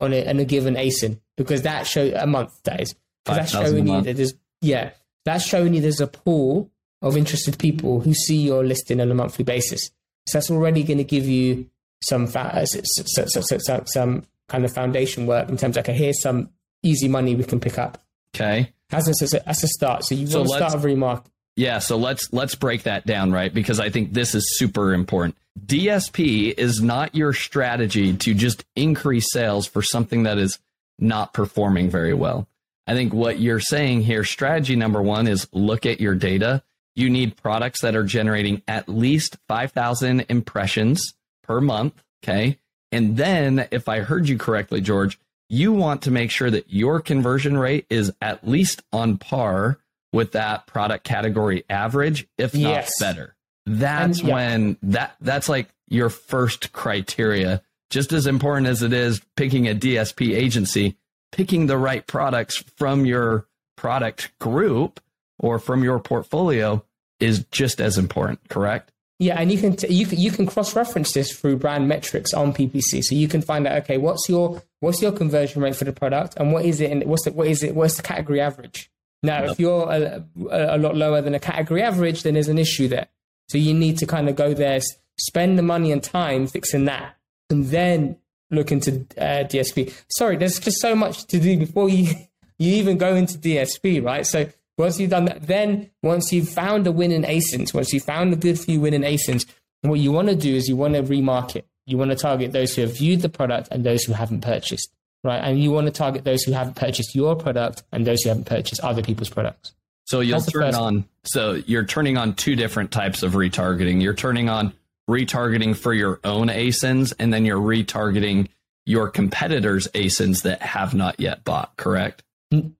on 0.00 0.12
a, 0.12 0.28
on 0.28 0.38
a 0.40 0.44
given 0.44 0.74
ASIN 0.74 1.20
because 1.36 1.62
that 1.62 1.86
shows 1.86 2.12
a 2.14 2.26
month 2.26 2.50
that 2.64 2.80
is 2.80 2.94
because 3.24 3.38
that's 3.38 3.52
showing 3.52 3.86
you 3.86 4.00
that 4.02 4.16
there's 4.16 4.34
yeah 4.60 4.90
that's 5.24 5.44
showing 5.44 5.72
you 5.74 5.80
there's 5.80 6.00
a 6.00 6.06
pool 6.06 6.70
of 7.00 7.16
interested 7.16 7.58
people 7.58 8.00
who 8.00 8.12
see 8.12 8.36
your 8.36 8.64
listing 8.64 9.00
on 9.00 9.10
a 9.10 9.14
monthly 9.14 9.44
basis. 9.44 9.90
So 10.28 10.38
that's 10.38 10.50
already 10.50 10.82
going 10.82 10.98
to 10.98 11.04
give 11.04 11.26
you 11.26 11.70
some 12.02 12.26
fa- 12.26 12.54
uh, 12.54 13.84
some 13.86 14.24
kind 14.48 14.64
of 14.64 14.72
foundation 14.74 15.26
work 15.26 15.48
in 15.48 15.56
terms 15.56 15.76
of 15.76 15.84
okay 15.84 15.94
here's 15.96 16.20
some 16.20 16.50
easy 16.82 17.08
money 17.08 17.34
we 17.34 17.44
can 17.44 17.60
pick 17.60 17.78
up. 17.78 18.02
Okay. 18.34 18.72
That's 18.94 19.34
a, 19.34 19.40
that's 19.44 19.62
a 19.62 19.68
start. 19.68 20.04
So 20.04 20.14
you 20.14 20.26
So 20.26 20.40
want 20.40 20.50
to 20.50 20.56
start 20.56 20.74
a 20.74 20.78
remark. 20.78 21.24
Yeah, 21.56 21.78
so 21.78 21.96
let's 21.96 22.32
let's 22.32 22.54
break 22.56 22.82
that 22.82 23.06
down, 23.06 23.30
right? 23.30 23.52
Because 23.52 23.78
I 23.78 23.88
think 23.88 24.12
this 24.12 24.34
is 24.34 24.56
super 24.58 24.92
important. 24.92 25.36
DSP 25.64 26.52
is 26.56 26.82
not 26.82 27.14
your 27.14 27.32
strategy 27.32 28.16
to 28.16 28.34
just 28.34 28.64
increase 28.74 29.30
sales 29.30 29.66
for 29.66 29.80
something 29.80 30.24
that 30.24 30.38
is 30.38 30.58
not 30.98 31.32
performing 31.32 31.90
very 31.90 32.14
well. 32.14 32.48
I 32.86 32.94
think 32.94 33.14
what 33.14 33.38
you're 33.38 33.60
saying 33.60 34.02
here, 34.02 34.24
strategy 34.24 34.76
number 34.76 35.00
1 35.00 35.26
is 35.26 35.48
look 35.52 35.86
at 35.86 36.00
your 36.00 36.14
data. 36.14 36.62
You 36.96 37.08
need 37.08 37.36
products 37.36 37.80
that 37.80 37.96
are 37.96 38.04
generating 38.04 38.62
at 38.68 38.88
least 38.88 39.38
5,000 39.48 40.26
impressions 40.28 41.14
per 41.42 41.60
month, 41.60 42.02
okay? 42.22 42.58
And 42.92 43.16
then 43.16 43.66
if 43.70 43.88
I 43.88 44.00
heard 44.00 44.28
you 44.28 44.38
correctly, 44.38 44.80
George, 44.80 45.18
you 45.48 45.72
want 45.72 46.02
to 46.02 46.10
make 46.10 46.30
sure 46.30 46.50
that 46.50 46.72
your 46.72 47.00
conversion 47.00 47.56
rate 47.58 47.86
is 47.90 48.12
at 48.20 48.46
least 48.46 48.82
on 48.92 49.18
par 49.18 49.78
with 50.12 50.32
that 50.32 50.66
product 50.66 51.04
category 51.04 51.64
average, 51.68 52.26
if 52.38 52.54
not 52.54 52.60
Yes. 52.70 52.92
better. 53.00 53.36
That's 53.66 54.20
And, 54.20 54.28
yeah. 54.28 54.34
when 54.34 54.76
that 54.82 55.16
that's 55.20 55.48
like 55.48 55.68
your 55.88 56.08
first 56.10 56.72
criteria. 56.72 57.62
Just 57.90 58.12
as 58.12 58.26
important 58.26 58.66
as 58.66 58.82
it 58.82 58.92
is 58.92 59.20
picking 59.36 59.68
a 59.68 59.74
DSP 59.74 60.34
agency, 60.34 60.96
picking 61.32 61.66
the 61.66 61.78
right 61.78 62.06
products 62.06 62.56
from 62.76 63.04
your 63.06 63.46
product 63.76 64.36
group 64.38 65.00
or 65.38 65.58
from 65.58 65.84
your 65.84 65.98
portfolio 66.00 66.84
is 67.20 67.44
just 67.50 67.80
as 67.80 67.98
important, 67.98 68.40
correct? 68.48 68.92
Yeah, 69.18 69.38
and 69.38 69.50
you 69.52 69.58
can 69.58 69.76
t- 69.76 69.92
you 69.92 70.06
can, 70.06 70.18
you 70.18 70.30
can 70.30 70.46
cross 70.46 70.74
reference 70.74 71.12
this 71.12 71.32
through 71.32 71.56
brand 71.58 71.88
metrics 71.88 72.34
on 72.34 72.52
PPC. 72.52 73.02
So 73.02 73.14
you 73.14 73.28
can 73.28 73.42
find 73.42 73.66
out 73.66 73.82
okay, 73.82 73.96
what's 73.96 74.28
your 74.28 74.62
what's 74.80 75.00
your 75.00 75.12
conversion 75.12 75.62
rate 75.62 75.76
for 75.76 75.84
the 75.84 75.92
product, 75.92 76.34
and 76.36 76.52
what 76.52 76.64
is 76.64 76.80
it, 76.80 76.90
and 76.90 77.04
what's 77.04 77.24
the, 77.24 77.32
what 77.32 77.46
is 77.46 77.62
it, 77.62 77.74
what's 77.74 77.96
the 77.96 78.02
category 78.02 78.40
average? 78.40 78.90
Now, 79.22 79.44
if 79.44 79.58
you're 79.58 79.90
a, 79.90 80.24
a, 80.50 80.76
a 80.76 80.78
lot 80.78 80.96
lower 80.96 81.22
than 81.22 81.34
a 81.34 81.40
category 81.40 81.82
average, 81.82 82.24
then 82.24 82.34
there's 82.34 82.48
an 82.48 82.58
issue 82.58 82.88
there. 82.88 83.06
So 83.48 83.56
you 83.56 83.72
need 83.72 83.96
to 83.98 84.06
kind 84.06 84.28
of 84.28 84.36
go 84.36 84.52
there, 84.52 84.80
spend 85.18 85.58
the 85.58 85.62
money 85.62 85.92
and 85.92 86.02
time 86.02 86.46
fixing 86.46 86.84
that, 86.86 87.16
and 87.48 87.66
then 87.66 88.18
look 88.50 88.70
into 88.70 89.06
uh, 89.16 89.44
DSP. 89.44 89.94
Sorry, 90.08 90.36
there's 90.36 90.58
just 90.58 90.80
so 90.80 90.94
much 90.94 91.24
to 91.26 91.38
do 91.38 91.58
before 91.58 91.88
you 91.88 92.14
you 92.58 92.74
even 92.74 92.98
go 92.98 93.14
into 93.14 93.38
DSP, 93.38 94.04
right? 94.04 94.26
So 94.26 94.48
once 94.76 94.98
you've 94.98 95.10
done 95.10 95.26
that, 95.26 95.46
then 95.46 95.90
once 96.02 96.32
you've 96.32 96.48
found 96.48 96.86
a 96.86 96.92
winning 96.92 97.22
ASINs, 97.22 97.72
once 97.72 97.92
you've 97.92 98.04
found 98.04 98.32
a 98.32 98.36
good 98.36 98.58
few 98.58 98.80
winning 98.80 99.02
ASINs, 99.02 99.46
what 99.82 100.00
you 100.00 100.12
want 100.12 100.28
to 100.28 100.36
do 100.36 100.54
is 100.54 100.68
you 100.68 100.76
want 100.76 100.94
to 100.94 101.02
remarket. 101.02 101.64
You 101.86 101.98
want 101.98 102.10
to 102.10 102.16
target 102.16 102.52
those 102.52 102.74
who 102.74 102.82
have 102.82 102.96
viewed 102.96 103.20
the 103.20 103.28
product 103.28 103.68
and 103.70 103.84
those 103.84 104.04
who 104.04 104.14
haven't 104.14 104.40
purchased, 104.40 104.90
right? 105.22 105.38
And 105.38 105.62
you 105.62 105.70
want 105.70 105.86
to 105.86 105.92
target 105.92 106.24
those 106.24 106.42
who 106.42 106.52
haven't 106.52 106.76
purchased 106.76 107.14
your 107.14 107.36
product 107.36 107.82
and 107.92 108.06
those 108.06 108.22
who 108.22 108.30
haven't 108.30 108.46
purchased 108.46 108.80
other 108.80 109.02
people's 109.02 109.28
products. 109.28 109.74
So 110.06 110.20
you'll 110.20 110.40
turn 110.40 110.74
on 110.74 111.06
so 111.24 111.62
you're 111.66 111.84
turning 111.84 112.18
on 112.18 112.34
two 112.34 112.56
different 112.56 112.90
types 112.90 113.22
of 113.22 113.32
retargeting. 113.32 114.02
You're 114.02 114.14
turning 114.14 114.48
on 114.48 114.72
retargeting 115.08 115.76
for 115.76 115.92
your 115.92 116.20
own 116.24 116.48
ASINs 116.48 117.12
and 117.18 117.32
then 117.32 117.44
you're 117.44 117.60
retargeting 117.60 118.48
your 118.86 119.08
competitors' 119.08 119.88
ASINs 119.94 120.42
that 120.42 120.60
have 120.60 120.94
not 120.94 121.20
yet 121.20 121.44
bought, 121.44 121.76
correct? 121.76 122.22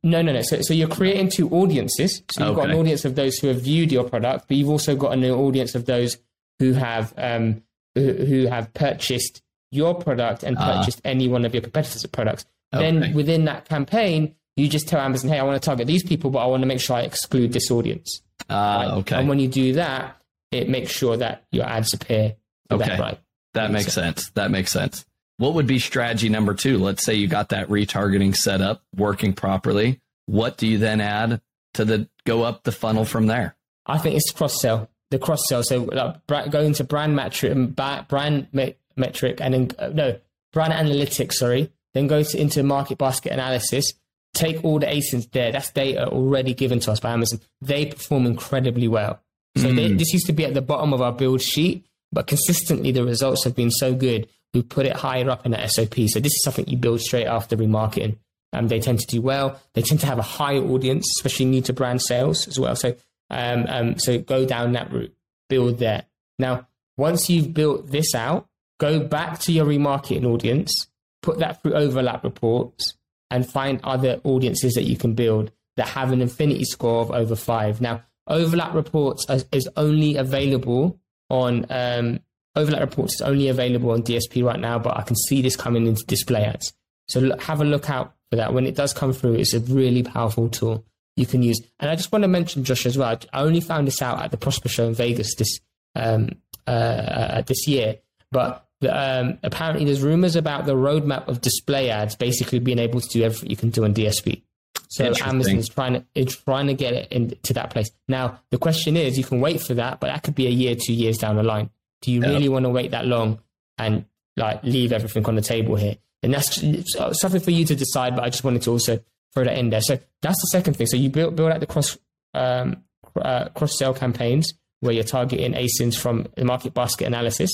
No, 0.02 0.22
no, 0.22 0.32
no. 0.32 0.42
So, 0.42 0.60
so 0.62 0.74
you're 0.74 0.88
creating 0.88 1.28
two 1.30 1.48
audiences. 1.50 2.22
So 2.30 2.46
you've 2.46 2.56
got 2.56 2.70
an 2.70 2.76
audience 2.76 3.04
of 3.04 3.14
those 3.14 3.38
who 3.38 3.48
have 3.48 3.60
viewed 3.62 3.90
your 3.92 4.04
product, 4.04 4.46
but 4.48 4.56
you've 4.56 4.68
also 4.68 4.94
got 4.96 5.12
an 5.12 5.24
audience 5.24 5.74
of 5.74 5.86
those 5.86 6.18
who 6.58 6.72
have 6.74 7.12
um, 7.16 7.62
who, 7.94 8.12
who 8.12 8.46
have 8.46 8.72
purchased 8.74 9.42
your 9.70 9.94
product 9.94 10.42
and 10.42 10.56
Ah. 10.58 10.78
purchased 10.78 11.00
any 11.04 11.28
one 11.28 11.44
of 11.44 11.52
your 11.54 11.62
competitors' 11.62 12.06
products. 12.06 12.44
Okay. 12.74 12.84
Then 12.90 13.14
within 13.14 13.44
that 13.46 13.68
campaign, 13.68 14.34
you 14.56 14.68
just 14.68 14.86
tell 14.88 15.00
Amazon, 15.00 15.30
"Hey, 15.30 15.38
I 15.38 15.42
want 15.42 15.60
to 15.60 15.64
target 15.64 15.86
these 15.86 16.04
people, 16.04 16.30
but 16.30 16.38
I 16.40 16.46
want 16.46 16.62
to 16.62 16.66
make 16.66 16.80
sure 16.80 16.96
I 16.96 17.02
exclude 17.02 17.52
this 17.52 17.70
audience." 17.70 18.20
Ah, 18.50 18.76
right? 18.78 18.90
okay. 18.98 19.16
And 19.16 19.28
when 19.28 19.38
you 19.40 19.48
do 19.48 19.72
that, 19.74 20.16
it 20.52 20.68
makes 20.68 20.92
sure 20.92 21.16
that 21.16 21.44
your 21.50 21.64
ads 21.64 21.92
appear 21.92 22.36
Okay. 22.70 22.84
that 22.88 23.00
right. 23.00 23.18
That 23.54 23.70
makes 23.70 23.92
sense. 23.92 24.30
That 24.30 24.50
makes 24.50 24.70
sense. 24.72 25.04
What 25.36 25.54
would 25.54 25.66
be 25.66 25.78
strategy 25.78 26.28
number 26.28 26.54
two? 26.54 26.78
Let's 26.78 27.04
say 27.04 27.14
you 27.14 27.26
got 27.26 27.48
that 27.48 27.68
retargeting 27.68 28.36
set 28.36 28.60
up 28.60 28.82
working 28.96 29.32
properly. 29.32 30.00
What 30.26 30.56
do 30.56 30.66
you 30.66 30.78
then 30.78 31.00
add 31.00 31.40
to 31.74 31.84
the 31.84 32.08
go 32.24 32.42
up 32.42 32.62
the 32.62 32.72
funnel 32.72 33.04
from 33.04 33.26
there? 33.26 33.56
I 33.86 33.98
think 33.98 34.16
it's 34.16 34.30
cross 34.30 34.60
sell. 34.60 34.88
The 35.10 35.18
cross 35.18 35.46
sell. 35.48 35.62
So 35.62 35.82
like, 35.82 36.26
bra- 36.26 36.46
go 36.46 36.60
into 36.60 36.84
brand 36.84 37.16
metric, 37.16 37.52
ba- 37.56 38.06
brand 38.08 38.48
metric, 38.96 39.40
and 39.40 39.54
then 39.54 39.70
uh, 39.78 39.88
no 39.88 40.18
brand 40.52 40.72
analytics. 40.72 41.34
Sorry. 41.34 41.70
Then 41.94 42.06
go 42.06 42.22
to, 42.22 42.40
into 42.40 42.62
market 42.62 42.98
basket 42.98 43.32
analysis. 43.32 43.92
Take 44.34 44.64
all 44.64 44.78
the 44.80 44.86
ASINs 44.86 45.30
there. 45.30 45.52
That's 45.52 45.70
data 45.70 46.08
already 46.08 46.54
given 46.54 46.80
to 46.80 46.92
us 46.92 47.00
by 47.00 47.12
Amazon. 47.12 47.40
They 47.60 47.86
perform 47.86 48.26
incredibly 48.26 48.88
well. 48.88 49.20
So 49.56 49.72
they, 49.72 49.92
this 49.92 50.12
used 50.12 50.26
to 50.26 50.32
be 50.32 50.44
at 50.44 50.54
the 50.54 50.60
bottom 50.60 50.92
of 50.92 51.00
our 51.00 51.12
build 51.12 51.40
sheet, 51.40 51.86
but 52.10 52.26
consistently 52.26 52.90
the 52.90 53.04
results 53.04 53.44
have 53.44 53.54
been 53.54 53.70
so 53.70 53.94
good. 53.94 54.28
We 54.54 54.62
put 54.62 54.86
it 54.86 54.96
higher 54.96 55.28
up 55.28 55.44
in 55.44 55.52
the 55.52 55.66
SOP. 55.66 55.94
So 56.08 56.20
this 56.20 56.32
is 56.32 56.42
something 56.42 56.66
you 56.66 56.76
build 56.76 57.00
straight 57.00 57.26
after 57.26 57.56
remarketing. 57.56 58.16
Um, 58.52 58.68
they 58.68 58.80
tend 58.80 59.00
to 59.00 59.06
do 59.06 59.20
well. 59.20 59.60
They 59.74 59.82
tend 59.82 60.00
to 60.00 60.06
have 60.06 60.18
a 60.18 60.22
higher 60.22 60.62
audience, 60.62 61.06
especially 61.18 61.46
new 61.46 61.62
to 61.62 61.72
brand 61.72 62.00
sales 62.00 62.46
as 62.46 62.58
well. 62.58 62.76
So, 62.76 62.94
um, 63.30 63.66
um, 63.68 63.98
so 63.98 64.18
go 64.18 64.46
down 64.46 64.72
that 64.72 64.92
route, 64.92 65.14
build 65.48 65.78
there. 65.78 66.04
Now, 66.38 66.68
once 66.96 67.28
you've 67.28 67.52
built 67.52 67.90
this 67.90 68.14
out, 68.14 68.46
go 68.78 69.00
back 69.00 69.40
to 69.40 69.52
your 69.52 69.66
remarketing 69.66 70.24
audience, 70.24 70.86
put 71.20 71.40
that 71.40 71.62
through 71.62 71.74
overlap 71.74 72.22
reports, 72.22 72.94
and 73.30 73.48
find 73.48 73.80
other 73.82 74.20
audiences 74.22 74.74
that 74.74 74.84
you 74.84 74.96
can 74.96 75.14
build 75.14 75.50
that 75.76 75.88
have 75.88 76.12
an 76.12 76.22
affinity 76.22 76.64
score 76.64 77.00
of 77.00 77.10
over 77.10 77.34
five. 77.34 77.80
Now, 77.80 78.04
overlap 78.28 78.74
reports 78.74 79.26
is, 79.28 79.44
is 79.50 79.68
only 79.76 80.16
available 80.16 81.00
on 81.28 81.66
um, 81.70 82.20
overlap 82.56 82.80
reports 82.80 83.14
is 83.14 83.22
only 83.22 83.48
available 83.48 83.90
on 83.90 84.02
DSP 84.02 84.44
right 84.44 84.60
now, 84.60 84.78
but 84.78 84.96
I 84.96 85.02
can 85.02 85.16
see 85.16 85.42
this 85.42 85.56
coming 85.56 85.86
into 85.86 86.04
display 86.04 86.44
ads. 86.44 86.72
So 87.08 87.20
look, 87.20 87.42
have 87.42 87.60
a 87.60 87.64
look 87.64 87.90
out 87.90 88.14
for 88.30 88.36
that. 88.36 88.54
When 88.54 88.66
it 88.66 88.74
does 88.74 88.92
come 88.92 89.12
through, 89.12 89.34
it's 89.34 89.54
a 89.54 89.60
really 89.60 90.02
powerful 90.02 90.48
tool 90.48 90.84
you 91.16 91.26
can 91.26 91.42
use. 91.42 91.60
And 91.78 91.90
I 91.90 91.96
just 91.96 92.10
want 92.12 92.22
to 92.22 92.28
mention, 92.28 92.64
Josh, 92.64 92.86
as 92.86 92.98
well. 92.98 93.18
I 93.32 93.40
only 93.40 93.60
found 93.60 93.86
this 93.86 94.02
out 94.02 94.22
at 94.22 94.30
the 94.30 94.36
Prosper 94.36 94.68
Show 94.68 94.86
in 94.86 94.94
Vegas 94.94 95.34
this 95.36 95.60
um, 95.94 96.30
uh, 96.66 96.70
uh, 96.70 97.42
this 97.42 97.68
year, 97.68 97.98
but 98.32 98.66
the, 98.80 98.90
um, 98.90 99.38
apparently 99.42 99.84
there's 99.84 100.02
rumors 100.02 100.34
about 100.34 100.66
the 100.66 100.74
roadmap 100.74 101.28
of 101.28 101.40
display 101.40 101.90
ads 101.90 102.16
basically 102.16 102.58
being 102.58 102.80
able 102.80 103.00
to 103.00 103.08
do 103.08 103.22
everything 103.22 103.50
you 103.50 103.56
can 103.56 103.70
do 103.70 103.84
on 103.84 103.94
DSP. 103.94 104.42
So 104.88 105.12
Amazon 105.22 105.56
is 105.56 105.68
trying 105.68 105.94
to 105.94 106.04
is 106.14 106.36
trying 106.36 106.66
to 106.68 106.74
get 106.74 106.94
it 106.94 107.12
into 107.12 107.52
that 107.54 107.70
place. 107.70 107.90
Now 108.08 108.40
the 108.50 108.58
question 108.58 108.96
is, 108.96 109.18
you 109.18 109.24
can 109.24 109.40
wait 109.40 109.60
for 109.60 109.74
that, 109.74 110.00
but 110.00 110.08
that 110.08 110.22
could 110.22 110.34
be 110.34 110.46
a 110.46 110.50
year, 110.50 110.74
two 110.74 110.92
years 110.92 111.18
down 111.18 111.36
the 111.36 111.42
line. 111.42 111.70
Do 112.04 112.12
you 112.12 112.20
Yeah. 112.22 112.28
really 112.28 112.48
want 112.48 112.64
to 112.64 112.70
wait 112.70 112.90
that 112.92 113.06
long 113.06 113.40
and 113.78 114.04
like 114.36 114.62
leave 114.62 114.92
everything 114.92 115.24
on 115.26 115.34
the 115.36 115.42
table 115.42 115.76
here? 115.76 115.96
And 116.22 116.32
that's 116.32 116.62
it's 116.62 116.96
something 117.20 117.40
for 117.40 117.50
you 117.50 117.64
to 117.66 117.74
decide. 117.74 118.14
But 118.16 118.24
I 118.24 118.30
just 118.30 118.44
wanted 118.44 118.62
to 118.62 118.70
also 118.72 119.00
throw 119.34 119.44
that 119.44 119.56
in 119.58 119.70
there. 119.70 119.80
So 119.80 119.98
that's 120.22 120.40
the 120.40 120.48
second 120.48 120.74
thing. 120.74 120.86
So 120.86 120.96
you 120.96 121.10
build 121.10 121.36
build 121.36 121.52
out 121.52 121.60
the 121.60 121.66
cross 121.66 121.98
um, 122.34 122.82
uh, 123.16 123.48
cross 123.50 123.78
sell 123.78 123.94
campaigns 123.94 124.54
where 124.80 124.92
you're 124.92 125.04
targeting 125.04 125.52
ASINs 125.54 125.96
from 125.98 126.26
the 126.36 126.44
market 126.44 126.74
basket 126.74 127.06
analysis. 127.06 127.50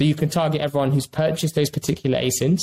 So 0.00 0.04
you 0.06 0.14
can 0.14 0.28
target 0.28 0.60
everyone 0.60 0.92
who's 0.92 1.06
purchased 1.08 1.54
those 1.56 1.70
particular 1.70 2.18
ASINs, 2.20 2.60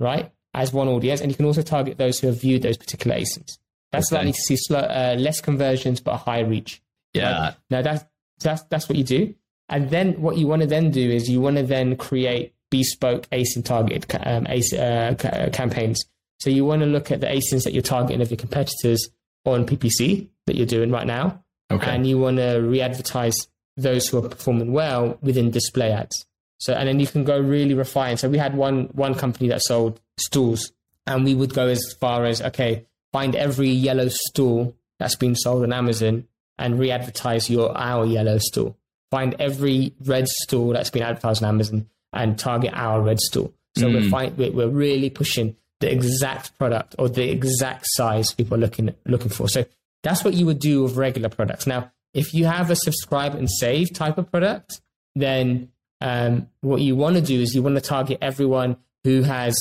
right, 0.00 0.30
as 0.54 0.72
one 0.72 0.88
audience, 0.88 1.20
and 1.20 1.30
you 1.30 1.36
can 1.36 1.44
also 1.44 1.60
target 1.62 1.98
those 1.98 2.18
who 2.18 2.28
have 2.28 2.40
viewed 2.40 2.62
those 2.62 2.78
particular 2.78 3.16
ASINs. 3.16 3.58
That's 3.92 4.10
Okay. 4.12 4.16
likely 4.20 4.32
to 4.32 4.40
see 4.40 4.56
slow, 4.56 4.78
uh, 4.78 5.16
less 5.18 5.40
conversions 5.40 6.00
but 6.00 6.12
a 6.14 6.16
high 6.18 6.40
reach. 6.40 6.80
Yeah. 7.14 7.54
Now 7.70 7.82
that's 7.82 8.04
that's 8.40 8.62
that's 8.70 8.88
what 8.88 8.96
you 8.96 9.04
do, 9.04 9.34
and 9.68 9.90
then 9.90 10.20
what 10.20 10.36
you 10.36 10.46
want 10.46 10.62
to 10.62 10.68
then 10.68 10.90
do 10.90 11.10
is 11.10 11.28
you 11.28 11.40
want 11.40 11.56
to 11.56 11.62
then 11.62 11.96
create 11.96 12.54
bespoke 12.70 13.28
ASIN 13.30 13.64
targeted 13.64 14.04
um, 14.26 14.44
ASIN, 14.44 14.78
uh, 14.78 15.14
ca- 15.14 15.28
uh, 15.28 15.50
campaigns. 15.50 16.04
So 16.40 16.50
you 16.50 16.64
want 16.64 16.80
to 16.80 16.86
look 16.86 17.10
at 17.10 17.20
the 17.20 17.26
ASINs 17.26 17.64
that 17.64 17.72
you're 17.72 17.82
targeting 17.82 18.20
of 18.20 18.30
your 18.30 18.36
competitors 18.38 19.08
on 19.44 19.66
PPC 19.66 20.28
that 20.46 20.54
you're 20.56 20.66
doing 20.66 20.90
right 20.90 21.06
now, 21.06 21.42
Okay. 21.70 21.90
and 21.90 22.06
you 22.06 22.18
want 22.18 22.36
to 22.38 22.56
re-advertise 22.58 23.36
those 23.76 24.08
who 24.08 24.18
are 24.18 24.28
performing 24.28 24.72
well 24.72 25.18
within 25.22 25.50
display 25.50 25.92
ads. 25.92 26.26
So 26.58 26.72
and 26.74 26.88
then 26.88 26.98
you 27.00 27.06
can 27.06 27.24
go 27.24 27.38
really 27.38 27.74
refine. 27.74 28.16
So 28.16 28.28
we 28.28 28.38
had 28.38 28.56
one 28.56 28.84
one 28.92 29.14
company 29.14 29.48
that 29.50 29.62
sold 29.62 30.00
stools, 30.16 30.72
and 31.06 31.24
we 31.24 31.34
would 31.34 31.54
go 31.54 31.68
as 31.68 31.80
far 32.00 32.24
as 32.24 32.40
okay, 32.42 32.86
find 33.12 33.36
every 33.36 33.68
yellow 33.70 34.08
stool 34.08 34.74
that's 34.98 35.14
been 35.16 35.36
sold 35.36 35.62
on 35.62 35.72
Amazon 35.72 36.26
and 36.58 36.78
re-advertise 36.78 37.48
your 37.50 37.76
our 37.78 38.04
yellow 38.06 38.38
stool. 38.38 38.76
Find 39.10 39.34
every 39.38 39.94
red 40.04 40.28
stool 40.28 40.70
that's 40.74 40.90
been 40.90 41.02
advertised 41.02 41.42
on 41.42 41.48
Amazon 41.48 41.88
and 42.12 42.38
target 42.38 42.72
our 42.74 43.00
red 43.00 43.20
stool. 43.20 43.52
So 43.76 43.88
we're, 43.88 44.08
find, 44.10 44.36
we're 44.36 44.50
we're 44.50 44.68
really 44.68 45.08
pushing. 45.08 45.56
the 45.80 45.90
exact 45.92 46.56
product 46.58 46.94
or 46.98 47.08
the 47.08 47.30
exact 47.30 47.84
size 47.90 48.32
people 48.32 48.56
are 48.56 48.60
looking 48.60 48.94
looking 49.06 49.30
for. 49.30 49.48
So 49.48 49.64
that's 50.02 50.24
what 50.24 50.34
you 50.34 50.46
would 50.46 50.58
do 50.58 50.82
with 50.82 50.96
regular 50.96 51.28
products. 51.28 51.66
Now, 51.66 51.92
if 52.14 52.34
you 52.34 52.46
have 52.46 52.70
a 52.70 52.76
subscribe 52.76 53.34
and 53.34 53.48
save 53.50 53.92
type 53.94 54.18
of 54.18 54.30
product, 54.30 54.80
then 55.14 55.70
um, 56.00 56.48
what 56.60 56.80
you 56.80 56.96
want 56.96 57.16
to 57.16 57.22
do 57.22 57.40
is 57.40 57.54
you 57.54 57.62
want 57.62 57.76
to 57.76 57.80
target 57.80 58.18
everyone 58.20 58.76
who 59.04 59.22
has 59.22 59.56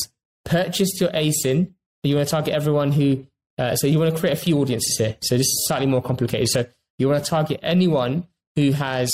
purchased 0.45 0.99
your 0.99 1.09
ASIN. 1.11 1.73
You 2.03 2.15
want 2.15 2.27
to 2.27 2.31
target 2.31 2.53
everyone 2.53 2.91
who, 2.91 3.25
uh, 3.57 3.75
so 3.75 3.87
you 3.87 3.99
want 3.99 4.13
to 4.13 4.19
create 4.19 4.33
a 4.33 4.39
few 4.39 4.59
audiences 4.59 4.97
here. 4.97 5.17
So 5.21 5.35
this 5.35 5.47
is 5.47 5.65
slightly 5.67 5.87
more 5.87 6.01
complicated. 6.01 6.49
So 6.49 6.65
you 6.97 7.09
want 7.09 7.23
to 7.23 7.29
target 7.29 7.59
anyone 7.61 8.27
who 8.55 8.71
has 8.71 9.11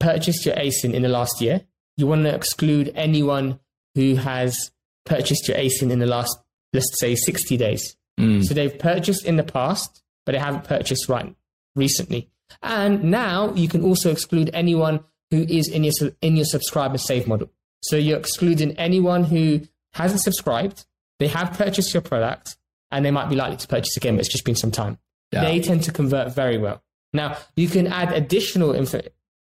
purchased 0.00 0.44
your 0.46 0.54
ASIN 0.56 0.94
in 0.94 1.02
the 1.02 1.08
last 1.08 1.40
year. 1.40 1.62
You 1.96 2.06
want 2.06 2.24
to 2.24 2.34
exclude 2.34 2.92
anyone 2.94 3.60
who 3.94 4.16
has 4.16 4.70
purchased 5.04 5.48
your 5.48 5.56
ASIN 5.56 5.90
in 5.90 5.98
the 5.98 6.06
last, 6.06 6.36
let's 6.72 6.98
say, 7.00 7.14
60 7.14 7.56
days. 7.56 7.96
Mm. 8.20 8.44
So 8.44 8.54
they've 8.54 8.78
purchased 8.78 9.24
in 9.24 9.36
the 9.36 9.42
past, 9.42 10.02
but 10.24 10.32
they 10.32 10.38
haven't 10.38 10.64
purchased 10.64 11.08
right 11.08 11.34
recently. 11.74 12.28
And 12.62 13.04
now 13.04 13.52
you 13.54 13.68
can 13.68 13.82
also 13.82 14.10
exclude 14.10 14.50
anyone 14.52 15.00
who 15.30 15.42
is 15.42 15.68
in 15.68 15.84
your 15.84 15.92
in 16.20 16.36
your 16.36 16.44
subscribe 16.44 16.92
and 16.92 17.00
save 17.00 17.26
model. 17.26 17.50
So 17.82 17.96
you're 17.96 18.18
excluding 18.18 18.72
anyone 18.72 19.24
who 19.24 19.62
hasn't 19.94 20.22
subscribed, 20.22 20.84
they 21.18 21.28
have 21.28 21.56
purchased 21.56 21.94
your 21.94 22.02
product, 22.02 22.56
and 22.90 23.04
they 23.04 23.10
might 23.10 23.28
be 23.28 23.36
likely 23.36 23.56
to 23.56 23.68
purchase 23.68 23.96
again, 23.96 24.16
but 24.16 24.20
it's 24.20 24.28
just 24.28 24.44
been 24.44 24.54
some 24.54 24.70
time. 24.70 24.98
Yeah. 25.32 25.44
They 25.44 25.60
tend 25.60 25.82
to 25.84 25.92
convert 25.92 26.34
very 26.34 26.58
well. 26.58 26.82
Now 27.12 27.38
you 27.56 27.68
can 27.68 27.86
add 27.86 28.12
additional 28.12 28.72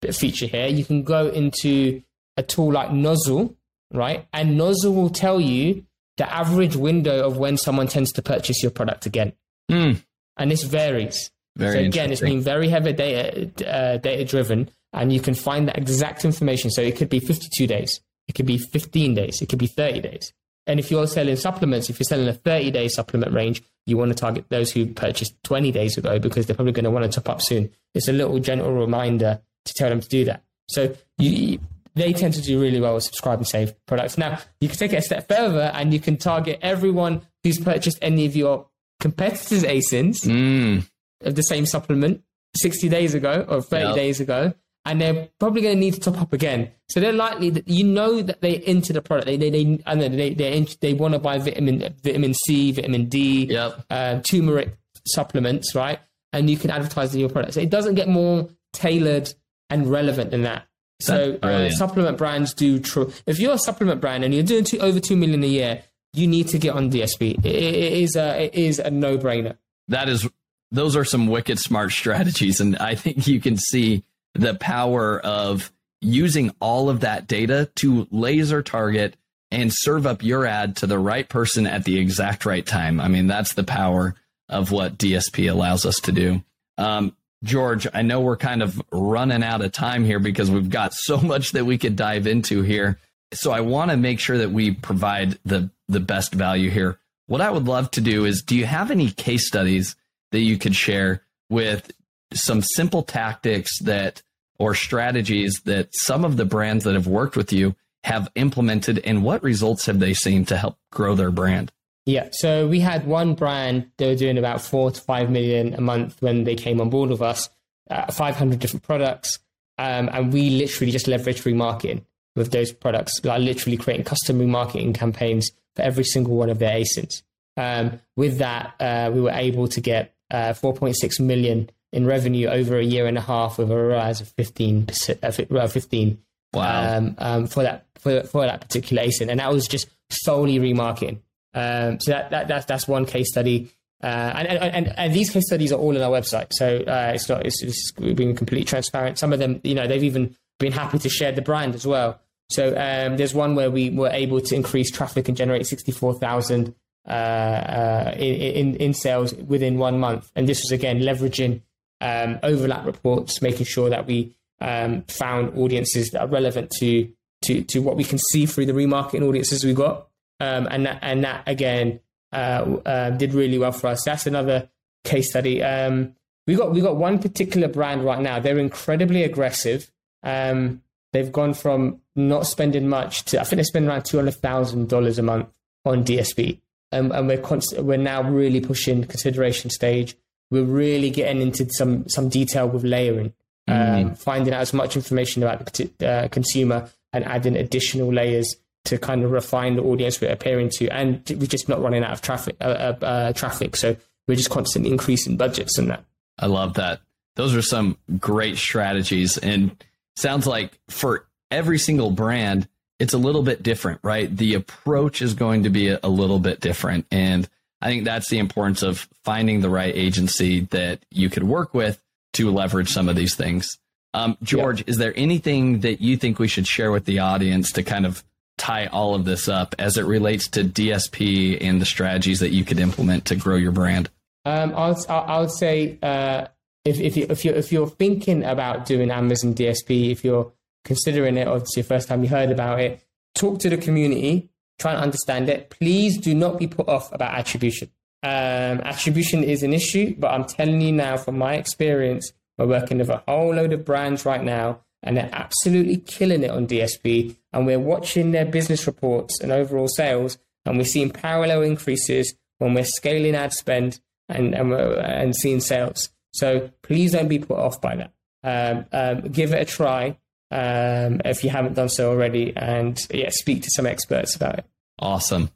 info 0.07 0.19
feature 0.19 0.47
here. 0.47 0.67
You 0.67 0.85
can 0.85 1.03
go 1.03 1.27
into 1.27 2.01
a 2.35 2.43
tool 2.43 2.71
like 2.71 2.91
Nozzle, 2.91 3.55
right? 3.91 4.27
And 4.33 4.57
Nozzle 4.57 4.93
will 4.93 5.09
tell 5.09 5.39
you 5.39 5.85
the 6.17 6.31
average 6.31 6.75
window 6.75 7.25
of 7.25 7.37
when 7.37 7.57
someone 7.57 7.87
tends 7.87 8.11
to 8.13 8.21
purchase 8.21 8.61
your 8.61 8.71
product 8.71 9.05
again. 9.05 9.33
Mm. 9.71 10.03
And 10.37 10.51
this 10.51 10.63
varies. 10.63 11.31
Very 11.55 11.73
so 11.73 11.87
again, 11.87 12.11
it's 12.11 12.21
been 12.21 12.41
very 12.41 12.69
heavy 12.69 12.93
data 12.93 13.49
uh, 13.67 13.97
data 13.97 14.23
driven, 14.25 14.69
and 14.93 15.11
you 15.11 15.19
can 15.19 15.33
find 15.33 15.67
that 15.67 15.77
exact 15.77 16.23
information. 16.23 16.69
So 16.69 16.81
it 16.81 16.95
could 16.95 17.09
be 17.09 17.19
52 17.19 17.65
days, 17.65 17.99
it 18.27 18.35
could 18.35 18.45
be 18.45 18.59
15 18.59 19.15
days, 19.15 19.41
it 19.41 19.49
could 19.49 19.57
be 19.57 19.67
30 19.67 20.01
days. 20.01 20.33
And 20.67 20.79
if 20.79 20.91
you're 20.91 21.07
selling 21.07 21.35
supplements, 21.37 21.89
if 21.89 21.97
you're 21.97 22.05
selling 22.05 22.27
a 22.27 22.33
30 22.33 22.71
day 22.71 22.87
supplement 22.89 23.33
range, 23.33 23.63
you 23.87 23.97
want 23.97 24.09
to 24.09 24.15
target 24.15 24.45
those 24.49 24.71
who 24.71 24.85
purchased 24.85 25.41
20 25.43 25.71
days 25.71 25.97
ago 25.97 26.19
because 26.19 26.45
they're 26.45 26.55
probably 26.55 26.73
going 26.73 26.83
to 26.83 26.91
want 26.91 27.09
to 27.09 27.21
top 27.21 27.29
up 27.29 27.41
soon. 27.41 27.71
It's 27.95 28.09
a 28.09 28.13
little 28.13 28.37
gentle 28.37 28.71
reminder 28.71 29.41
to 29.67 29.73
tell 29.77 29.89
them 29.89 29.99
to 30.01 30.07
do 30.09 30.25
that. 30.25 30.43
So 30.69 30.95
you, 31.17 31.59
they 31.95 32.13
tend 32.13 32.33
to 32.35 32.41
do 32.41 32.59
really 32.61 32.79
well 32.79 32.95
with 32.95 33.03
subscribe 33.03 33.39
and 33.39 33.47
save 33.47 33.73
products. 33.85 34.17
Now 34.17 34.39
you 34.61 34.67
can 34.67 34.77
take 34.77 34.93
it 34.93 34.97
a 34.97 35.01
step 35.01 35.27
further 35.27 35.71
and 35.73 35.93
you 35.93 35.99
can 35.99 36.17
target 36.17 36.59
everyone 36.61 37.21
who's 37.43 37.59
purchased 37.59 37.97
any 38.01 38.25
of 38.25 38.35
your 38.35 38.67
competitors' 38.99 39.63
ASINs 39.63 40.25
Mm. 40.25 40.87
of 41.23 41.35
the 41.35 41.41
same 41.43 41.65
supplement 41.65 42.21
60 42.57 42.89
days 42.89 43.13
ago 43.13 43.45
or 43.47 43.61
30 43.61 43.85
Yep. 43.87 43.95
days 43.95 44.19
ago, 44.19 44.53
and 44.85 44.99
they're 45.01 45.27
probably 45.39 45.61
going 45.61 45.75
to 45.75 45.79
need 45.79 45.93
to 45.95 45.99
top 45.99 46.19
up 46.21 46.33
again. 46.33 46.71
So 46.89 46.99
they're 46.99 47.13
likely 47.13 47.49
that 47.51 47.67
you 47.67 47.83
know 47.83 48.21
that 48.21 48.41
they 48.41 48.53
into 48.65 48.93
the 48.93 49.01
product. 49.01 49.27
They 49.27 49.37
they 49.37 49.49
they 49.49 49.79
I 49.85 49.95
know 49.95 50.09
they 50.09 50.33
they 50.33 50.65
they 50.81 50.93
want 50.93 51.13
to 51.13 51.19
buy 51.19 51.37
vitamin 51.37 51.93
vitamin 52.03 52.33
C, 52.33 52.71
vitamin 52.71 53.05
D, 53.09 53.45
Yep. 53.45 53.85
uh, 53.89 54.19
turmeric 54.21 54.75
supplements, 55.05 55.75
right? 55.75 55.99
And 56.33 56.49
you 56.49 56.57
can 56.57 56.69
advertise 56.71 57.13
in 57.13 57.19
your 57.19 57.29
product. 57.29 57.53
So 57.55 57.61
it 57.61 57.69
doesn't 57.69 57.95
get 57.95 58.07
more 58.07 58.49
tailored 58.73 59.33
and 59.69 59.89
relevant 59.89 60.31
than 60.31 60.43
that. 60.43 60.65
So 60.99 61.37
uh, 61.43 61.69
supplement 61.71 62.17
brands 62.17 62.53
do 62.53 62.79
true. 62.79 63.13
If 63.25 63.39
you're 63.39 63.53
a 63.53 63.59
supplement 63.59 64.01
brand 64.01 64.23
and 64.23 64.33
you're 64.33 64.43
doing 64.43 64.63
two, 64.63 64.79
over 64.79 64.99
two 64.99 65.15
million 65.15 65.43
a 65.43 65.47
year, 65.47 65.83
you 66.13 66.25
need 66.25 66.47
to 66.49 66.57
get 66.57 66.73
on 66.73 66.89
DSP. 66.89 67.45
It, 67.45 67.45
it 67.45 67.93
is 67.93 68.15
a 68.15 68.45
it 68.45 68.55
is 68.55 68.79
a 68.79 68.89
no 68.89 69.17
brainer. 69.17 69.57
that 69.89 70.09
is 70.09 70.27
those 70.71 70.95
are 70.95 71.05
some 71.05 71.27
wicked 71.27 71.59
smart 71.59 71.91
strategies 71.91 72.59
and 72.59 72.77
i 72.77 72.95
think 72.95 73.25
you 73.27 73.39
can 73.39 73.57
see 73.57 74.03
the 74.33 74.53
power 74.55 75.19
of 75.19 75.71
using 76.01 76.53
all 76.59 76.89
of 76.89 76.99
that 77.01 77.25
data 77.27 77.69
to 77.75 78.07
laser 78.11 78.61
target 78.61 79.15
and 79.49 79.73
serve 79.73 80.05
up 80.05 80.23
your 80.23 80.45
ad 80.45 80.75
to 80.75 80.85
the 80.87 80.99
right 80.99 81.29
person 81.29 81.65
at 81.65 81.85
the 81.85 81.97
exact 81.97 82.45
right 82.45 82.65
time 82.65 82.99
i 82.99 83.07
mean 83.07 83.27
that's 83.27 83.53
the 83.53 83.63
power 83.63 84.15
of 84.49 84.71
what 84.71 84.97
dsp 84.97 85.49
allows 85.49 85.85
us 85.85 85.99
to 86.01 86.11
do 86.11 86.43
um, 86.77 87.15
george 87.43 87.87
i 87.93 88.01
know 88.01 88.21
we're 88.21 88.37
kind 88.37 88.63
of 88.63 88.81
running 88.91 89.43
out 89.43 89.61
of 89.61 89.71
time 89.71 90.03
here 90.03 90.19
because 90.19 90.49
we've 90.49 90.69
got 90.69 90.93
so 90.93 91.17
much 91.21 91.51
that 91.51 91.65
we 91.65 91.77
could 91.77 91.95
dive 91.95 92.27
into 92.27 92.61
here 92.61 92.99
so 93.33 93.51
i 93.51 93.61
want 93.61 93.91
to 93.91 93.97
make 93.97 94.19
sure 94.19 94.37
that 94.37 94.51
we 94.51 94.71
provide 94.71 95.37
the 95.45 95.69
the 95.87 95.99
best 95.99 96.33
value 96.33 96.69
here 96.69 96.97
what 97.27 97.41
I 97.41 97.51
would 97.51 97.65
love 97.65 97.91
to 97.91 98.01
do 98.01 98.25
is 98.25 98.41
do 98.41 98.55
you 98.55 98.65
have 98.65 98.89
any 98.89 99.11
case 99.11 99.47
studies 99.47 99.95
that 100.31 100.39
you 100.39 100.57
could 100.57 100.75
share 100.75 101.23
with 101.49 101.91
some 102.33 102.61
simple 102.61 103.03
tactics 103.03 103.79
that 103.79 104.21
or 104.57 104.73
strategies 104.73 105.61
that 105.65 105.89
some 105.91 106.25
of 106.25 106.35
the 106.35 106.45
brands 106.45 106.83
that 106.85 106.95
have 106.95 107.07
worked 107.07 107.37
with 107.37 107.53
you 107.53 107.75
have 108.03 108.29
implemented 108.35 108.99
and 108.99 109.23
what 109.23 109.43
results 109.43 109.85
have 109.85 109.99
they 109.99 110.13
seen 110.13 110.45
to 110.45 110.57
help 110.57 110.77
grow 110.91 111.15
their 111.15 111.31
brand? 111.31 111.71
Yeah, 112.07 112.29
so 112.31 112.69
we 112.69 112.79
had 112.79 113.05
one 113.05 113.33
brand, 113.33 113.91
they 113.97 114.07
were 114.07 114.15
doing 114.15 114.37
about 114.37 114.61
four 114.61 114.91
to 114.91 115.01
five 115.01 115.29
million 115.29 115.73
a 115.73 115.81
month 115.81 116.21
when 116.21 116.45
they 116.45 116.55
came 116.55 116.79
on 116.79 116.89
board 116.89 117.09
with 117.09 117.21
us, 117.21 117.49
uh, 117.89 118.09
500 118.09 118.59
different 118.59 118.83
products. 118.83 119.39
Um, 119.77 120.09
and 120.13 120.31
we 120.31 120.49
literally 120.51 120.89
just 120.89 121.07
leveraged 121.07 121.43
remarketing 121.43 122.05
with 122.33 122.51
those 122.51 122.71
products, 122.71 123.19
like 123.25 123.41
literally 123.41 123.75
creating 123.75 124.05
custom 124.05 124.39
remarketing 124.39 124.95
campaigns 124.95 125.51
for 125.75 125.81
every 125.81 126.05
single 126.05 126.37
one 126.37 126.49
of 126.49 126.59
their 126.59 126.79
ASINs. 126.79 127.23
Um, 127.57 127.99
with 128.15 128.37
that, 128.37 128.75
uh, 128.79 129.11
we 129.13 129.19
were 129.19 129.31
able 129.31 129.67
to 129.67 129.81
get 129.81 130.15
uh, 130.31 130.53
4.6 130.53 131.19
million 131.19 131.69
in 131.91 132.05
revenue 132.05 132.47
over 132.47 132.77
a 132.77 132.85
year 132.85 133.05
and 133.07 133.17
a 133.17 133.21
half 133.21 133.57
with 133.57 133.69
a 133.69 133.75
rise 133.75 134.21
of 134.21 134.33
15%, 134.37 135.23
uh, 135.53 135.57
uh, 135.59 135.67
15 135.67 136.19
Wow. 136.53 136.97
um, 136.97 137.15
um, 137.17 137.47
for 137.47 137.63
that 137.63 137.85
for, 137.95 138.23
for 138.23 138.45
that 138.45 138.61
particular 138.61 139.03
ASIN, 139.03 139.29
and 139.29 139.41
that 139.41 139.51
was 139.51 139.67
just 139.67 139.89
solely 140.09 140.59
remarketing. 140.59 141.19
Um, 141.57 141.99
so 141.99 142.11
that, 142.11 142.29
that 142.29 142.47
that's 142.47 142.65
that's 142.65 142.87
one 142.87 143.05
case 143.05 143.27
study, 143.35 143.57
uh, 144.03 144.29
and, 144.37 144.47
and, 144.47 144.75
and 144.77 144.85
and 145.01 145.13
these 145.13 145.29
case 145.33 145.45
studies 145.47 145.71
are 145.71 145.79
all 145.83 145.95
on 145.97 146.03
our 146.07 146.13
website. 146.19 146.49
So 146.51 146.65
uh, 146.95 147.11
it's 147.15 147.27
not 147.29 147.45
it's, 147.47 147.63
it's 147.63 147.91
being 147.91 148.35
completely 148.35 148.65
transparent. 148.65 149.17
Some 149.17 149.33
of 149.33 149.39
them, 149.39 149.59
you 149.63 149.75
know, 149.77 149.87
they've 149.87 150.09
even 150.11 150.35
been 150.59 150.73
happy 150.73 150.99
to 150.99 151.09
share 151.09 151.31
the 151.31 151.41
brand 151.41 151.73
as 151.73 151.85
well. 151.85 152.19
So 152.49 152.63
um, 152.69 153.17
there's 153.17 153.33
one 153.33 153.55
where 153.55 153.71
we 153.71 153.89
were 153.89 154.09
able 154.09 154.39
to 154.39 154.55
increase 154.55 154.89
traffic 154.91 155.27
and 155.27 155.35
generate 155.37 155.65
sixty 155.65 155.91
four 155.91 156.13
thousand 156.19 156.75
uh, 157.07 157.11
uh, 157.11 158.15
in, 158.17 158.33
in 158.35 158.75
in 158.75 158.93
sales 158.93 159.33
within 159.33 159.79
one 159.79 159.99
month, 159.99 160.31
and 160.35 160.47
this 160.47 160.59
was 160.61 160.71
again 160.71 160.99
leveraging 160.99 161.61
um, 162.01 162.39
overlap 162.43 162.85
reports, 162.85 163.41
making 163.41 163.65
sure 163.65 163.89
that 163.89 164.05
we 164.05 164.35
um, 164.61 165.01
found 165.07 165.57
audiences 165.57 166.11
that 166.11 166.21
are 166.21 166.27
relevant 166.27 166.69
to 166.79 167.09
to 167.45 167.63
to 167.63 167.79
what 167.79 167.97
we 167.97 168.03
can 168.03 168.19
see 168.31 168.45
through 168.45 168.67
the 168.67 168.73
remarketing 168.73 169.27
audiences 169.27 169.63
we 169.63 169.73
got, 169.73 170.07
um, 170.39 170.67
and 170.69 170.85
that 170.85 170.99
and 171.01 171.23
that 171.23 171.43
again 171.47 171.99
uh, 172.31 172.77
uh, 172.85 173.09
did 173.11 173.33
really 173.33 173.57
well 173.57 173.71
for 173.71 173.87
us. 173.87 174.03
That's 174.03 174.27
another 174.27 174.69
case 175.03 175.29
study. 175.29 175.63
Um, 175.63 176.15
we 176.45 176.55
got 176.55 176.71
we 176.71 176.81
got 176.81 176.97
one 176.97 177.19
particular 177.19 177.67
brand 177.67 178.03
right 178.03 178.19
now. 178.19 178.39
They're 178.39 178.59
incredibly 178.59 179.23
aggressive. 179.23 179.91
Um, 180.23 180.81
they've 181.13 181.31
gone 181.31 181.53
from 181.53 182.01
not 182.15 182.47
spending 182.47 182.87
much 182.87 183.25
to 183.25 183.39
I 183.39 183.43
think 183.43 183.57
they 183.57 183.63
spend 183.63 183.87
around 183.87 184.05
two 184.05 184.17
hundred 184.17 184.35
thousand 184.35 184.89
dollars 184.89 185.19
a 185.19 185.23
month 185.23 185.47
on 185.85 186.03
DSP, 186.03 186.59
um, 186.91 187.11
and 187.11 187.27
we're 187.27 187.37
const- 187.37 187.79
we're 187.79 187.97
now 187.97 188.21
really 188.23 188.61
pushing 188.61 189.03
consideration 189.03 189.69
stage. 189.69 190.15
We're 190.49 190.63
really 190.63 191.09
getting 191.09 191.41
into 191.41 191.67
some 191.71 192.07
some 192.07 192.29
detail 192.29 192.69
with 192.69 192.83
layering, 192.83 193.33
um, 193.67 194.15
finding 194.15 194.53
out 194.53 194.61
as 194.61 194.73
much 194.73 194.95
information 194.95 195.43
about 195.43 195.73
the 195.73 196.07
uh, 196.07 196.27
consumer 196.29 196.89
and 197.11 197.25
adding 197.25 197.55
additional 197.55 198.13
layers 198.13 198.55
to 198.87 198.97
kind 198.97 199.23
of 199.23 199.31
refine 199.31 199.75
the 199.75 199.83
audience 199.83 200.19
we're 200.19 200.31
appearing 200.31 200.69
to. 200.69 200.89
And 200.89 201.21
we're 201.29 201.47
just 201.47 201.69
not 201.69 201.81
running 201.81 202.03
out 202.03 202.11
of 202.11 202.21
traffic. 202.21 202.55
Uh, 202.59 202.63
uh, 203.01 203.05
uh, 203.05 203.33
traffic, 203.33 203.75
so 203.75 203.95
we're 204.27 204.35
just 204.35 204.49
constantly 204.49 204.91
increasing 204.91 205.37
budgets 205.37 205.77
and 205.77 205.89
that. 205.89 206.03
I 206.39 206.47
love 206.47 206.73
that. 206.75 207.01
Those 207.35 207.55
are 207.55 207.61
some 207.61 207.97
great 208.19 208.57
strategies 208.57 209.37
and 209.37 209.83
sounds 210.15 210.47
like 210.47 210.79
for 210.89 211.27
every 211.51 211.77
single 211.77 212.11
brand, 212.11 212.67
it's 212.99 213.13
a 213.13 213.17
little 213.17 213.43
bit 213.43 213.61
different, 213.61 213.99
right? 214.03 214.35
The 214.35 214.55
approach 214.55 215.21
is 215.21 215.33
going 215.33 215.63
to 215.63 215.69
be 215.69 215.89
a, 215.89 215.99
a 216.03 216.09
little 216.09 216.39
bit 216.39 216.59
different. 216.59 217.05
And 217.11 217.47
I 217.81 217.87
think 217.87 218.05
that's 218.05 218.29
the 218.29 218.39
importance 218.39 218.81
of 218.81 219.07
finding 219.23 219.61
the 219.61 219.69
right 219.69 219.95
agency 219.95 220.61
that 220.71 220.99
you 221.11 221.29
could 221.29 221.43
work 221.43 221.73
with 221.73 222.01
to 222.33 222.51
leverage 222.51 222.89
some 222.89 223.07
of 223.07 223.15
these 223.15 223.35
things. 223.35 223.77
Um, 224.13 224.37
George, 224.41 224.83
is 224.87 224.97
there 224.97 225.13
anything 225.15 225.81
that 225.81 226.01
you 226.01 226.17
think 226.17 226.39
we 226.39 226.47
should 226.47 226.65
share 226.65 226.91
with 226.91 227.05
the 227.05 227.19
audience 227.19 227.71
to 227.73 227.83
kind 227.83 228.05
of 228.05 228.23
tie 228.57 228.87
all 228.87 229.15
of 229.15 229.25
this 229.25 229.47
up 229.47 229.75
as 229.79 229.97
it 229.97 230.05
relates 230.05 230.47
to 230.49 230.63
DSP 230.63 231.57
and 231.61 231.81
the 231.81 231.85
strategies 231.85 232.39
that 232.39 232.51
you 232.51 232.65
could 232.65 232.79
implement 232.79 233.25
to 233.25 233.35
grow 233.35 233.55
your 233.55 233.71
brand? 233.71 234.09
Um, 234.45 234.73
I'll, 234.75 234.97
I 235.09 235.13
I 235.13 235.39
would 235.39 235.51
say 235.51 235.97
uh, 236.01 236.47
if 236.85 236.99
if 236.99 237.17
you 237.17 237.27
if 237.29 237.45
you're, 237.45 237.55
if 237.55 237.71
you're 237.71 237.89
thinking 237.89 238.43
about 238.43 238.85
doing 238.85 239.11
Amazon 239.11 239.53
DSP, 239.53 240.11
if 240.11 240.23
you're 240.23 240.51
considering 240.85 241.37
it, 241.37 241.47
or 241.47 241.57
it's 241.57 241.75
your 241.75 241.83
first 241.83 242.07
time 242.07 242.23
you 242.23 242.29
heard 242.29 242.49
about 242.49 242.79
it, 242.79 243.01
talk 243.35 243.59
to 243.59 243.69
the 243.69 243.77
community. 243.77 244.49
try 244.79 244.93
and 244.93 245.01
understand 245.01 245.49
it. 245.49 245.69
Please 245.69 246.17
do 246.17 246.33
not 246.33 246.57
be 246.59 246.67
put 246.67 246.87
off 246.87 247.11
about 247.11 247.33
attribution. 247.33 247.89
Um, 248.23 248.81
attribution 248.81 249.43
is 249.43 249.63
an 249.63 249.73
issue, 249.73 250.15
but 250.17 250.31
I'm 250.31 250.45
telling 250.45 250.81
you 250.81 250.91
now 250.91 251.17
from 251.17 251.37
my 251.37 251.55
experience, 251.55 252.31
we're 252.57 252.67
working 252.67 252.97
with 252.97 253.09
a 253.09 253.23
whole 253.27 253.53
load 253.53 253.73
of 253.73 253.85
brands 253.85 254.25
right 254.25 254.43
now, 254.43 254.81
and 255.03 255.17
they're 255.17 255.29
absolutely 255.31 255.97
killing 255.97 256.43
it 256.43 256.49
on 256.49 256.67
DSP. 256.67 257.35
And 257.57 257.65
we're 257.65 257.79
watching 257.79 258.33
their 258.33 258.45
business 258.45 258.85
reports 258.85 259.41
and 259.41 259.51
overall 259.51 259.87
sales, 259.87 260.37
and 260.63 260.77
we're 260.77 260.83
seeing 260.83 261.09
parallel 261.09 261.63
increases 261.63 262.35
when 262.59 262.75
we're 262.75 262.85
scaling 262.85 263.33
ad 263.33 263.51
spend 263.51 263.99
and 264.29 264.53
and, 264.53 264.71
and 264.71 265.35
seeing 265.35 265.59
sales. 265.59 266.09
So 266.33 266.69
please 266.83 267.13
don't 267.13 267.27
be 267.27 267.39
put 267.39 267.57
off 267.57 267.81
by 267.81 267.95
that. 267.95 268.11
Um, 268.43 268.85
um, 268.91 269.31
give 269.31 269.53
it 269.53 269.61
a 269.63 269.65
try 269.65 270.19
um, 270.51 271.19
if 271.25 271.43
you 271.43 271.49
haven't 271.49 271.73
done 271.73 271.89
so 271.89 272.11
already, 272.11 272.55
and 272.55 272.95
yeah, 273.11 273.29
speak 273.31 273.63
to 273.63 273.71
some 273.71 273.87
experts 273.87 274.35
about 274.35 274.59
it. 274.59 274.65
Awesome. 274.99 275.49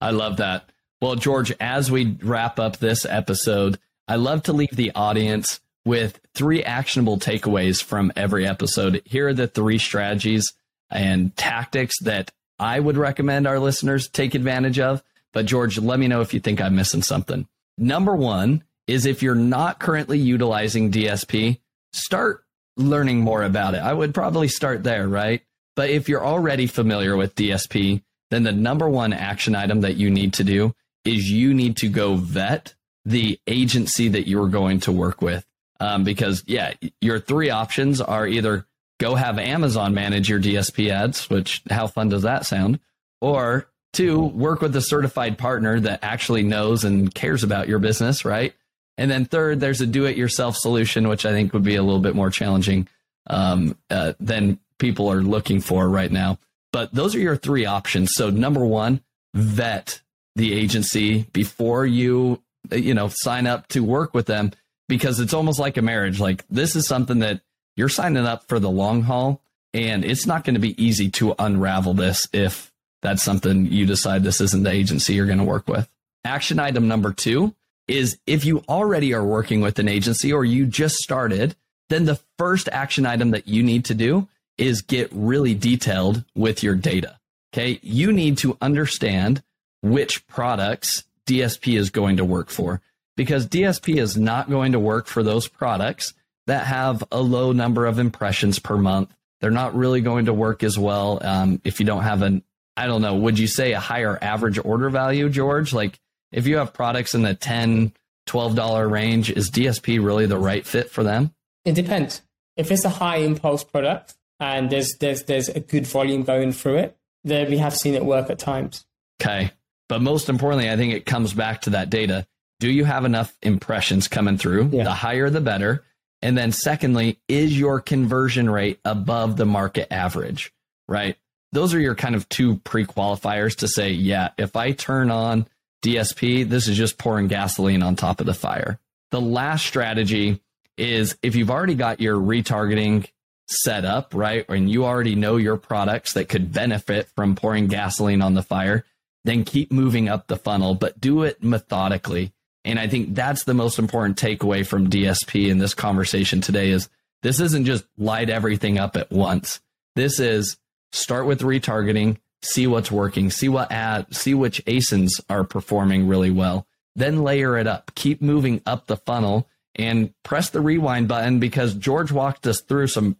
I 0.00 0.12
love 0.12 0.38
that. 0.38 0.70
Well, 1.02 1.16
George, 1.16 1.52
as 1.60 1.90
we 1.90 2.16
wrap 2.22 2.58
up 2.58 2.78
this 2.78 3.04
episode, 3.04 3.78
I 4.08 4.16
love 4.16 4.44
to 4.44 4.54
leave 4.54 4.74
the 4.74 4.92
audience 4.94 5.60
with 5.84 6.18
three 6.32 6.64
actionable 6.64 7.18
takeaways 7.18 7.82
from 7.82 8.10
every 8.16 8.46
episode. 8.46 9.02
Here 9.04 9.28
are 9.28 9.34
the 9.34 9.48
three 9.48 9.76
strategies 9.76 10.50
and 10.90 11.36
tactics 11.36 11.94
that 12.02 12.30
I 12.58 12.80
would 12.80 12.96
recommend 12.96 13.46
our 13.46 13.58
listeners 13.58 14.08
take 14.08 14.34
advantage 14.34 14.78
of. 14.78 15.02
But, 15.32 15.46
George, 15.46 15.78
let 15.78 15.98
me 15.98 16.08
know 16.08 16.20
if 16.22 16.32
you 16.32 16.40
think 16.40 16.60
I'm 16.60 16.76
missing 16.76 17.02
something. 17.02 17.46
Number 17.76 18.14
one 18.14 18.64
is 18.86 19.04
if 19.04 19.22
you're 19.22 19.34
not 19.34 19.78
currently 19.78 20.18
utilizing 20.18 20.90
DSP, 20.90 21.58
start 21.92 22.44
learning 22.76 23.20
more 23.20 23.42
about 23.42 23.74
it. 23.74 23.78
I 23.78 23.92
would 23.92 24.14
probably 24.14 24.48
start 24.48 24.82
there, 24.82 25.08
right? 25.08 25.42
But 25.74 25.90
if 25.90 26.08
you're 26.08 26.24
already 26.24 26.66
familiar 26.66 27.16
with 27.16 27.34
DSP, 27.34 28.02
then 28.30 28.42
the 28.42 28.52
number 28.52 28.88
one 28.88 29.12
action 29.12 29.54
item 29.54 29.82
that 29.82 29.96
you 29.96 30.10
need 30.10 30.34
to 30.34 30.44
do 30.44 30.74
is 31.04 31.30
you 31.30 31.54
need 31.54 31.76
to 31.78 31.88
go 31.88 32.16
vet 32.16 32.74
the 33.04 33.38
agency 33.46 34.08
that 34.08 34.28
you're 34.28 34.48
going 34.48 34.80
to 34.80 34.92
work 34.92 35.22
with. 35.22 35.44
Um, 35.78 36.04
because, 36.04 36.42
yeah, 36.46 36.72
your 37.00 37.20
three 37.20 37.50
options 37.50 38.00
are 38.00 38.26
either 38.26 38.66
go 38.98 39.14
have 39.14 39.38
Amazon 39.38 39.94
manage 39.94 40.28
your 40.28 40.40
DSP 40.40 40.90
ads, 40.90 41.28
which 41.28 41.62
how 41.70 41.86
fun 41.86 42.08
does 42.08 42.22
that 42.22 42.46
sound? 42.46 42.80
Or 43.20 43.68
two, 43.92 44.20
work 44.20 44.60
with 44.60 44.74
a 44.76 44.80
certified 44.80 45.38
partner 45.38 45.80
that 45.80 46.00
actually 46.02 46.42
knows 46.42 46.84
and 46.84 47.14
cares 47.14 47.42
about 47.42 47.68
your 47.68 47.78
business, 47.78 48.24
right? 48.24 48.54
And 48.98 49.10
then 49.10 49.24
third, 49.24 49.60
there's 49.60 49.80
a 49.80 49.86
do-it-yourself 49.86 50.56
solution, 50.56 51.08
which 51.08 51.26
I 51.26 51.32
think 51.32 51.52
would 51.52 51.62
be 51.62 51.76
a 51.76 51.82
little 51.82 52.00
bit 52.00 52.14
more 52.14 52.30
challenging 52.30 52.88
um, 53.26 53.76
uh, 53.90 54.14
than 54.20 54.58
people 54.78 55.10
are 55.10 55.22
looking 55.22 55.60
for 55.60 55.88
right 55.88 56.10
now. 56.10 56.38
But 56.72 56.94
those 56.94 57.14
are 57.14 57.20
your 57.20 57.36
three 57.36 57.66
options. 57.66 58.12
So 58.14 58.30
number 58.30 58.64
one, 58.64 59.00
vet 59.34 60.00
the 60.34 60.52
agency 60.52 61.22
before 61.32 61.86
you 61.86 62.42
you 62.72 62.94
know 62.94 63.08
sign 63.08 63.46
up 63.46 63.66
to 63.68 63.82
work 63.82 64.12
with 64.12 64.26
them 64.26 64.52
because 64.88 65.20
it's 65.20 65.34
almost 65.34 65.58
like 65.58 65.76
a 65.76 65.82
marriage. 65.82 66.20
Like 66.20 66.44
this 66.50 66.76
is 66.76 66.86
something 66.86 67.20
that 67.20 67.40
you're 67.76 67.88
signing 67.88 68.26
up 68.26 68.48
for 68.48 68.58
the 68.58 68.70
long 68.70 69.02
haul, 69.02 69.40
and 69.72 70.04
it's 70.04 70.26
not 70.26 70.44
going 70.44 70.54
to 70.54 70.60
be 70.60 70.82
easy 70.82 71.10
to 71.10 71.34
unravel 71.38 71.94
this 71.94 72.26
if 72.32 72.72
that's 73.02 73.22
something 73.22 73.66
you 73.66 73.86
decide 73.86 74.22
this 74.22 74.40
isn't 74.40 74.64
the 74.64 74.70
agency 74.70 75.14
you're 75.14 75.26
going 75.26 75.38
to 75.38 75.44
work 75.44 75.68
with. 75.68 75.88
Action 76.24 76.58
item 76.58 76.88
number 76.88 77.12
two 77.12 77.54
is 77.86 78.18
if 78.26 78.44
you 78.44 78.64
already 78.68 79.14
are 79.14 79.24
working 79.24 79.60
with 79.60 79.78
an 79.78 79.86
agency 79.86 80.32
or 80.32 80.44
you 80.44 80.66
just 80.66 80.96
started, 80.96 81.54
then 81.88 82.04
the 82.04 82.18
first 82.38 82.68
action 82.72 83.06
item 83.06 83.30
that 83.30 83.46
you 83.46 83.62
need 83.62 83.84
to 83.84 83.94
do 83.94 84.28
is 84.58 84.82
get 84.82 85.08
really 85.12 85.54
detailed 85.54 86.24
with 86.34 86.62
your 86.62 86.74
data. 86.74 87.18
Okay. 87.52 87.78
You 87.82 88.12
need 88.12 88.38
to 88.38 88.56
understand 88.60 89.42
which 89.82 90.26
products 90.26 91.04
DSP 91.26 91.78
is 91.78 91.90
going 91.90 92.16
to 92.16 92.24
work 92.24 92.50
for 92.50 92.80
because 93.16 93.46
DSP 93.46 93.98
is 93.98 94.16
not 94.16 94.50
going 94.50 94.72
to 94.72 94.80
work 94.80 95.06
for 95.06 95.22
those 95.22 95.48
products 95.48 96.14
that 96.46 96.66
have 96.66 97.04
a 97.10 97.20
low 97.20 97.52
number 97.52 97.86
of 97.86 97.98
impressions 97.98 98.58
per 98.58 98.76
month. 98.76 99.10
They're 99.40 99.50
not 99.50 99.74
really 99.74 100.00
going 100.00 100.26
to 100.26 100.32
work 100.32 100.62
as 100.62 100.78
well 100.78 101.18
um, 101.22 101.60
if 101.64 101.80
you 101.80 101.86
don't 101.86 102.02
have 102.02 102.22
an, 102.22 102.42
I 102.76 102.86
don't 102.86 103.02
know, 103.02 103.16
would 103.16 103.38
you 103.38 103.46
say 103.46 103.72
a 103.72 103.80
higher 103.80 104.18
average 104.20 104.58
order 104.58 104.88
value, 104.90 105.28
George? 105.28 105.72
Like 105.72 105.98
if 106.32 106.46
you 106.46 106.56
have 106.58 106.72
products 106.72 107.14
in 107.14 107.22
the 107.22 107.34
10 107.34 107.92
$12 108.26 108.90
range, 108.90 109.30
is 109.30 109.50
DSP 109.50 110.04
really 110.04 110.26
the 110.26 110.38
right 110.38 110.66
fit 110.66 110.90
for 110.90 111.04
them? 111.04 111.32
It 111.64 111.74
depends. 111.74 112.22
If 112.56 112.70
it's 112.70 112.84
a 112.84 112.90
high 112.90 113.18
impulse 113.18 113.64
product 113.64 114.14
and 114.40 114.70
there's 114.70 114.96
there's 114.98 115.24
there's 115.24 115.48
a 115.48 115.60
good 115.60 115.86
volume 115.86 116.22
going 116.22 116.52
through 116.52 116.76
it, 116.76 116.96
then 117.24 117.50
we 117.50 117.58
have 117.58 117.76
seen 117.76 117.94
it 117.94 118.04
work 118.04 118.30
at 118.30 118.38
times. 118.38 118.84
Okay. 119.20 119.50
But 119.88 120.02
most 120.02 120.28
importantly, 120.28 120.70
I 120.70 120.76
think 120.76 120.92
it 120.94 121.06
comes 121.06 121.32
back 121.32 121.62
to 121.62 121.70
that 121.70 121.90
data. 121.90 122.26
Do 122.58 122.70
you 122.70 122.84
have 122.84 123.04
enough 123.04 123.36
impressions 123.42 124.08
coming 124.08 124.38
through? 124.38 124.70
Yeah. 124.72 124.84
The 124.84 124.92
higher 124.92 125.30
the 125.30 125.40
better. 125.40 125.84
And 126.26 126.36
then 126.36 126.50
secondly, 126.50 127.20
is 127.28 127.56
your 127.56 127.80
conversion 127.80 128.50
rate 128.50 128.80
above 128.84 129.36
the 129.36 129.46
market 129.46 129.92
average? 129.92 130.52
Right? 130.88 131.16
Those 131.52 131.72
are 131.72 131.78
your 131.78 131.94
kind 131.94 132.16
of 132.16 132.28
two 132.28 132.56
pre-qualifiers 132.56 133.58
to 133.58 133.68
say, 133.68 133.90
yeah, 133.92 134.30
if 134.36 134.56
I 134.56 134.72
turn 134.72 135.12
on 135.12 135.46
DSP, 135.84 136.48
this 136.48 136.66
is 136.66 136.76
just 136.76 136.98
pouring 136.98 137.28
gasoline 137.28 137.80
on 137.80 137.94
top 137.94 138.18
of 138.18 138.26
the 138.26 138.34
fire. 138.34 138.80
The 139.12 139.20
last 139.20 139.66
strategy 139.66 140.42
is 140.76 141.16
if 141.22 141.36
you've 141.36 141.52
already 141.52 141.76
got 141.76 142.00
your 142.00 142.16
retargeting 142.16 143.08
set 143.46 143.84
up, 143.84 144.12
right, 144.12 144.44
and 144.48 144.68
you 144.68 144.84
already 144.84 145.14
know 145.14 145.36
your 145.36 145.56
products 145.56 146.14
that 146.14 146.28
could 146.28 146.52
benefit 146.52 147.08
from 147.14 147.36
pouring 147.36 147.68
gasoline 147.68 148.20
on 148.20 148.34
the 148.34 148.42
fire, 148.42 148.84
then 149.24 149.44
keep 149.44 149.70
moving 149.70 150.08
up 150.08 150.26
the 150.26 150.36
funnel, 150.36 150.74
but 150.74 151.00
do 151.00 151.22
it 151.22 151.44
methodically. 151.44 152.32
And 152.66 152.80
I 152.80 152.88
think 152.88 153.14
that's 153.14 153.44
the 153.44 153.54
most 153.54 153.78
important 153.78 154.18
takeaway 154.18 154.66
from 154.66 154.90
DSP 154.90 155.48
in 155.48 155.58
this 155.58 155.72
conversation 155.72 156.40
today 156.40 156.70
is 156.70 156.88
this 157.22 157.38
isn't 157.38 157.64
just 157.64 157.84
light 157.96 158.28
everything 158.28 158.76
up 158.76 158.96
at 158.96 159.10
once. 159.12 159.60
This 159.94 160.18
is 160.18 160.56
start 160.90 161.26
with 161.26 161.40
retargeting, 161.42 162.18
see 162.42 162.66
what's 162.66 162.90
working, 162.90 163.30
see 163.30 163.48
what 163.48 163.70
ad, 163.70 164.12
see 164.14 164.34
which 164.34 164.64
ASINs 164.64 165.12
are 165.30 165.44
performing 165.44 166.08
really 166.08 166.32
well. 166.32 166.66
Then 166.96 167.22
layer 167.22 167.56
it 167.56 167.68
up. 167.68 167.94
Keep 167.94 168.20
moving 168.20 168.62
up 168.66 168.88
the 168.88 168.96
funnel 168.96 169.48
and 169.76 170.12
press 170.24 170.50
the 170.50 170.60
rewind 170.60 171.06
button 171.06 171.38
because 171.38 171.72
George 171.72 172.10
walked 172.10 172.48
us 172.48 172.60
through 172.60 172.88
some 172.88 173.16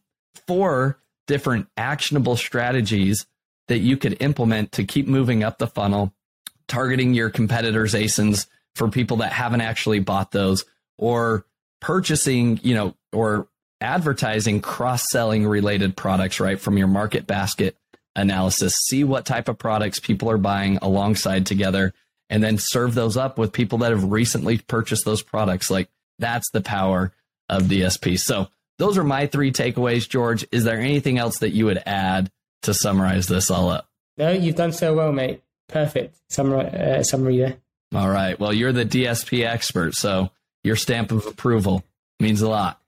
four 0.47 0.99
different 1.28 1.68
actionable 1.76 2.36
strategies 2.36 3.26
that 3.68 3.78
you 3.78 3.97
could 3.97 4.16
implement 4.20 4.72
to 4.72 4.84
keep 4.84 5.07
moving 5.07 5.44
up 5.44 5.59
the 5.59 5.66
funnel, 5.68 6.12
targeting 6.66 7.14
your 7.14 7.30
competitors' 7.30 7.94
ASINs 7.94 8.47
for 8.77 8.89
people 8.89 9.18
that 9.18 9.33
haven't 9.33 9.62
actually 9.62 10.01
bought 10.01 10.31
those 10.31 10.64
or 10.99 11.47
purchasing, 11.81 12.61
you 12.62 12.74
know, 12.74 12.95
or 13.12 13.49
advertising 13.81 14.61
cross-selling 14.61 15.47
related 15.47 15.97
products 15.97 16.41
right 16.41 16.61
from 16.61 16.79
your 16.79 16.87
market 16.87 17.27
basket 17.27 17.77
analysis, 18.14 18.74
see 18.87 19.05
what 19.05 19.27
type 19.27 19.49
of 19.49 19.59
products 19.59 19.99
people 20.01 20.31
are 20.31 20.39
buying 20.39 20.79
alongside 20.81 21.47
together, 21.47 21.93
and 22.31 22.43
then 22.43 22.59
serve 22.59 22.95
those 22.95 23.16
up 23.16 23.39
with 23.39 23.53
people 23.53 23.79
that 23.79 23.91
have 23.91 24.11
recently 24.11 24.59
purchased 24.59 25.05
those 25.05 25.22
products. 25.22 25.70
Like 25.70 25.89
that's 26.18 26.51
the 26.51 26.61
power 26.61 27.12
of 27.49 27.64
DSP. 27.64 28.18
So 28.18 28.49
those 28.79 28.99
are 28.99 29.05
my 29.05 29.27
three 29.27 29.53
takeaways, 29.53 30.09
George. 30.09 30.47
Is 30.53 30.64
there 30.64 30.81
anything 30.81 31.18
else 31.18 31.39
that 31.39 31.51
you 31.51 31.66
would 31.66 31.83
add 31.87 32.31
to 32.62 32.74
summarize 32.74 33.27
this 33.27 33.51
all 33.51 33.70
up? 33.70 33.89
No, 34.18 34.31
you've 34.31 34.57
done 34.57 34.72
so 34.72 34.95
well, 34.95 35.12
mate. 35.12 35.43
Perfect 35.68 36.16
summary, 36.31 36.66
uh, 36.66 37.03
summary 37.03 37.39
there. 37.39 37.57
All 37.95 38.09
right. 38.09 38.39
Well, 38.39 38.53
you're 38.53 38.72
the 38.72 38.84
DSP 38.84 39.47
expert, 39.47 39.95
so 39.95 40.30
your 40.64 40.76
stamp 40.76 41.12
of 41.12 41.26
approval 41.26 41.84
means 42.20 42.43
a 42.43 42.49
lot. 42.49 42.80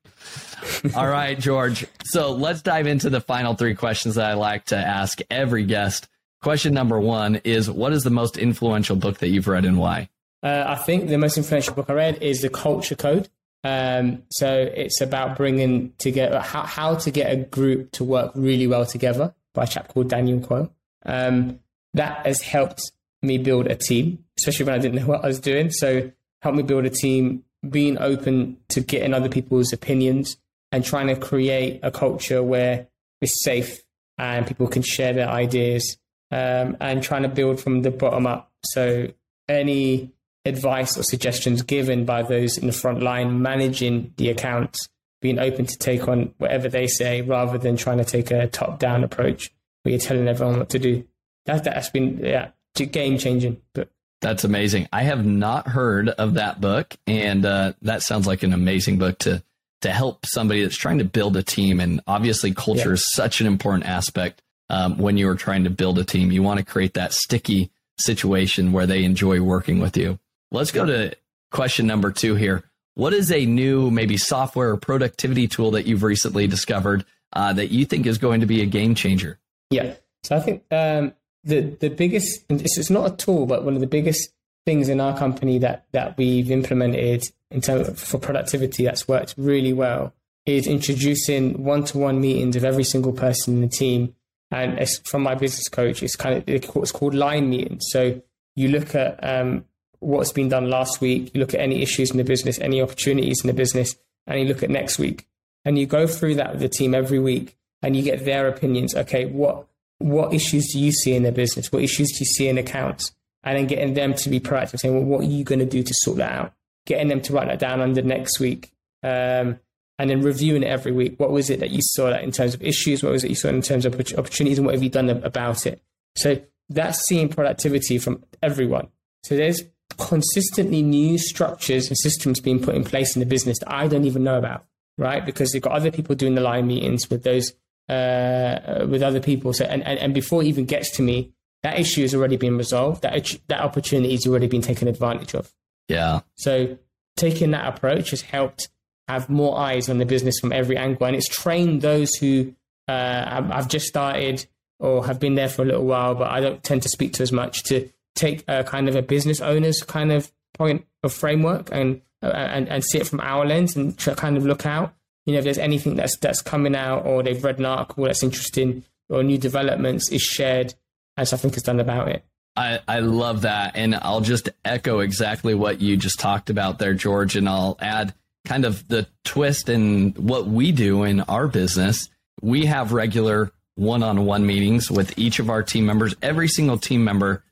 All 0.94 1.08
right, 1.08 1.38
George. 1.38 1.86
So 2.04 2.32
let's 2.32 2.62
dive 2.62 2.86
into 2.86 3.10
the 3.10 3.20
final 3.20 3.54
three 3.54 3.74
questions 3.74 4.16
that 4.16 4.28
I 4.30 4.34
like 4.34 4.66
to 4.66 4.76
ask 4.76 5.20
every 5.30 5.64
guest. 5.64 6.08
Question 6.42 6.74
number 6.74 6.98
one 6.98 7.36
is 7.36 7.70
What 7.70 7.92
is 7.92 8.02
the 8.02 8.10
most 8.10 8.36
influential 8.36 8.96
book 8.96 9.18
that 9.18 9.28
you've 9.28 9.48
read 9.48 9.64
and 9.64 9.78
why? 9.78 10.08
Uh, 10.42 10.64
I 10.66 10.76
think 10.76 11.08
the 11.08 11.18
most 11.18 11.36
influential 11.36 11.74
book 11.74 11.90
I 11.90 11.94
read 11.94 12.22
is 12.22 12.42
The 12.42 12.48
Culture 12.48 12.94
Code. 12.94 13.28
Um, 13.64 14.22
so 14.30 14.70
it's 14.72 15.00
about 15.00 15.36
bringing 15.36 15.92
together 15.98 16.38
how, 16.40 16.62
how 16.62 16.94
to 16.94 17.10
get 17.10 17.32
a 17.32 17.36
group 17.36 17.90
to 17.92 18.04
work 18.04 18.32
really 18.34 18.66
well 18.66 18.86
together 18.86 19.34
by 19.52 19.64
a 19.64 19.66
chap 19.66 19.88
called 19.88 20.08
Daniel 20.08 20.40
Coyle. 20.40 20.72
Um, 21.04 21.58
that 21.94 22.24
has 22.24 22.40
helped 22.40 22.92
me 23.22 23.38
build 23.38 23.66
a 23.66 23.74
team, 23.74 24.24
especially 24.38 24.66
when 24.66 24.74
I 24.74 24.78
didn't 24.78 25.00
know 25.00 25.06
what 25.06 25.24
I 25.24 25.28
was 25.28 25.40
doing. 25.40 25.70
So 25.70 26.10
helped 26.42 26.56
me 26.56 26.62
build 26.62 26.86
a 26.86 26.90
team, 26.90 27.44
being 27.68 27.98
open 27.98 28.56
to 28.70 28.80
getting 28.80 29.14
other 29.14 29.28
people's 29.28 29.72
opinions, 29.72 30.36
and 30.72 30.84
trying 30.84 31.08
to 31.08 31.16
create 31.16 31.80
a 31.82 31.90
culture 31.90 32.42
where 32.42 32.88
it's 33.20 33.42
safe 33.42 33.80
and 34.18 34.46
people 34.46 34.66
can 34.66 34.82
share 34.82 35.12
their 35.12 35.28
ideas 35.28 35.96
um, 36.30 36.76
and 36.80 37.02
trying 37.02 37.22
to 37.22 37.28
build 37.28 37.60
from 37.60 37.82
the 37.82 37.90
bottom 37.90 38.26
up. 38.26 38.50
So 38.64 39.08
any 39.48 40.12
advice 40.44 40.98
or 40.98 41.02
suggestions 41.02 41.62
given 41.62 42.04
by 42.04 42.22
those 42.22 42.58
in 42.58 42.66
the 42.66 42.72
front 42.72 43.02
line 43.02 43.42
managing 43.42 44.12
the 44.16 44.30
accounts, 44.30 44.88
being 45.20 45.38
open 45.38 45.66
to 45.66 45.78
take 45.78 46.06
on 46.08 46.34
whatever 46.38 46.68
they 46.68 46.86
say 46.86 47.22
rather 47.22 47.58
than 47.58 47.76
trying 47.76 47.98
to 47.98 48.04
take 48.04 48.30
a 48.30 48.46
top 48.46 48.78
down 48.78 49.04
approach 49.04 49.50
where 49.82 49.92
you're 49.92 50.00
telling 50.00 50.28
everyone 50.28 50.58
what 50.58 50.70
to 50.70 50.78
do. 50.78 51.04
that, 51.46 51.64
that's 51.64 51.90
been 51.90 52.18
yeah, 52.18 52.50
game 52.74 53.18
changing 53.18 53.60
book. 53.74 53.88
That's 54.20 54.44
amazing. 54.44 54.88
I 54.92 55.04
have 55.04 55.24
not 55.24 55.68
heard 55.68 56.08
of 56.08 56.34
that 56.34 56.60
book, 56.60 56.96
and 57.06 57.44
uh, 57.44 57.72
that 57.82 58.02
sounds 58.02 58.26
like 58.26 58.42
an 58.42 58.52
amazing 58.52 58.98
book 58.98 59.18
to 59.20 59.42
to 59.82 59.92
help 59.92 60.26
somebody 60.26 60.62
that's 60.62 60.76
trying 60.76 60.98
to 60.98 61.04
build 61.04 61.36
a 61.36 61.42
team. 61.42 61.78
And 61.78 62.00
obviously, 62.06 62.52
culture 62.52 62.88
yeah. 62.88 62.94
is 62.94 63.06
such 63.06 63.40
an 63.40 63.46
important 63.46 63.86
aspect 63.86 64.42
um, 64.70 64.98
when 64.98 65.16
you 65.16 65.28
are 65.28 65.36
trying 65.36 65.64
to 65.64 65.70
build 65.70 65.98
a 65.98 66.04
team. 66.04 66.32
You 66.32 66.42
want 66.42 66.58
to 66.58 66.64
create 66.64 66.94
that 66.94 67.12
sticky 67.12 67.70
situation 67.96 68.72
where 68.72 68.86
they 68.86 69.04
enjoy 69.04 69.40
working 69.40 69.78
with 69.78 69.96
you. 69.96 70.18
Let's 70.50 70.72
go 70.72 70.84
to 70.86 71.14
question 71.50 71.86
number 71.86 72.10
two 72.10 72.34
here. 72.34 72.64
What 72.94 73.12
is 73.12 73.30
a 73.30 73.46
new, 73.46 73.90
maybe 73.90 74.16
software 74.16 74.70
or 74.70 74.76
productivity 74.76 75.46
tool 75.46 75.72
that 75.72 75.86
you've 75.86 76.02
recently 76.02 76.48
discovered 76.48 77.04
uh, 77.32 77.52
that 77.52 77.70
you 77.70 77.84
think 77.84 78.06
is 78.06 78.18
going 78.18 78.40
to 78.40 78.46
be 78.46 78.62
a 78.62 78.66
game 78.66 78.94
changer? 78.94 79.38
Yeah. 79.70 79.94
So 80.24 80.36
I 80.36 80.40
think 80.40 80.64
um, 80.72 81.12
the 81.44 81.60
the 81.80 81.88
biggest 81.88 82.44
it's 82.48 82.90
not 82.90 83.12
a 83.12 83.16
tool, 83.16 83.46
but 83.46 83.64
one 83.64 83.74
of 83.74 83.80
the 83.80 83.86
biggest 83.86 84.32
things 84.66 84.88
in 84.88 85.00
our 85.00 85.16
company 85.16 85.58
that 85.58 85.86
that 85.92 86.16
we've 86.18 86.50
implemented 86.50 87.24
in 87.50 87.60
terms 87.60 87.88
of, 87.88 87.98
for 87.98 88.18
productivity 88.18 88.84
that's 88.84 89.08
worked 89.08 89.34
really 89.38 89.72
well 89.72 90.12
is 90.44 90.66
introducing 90.66 91.62
one-to-one 91.62 92.20
meetings 92.20 92.56
of 92.56 92.64
every 92.64 92.84
single 92.84 93.12
person 93.12 93.54
in 93.54 93.60
the 93.60 93.68
team. 93.68 94.14
And 94.50 94.88
from 95.04 95.22
my 95.22 95.34
business 95.34 95.68
coach, 95.68 96.02
it's 96.02 96.16
kind 96.16 96.36
of 96.36 96.44
it's 96.48 96.92
called 96.92 97.14
line 97.14 97.50
meetings. 97.50 97.84
So 97.90 98.22
you 98.56 98.68
look 98.68 98.94
at 98.94 99.22
um, 99.22 99.66
what's 100.00 100.32
been 100.32 100.48
done 100.48 100.70
last 100.70 101.00
week, 101.00 101.32
you 101.34 101.40
look 101.40 101.52
at 101.52 101.60
any 101.60 101.82
issues 101.82 102.10
in 102.10 102.16
the 102.16 102.24
business, 102.24 102.58
any 102.58 102.80
opportunities 102.80 103.40
in 103.42 103.48
the 103.48 103.52
business, 103.52 103.94
and 104.26 104.40
you 104.40 104.46
look 104.46 104.62
at 104.62 104.70
next 104.70 104.98
week, 104.98 105.26
and 105.64 105.78
you 105.78 105.86
go 105.86 106.06
through 106.06 106.36
that 106.36 106.52
with 106.52 106.60
the 106.60 106.68
team 106.68 106.94
every 106.94 107.18
week, 107.18 107.56
and 107.82 107.94
you 107.94 108.02
get 108.02 108.24
their 108.24 108.48
opinions. 108.48 108.94
Okay, 108.94 109.26
what 109.26 109.66
what 109.98 110.32
issues 110.32 110.72
do 110.72 110.78
you 110.78 110.92
see 110.92 111.14
in 111.14 111.22
their 111.22 111.32
business? 111.32 111.72
What 111.72 111.82
issues 111.82 112.08
do 112.12 112.18
you 112.20 112.26
see 112.26 112.48
in 112.48 112.58
accounts? 112.58 113.12
And 113.44 113.56
then 113.56 113.66
getting 113.66 113.94
them 113.94 114.14
to 114.14 114.28
be 114.28 114.40
proactive, 114.40 114.80
saying, 114.80 114.94
well, 114.94 115.04
what 115.04 115.20
are 115.20 115.30
you 115.30 115.44
going 115.44 115.60
to 115.60 115.66
do 115.66 115.82
to 115.82 115.94
sort 115.98 116.18
that 116.18 116.32
out? 116.32 116.52
Getting 116.86 117.08
them 117.08 117.20
to 117.22 117.32
write 117.32 117.48
that 117.48 117.58
down 117.58 117.80
under 117.80 118.02
next 118.02 118.40
week. 118.40 118.72
Um, 119.02 119.58
and 119.98 120.10
then 120.10 120.22
reviewing 120.22 120.62
it 120.62 120.68
every 120.68 120.92
week. 120.92 121.18
What 121.18 121.30
was 121.30 121.50
it 121.50 121.60
that 121.60 121.70
you 121.70 121.80
saw 121.82 122.10
that 122.10 122.22
in 122.22 122.30
terms 122.30 122.54
of 122.54 122.62
issues? 122.62 123.02
What 123.02 123.12
was 123.12 123.24
it 123.24 123.30
you 123.30 123.36
saw 123.36 123.48
in 123.48 123.62
terms 123.62 123.84
of 123.84 123.94
opportunities? 123.94 124.58
And 124.58 124.66
what 124.66 124.74
have 124.74 124.82
you 124.82 124.90
done 124.90 125.10
about 125.10 125.66
it? 125.66 125.82
So 126.16 126.40
that's 126.68 127.04
seeing 127.06 127.28
productivity 127.28 127.98
from 127.98 128.24
everyone. 128.42 128.88
So 129.24 129.36
there's 129.36 129.64
consistently 129.96 130.82
new 130.82 131.18
structures 131.18 131.88
and 131.88 131.98
systems 131.98 132.40
being 132.40 132.60
put 132.60 132.74
in 132.74 132.84
place 132.84 133.16
in 133.16 133.20
the 133.20 133.26
business 133.26 133.58
that 133.58 133.72
I 133.72 133.88
don't 133.88 134.04
even 134.04 134.22
know 134.22 134.38
about, 134.38 134.64
right? 134.96 135.24
Because 135.24 135.50
they've 135.50 135.62
got 135.62 135.72
other 135.72 135.90
people 135.90 136.14
doing 136.14 136.34
the 136.34 136.40
line 136.40 136.66
meetings 136.66 137.10
with 137.10 137.24
those 137.24 137.52
uh, 137.88 138.86
with 138.88 139.02
other 139.02 139.20
people. 139.20 139.52
So, 139.52 139.64
and, 139.64 139.82
and, 139.86 139.98
and 139.98 140.14
before 140.14 140.42
it 140.42 140.46
even 140.46 140.64
gets 140.64 140.90
to 140.96 141.02
me, 141.02 141.32
that 141.62 141.78
issue 141.78 142.02
has 142.02 142.14
already 142.14 142.36
been 142.36 142.56
resolved. 142.56 143.02
That 143.02 143.30
that 143.48 143.60
opportunity 143.60 144.12
has 144.12 144.26
already 144.26 144.46
been 144.46 144.62
taken 144.62 144.88
advantage 144.88 145.34
of. 145.34 145.52
Yeah. 145.88 146.20
So 146.36 146.78
taking 147.16 147.50
that 147.52 147.66
approach 147.66 148.10
has 148.10 148.22
helped 148.22 148.68
have 149.08 149.28
more 149.30 149.58
eyes 149.58 149.88
on 149.88 149.98
the 149.98 150.04
business 150.04 150.38
from 150.38 150.52
every 150.52 150.76
angle, 150.76 151.06
and 151.06 151.16
it's 151.16 151.28
trained 151.28 151.82
those 151.82 152.14
who 152.14 152.54
uh, 152.86 153.42
have 153.52 153.68
just 153.68 153.86
started 153.86 154.46
or 154.78 155.04
have 155.06 155.18
been 155.18 155.34
there 155.34 155.48
for 155.48 155.62
a 155.62 155.64
little 155.64 155.84
while, 155.84 156.14
but 156.14 156.30
I 156.30 156.40
don't 156.40 156.62
tend 156.62 156.82
to 156.82 156.88
speak 156.88 157.14
to 157.14 157.22
as 157.22 157.32
much 157.32 157.64
to 157.64 157.88
take 158.14 158.44
a 158.48 158.62
kind 158.64 158.88
of 158.88 158.94
a 158.94 159.02
business 159.02 159.40
owner's 159.40 159.82
kind 159.82 160.12
of 160.12 160.30
point 160.54 160.86
of 161.02 161.12
framework 161.12 161.70
and 161.72 162.00
uh, 162.22 162.28
and 162.28 162.68
and 162.68 162.84
see 162.84 162.98
it 162.98 163.06
from 163.06 163.20
our 163.20 163.46
lens 163.46 163.76
and 163.76 163.96
kind 163.98 164.36
of 164.36 164.44
look 164.44 164.66
out 164.66 164.94
you 165.28 165.34
know, 165.34 165.40
if 165.40 165.44
there's 165.44 165.58
anything 165.58 165.94
that's 165.94 166.16
that's 166.16 166.40
coming 166.40 166.74
out 166.74 167.04
or 167.04 167.22
they've 167.22 167.44
read 167.44 167.58
an 167.58 167.66
article 167.66 168.04
that's 168.04 168.22
interesting 168.22 168.82
or 169.10 169.22
new 169.22 169.36
developments 169.36 170.10
is 170.10 170.22
shared 170.22 170.72
and 171.18 171.28
something 171.28 171.50
is 171.52 171.62
done 171.62 171.80
about 171.80 172.08
it. 172.08 172.24
I, 172.56 172.80
I 172.88 173.00
love 173.00 173.42
that. 173.42 173.76
And 173.76 173.94
I'll 173.94 174.22
just 174.22 174.48
echo 174.64 175.00
exactly 175.00 175.54
what 175.54 175.82
you 175.82 175.98
just 175.98 176.18
talked 176.18 176.48
about 176.48 176.78
there, 176.78 176.94
George. 176.94 177.36
And 177.36 177.46
I'll 177.46 177.76
add 177.78 178.14
kind 178.46 178.64
of 178.64 178.88
the 178.88 179.06
twist 179.22 179.68
in 179.68 180.12
what 180.12 180.46
we 180.46 180.72
do 180.72 181.02
in 181.02 181.20
our 181.20 181.46
business. 181.46 182.08
We 182.40 182.64
have 182.64 182.92
regular 182.92 183.52
one 183.74 184.02
on 184.02 184.24
one 184.24 184.46
meetings 184.46 184.90
with 184.90 185.18
each 185.18 185.40
of 185.40 185.50
our 185.50 185.62
team 185.62 185.84
members. 185.84 186.14
Every 186.22 186.48
single 186.48 186.78
team 186.78 187.04
member 187.04 187.44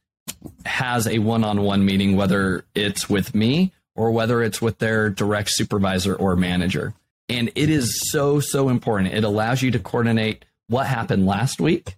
has 0.65 1.07
a 1.07 1.19
one 1.19 1.45
on 1.45 1.61
one 1.61 1.85
meeting, 1.85 2.17
whether 2.17 2.65
it's 2.75 3.11
with 3.11 3.35
me 3.35 3.75
or 3.95 4.13
whether 4.13 4.43
it's 4.43 4.63
with 4.63 4.79
their 4.79 5.11
direct 5.11 5.51
supervisor 5.51 6.15
or 6.15 6.37
manager. 6.37 6.95
And 7.29 7.51
it 7.55 7.71
is 7.71 8.11
so, 8.11 8.41
so 8.41 8.69
important. 8.69 9.15
It 9.15 9.25
allows 9.25 9.63
you 9.63 9.71
to 9.73 9.79
coordinate 9.79 10.45
what 10.69 10.87
happened 10.87 11.27
last 11.27 11.61
week 11.61 11.97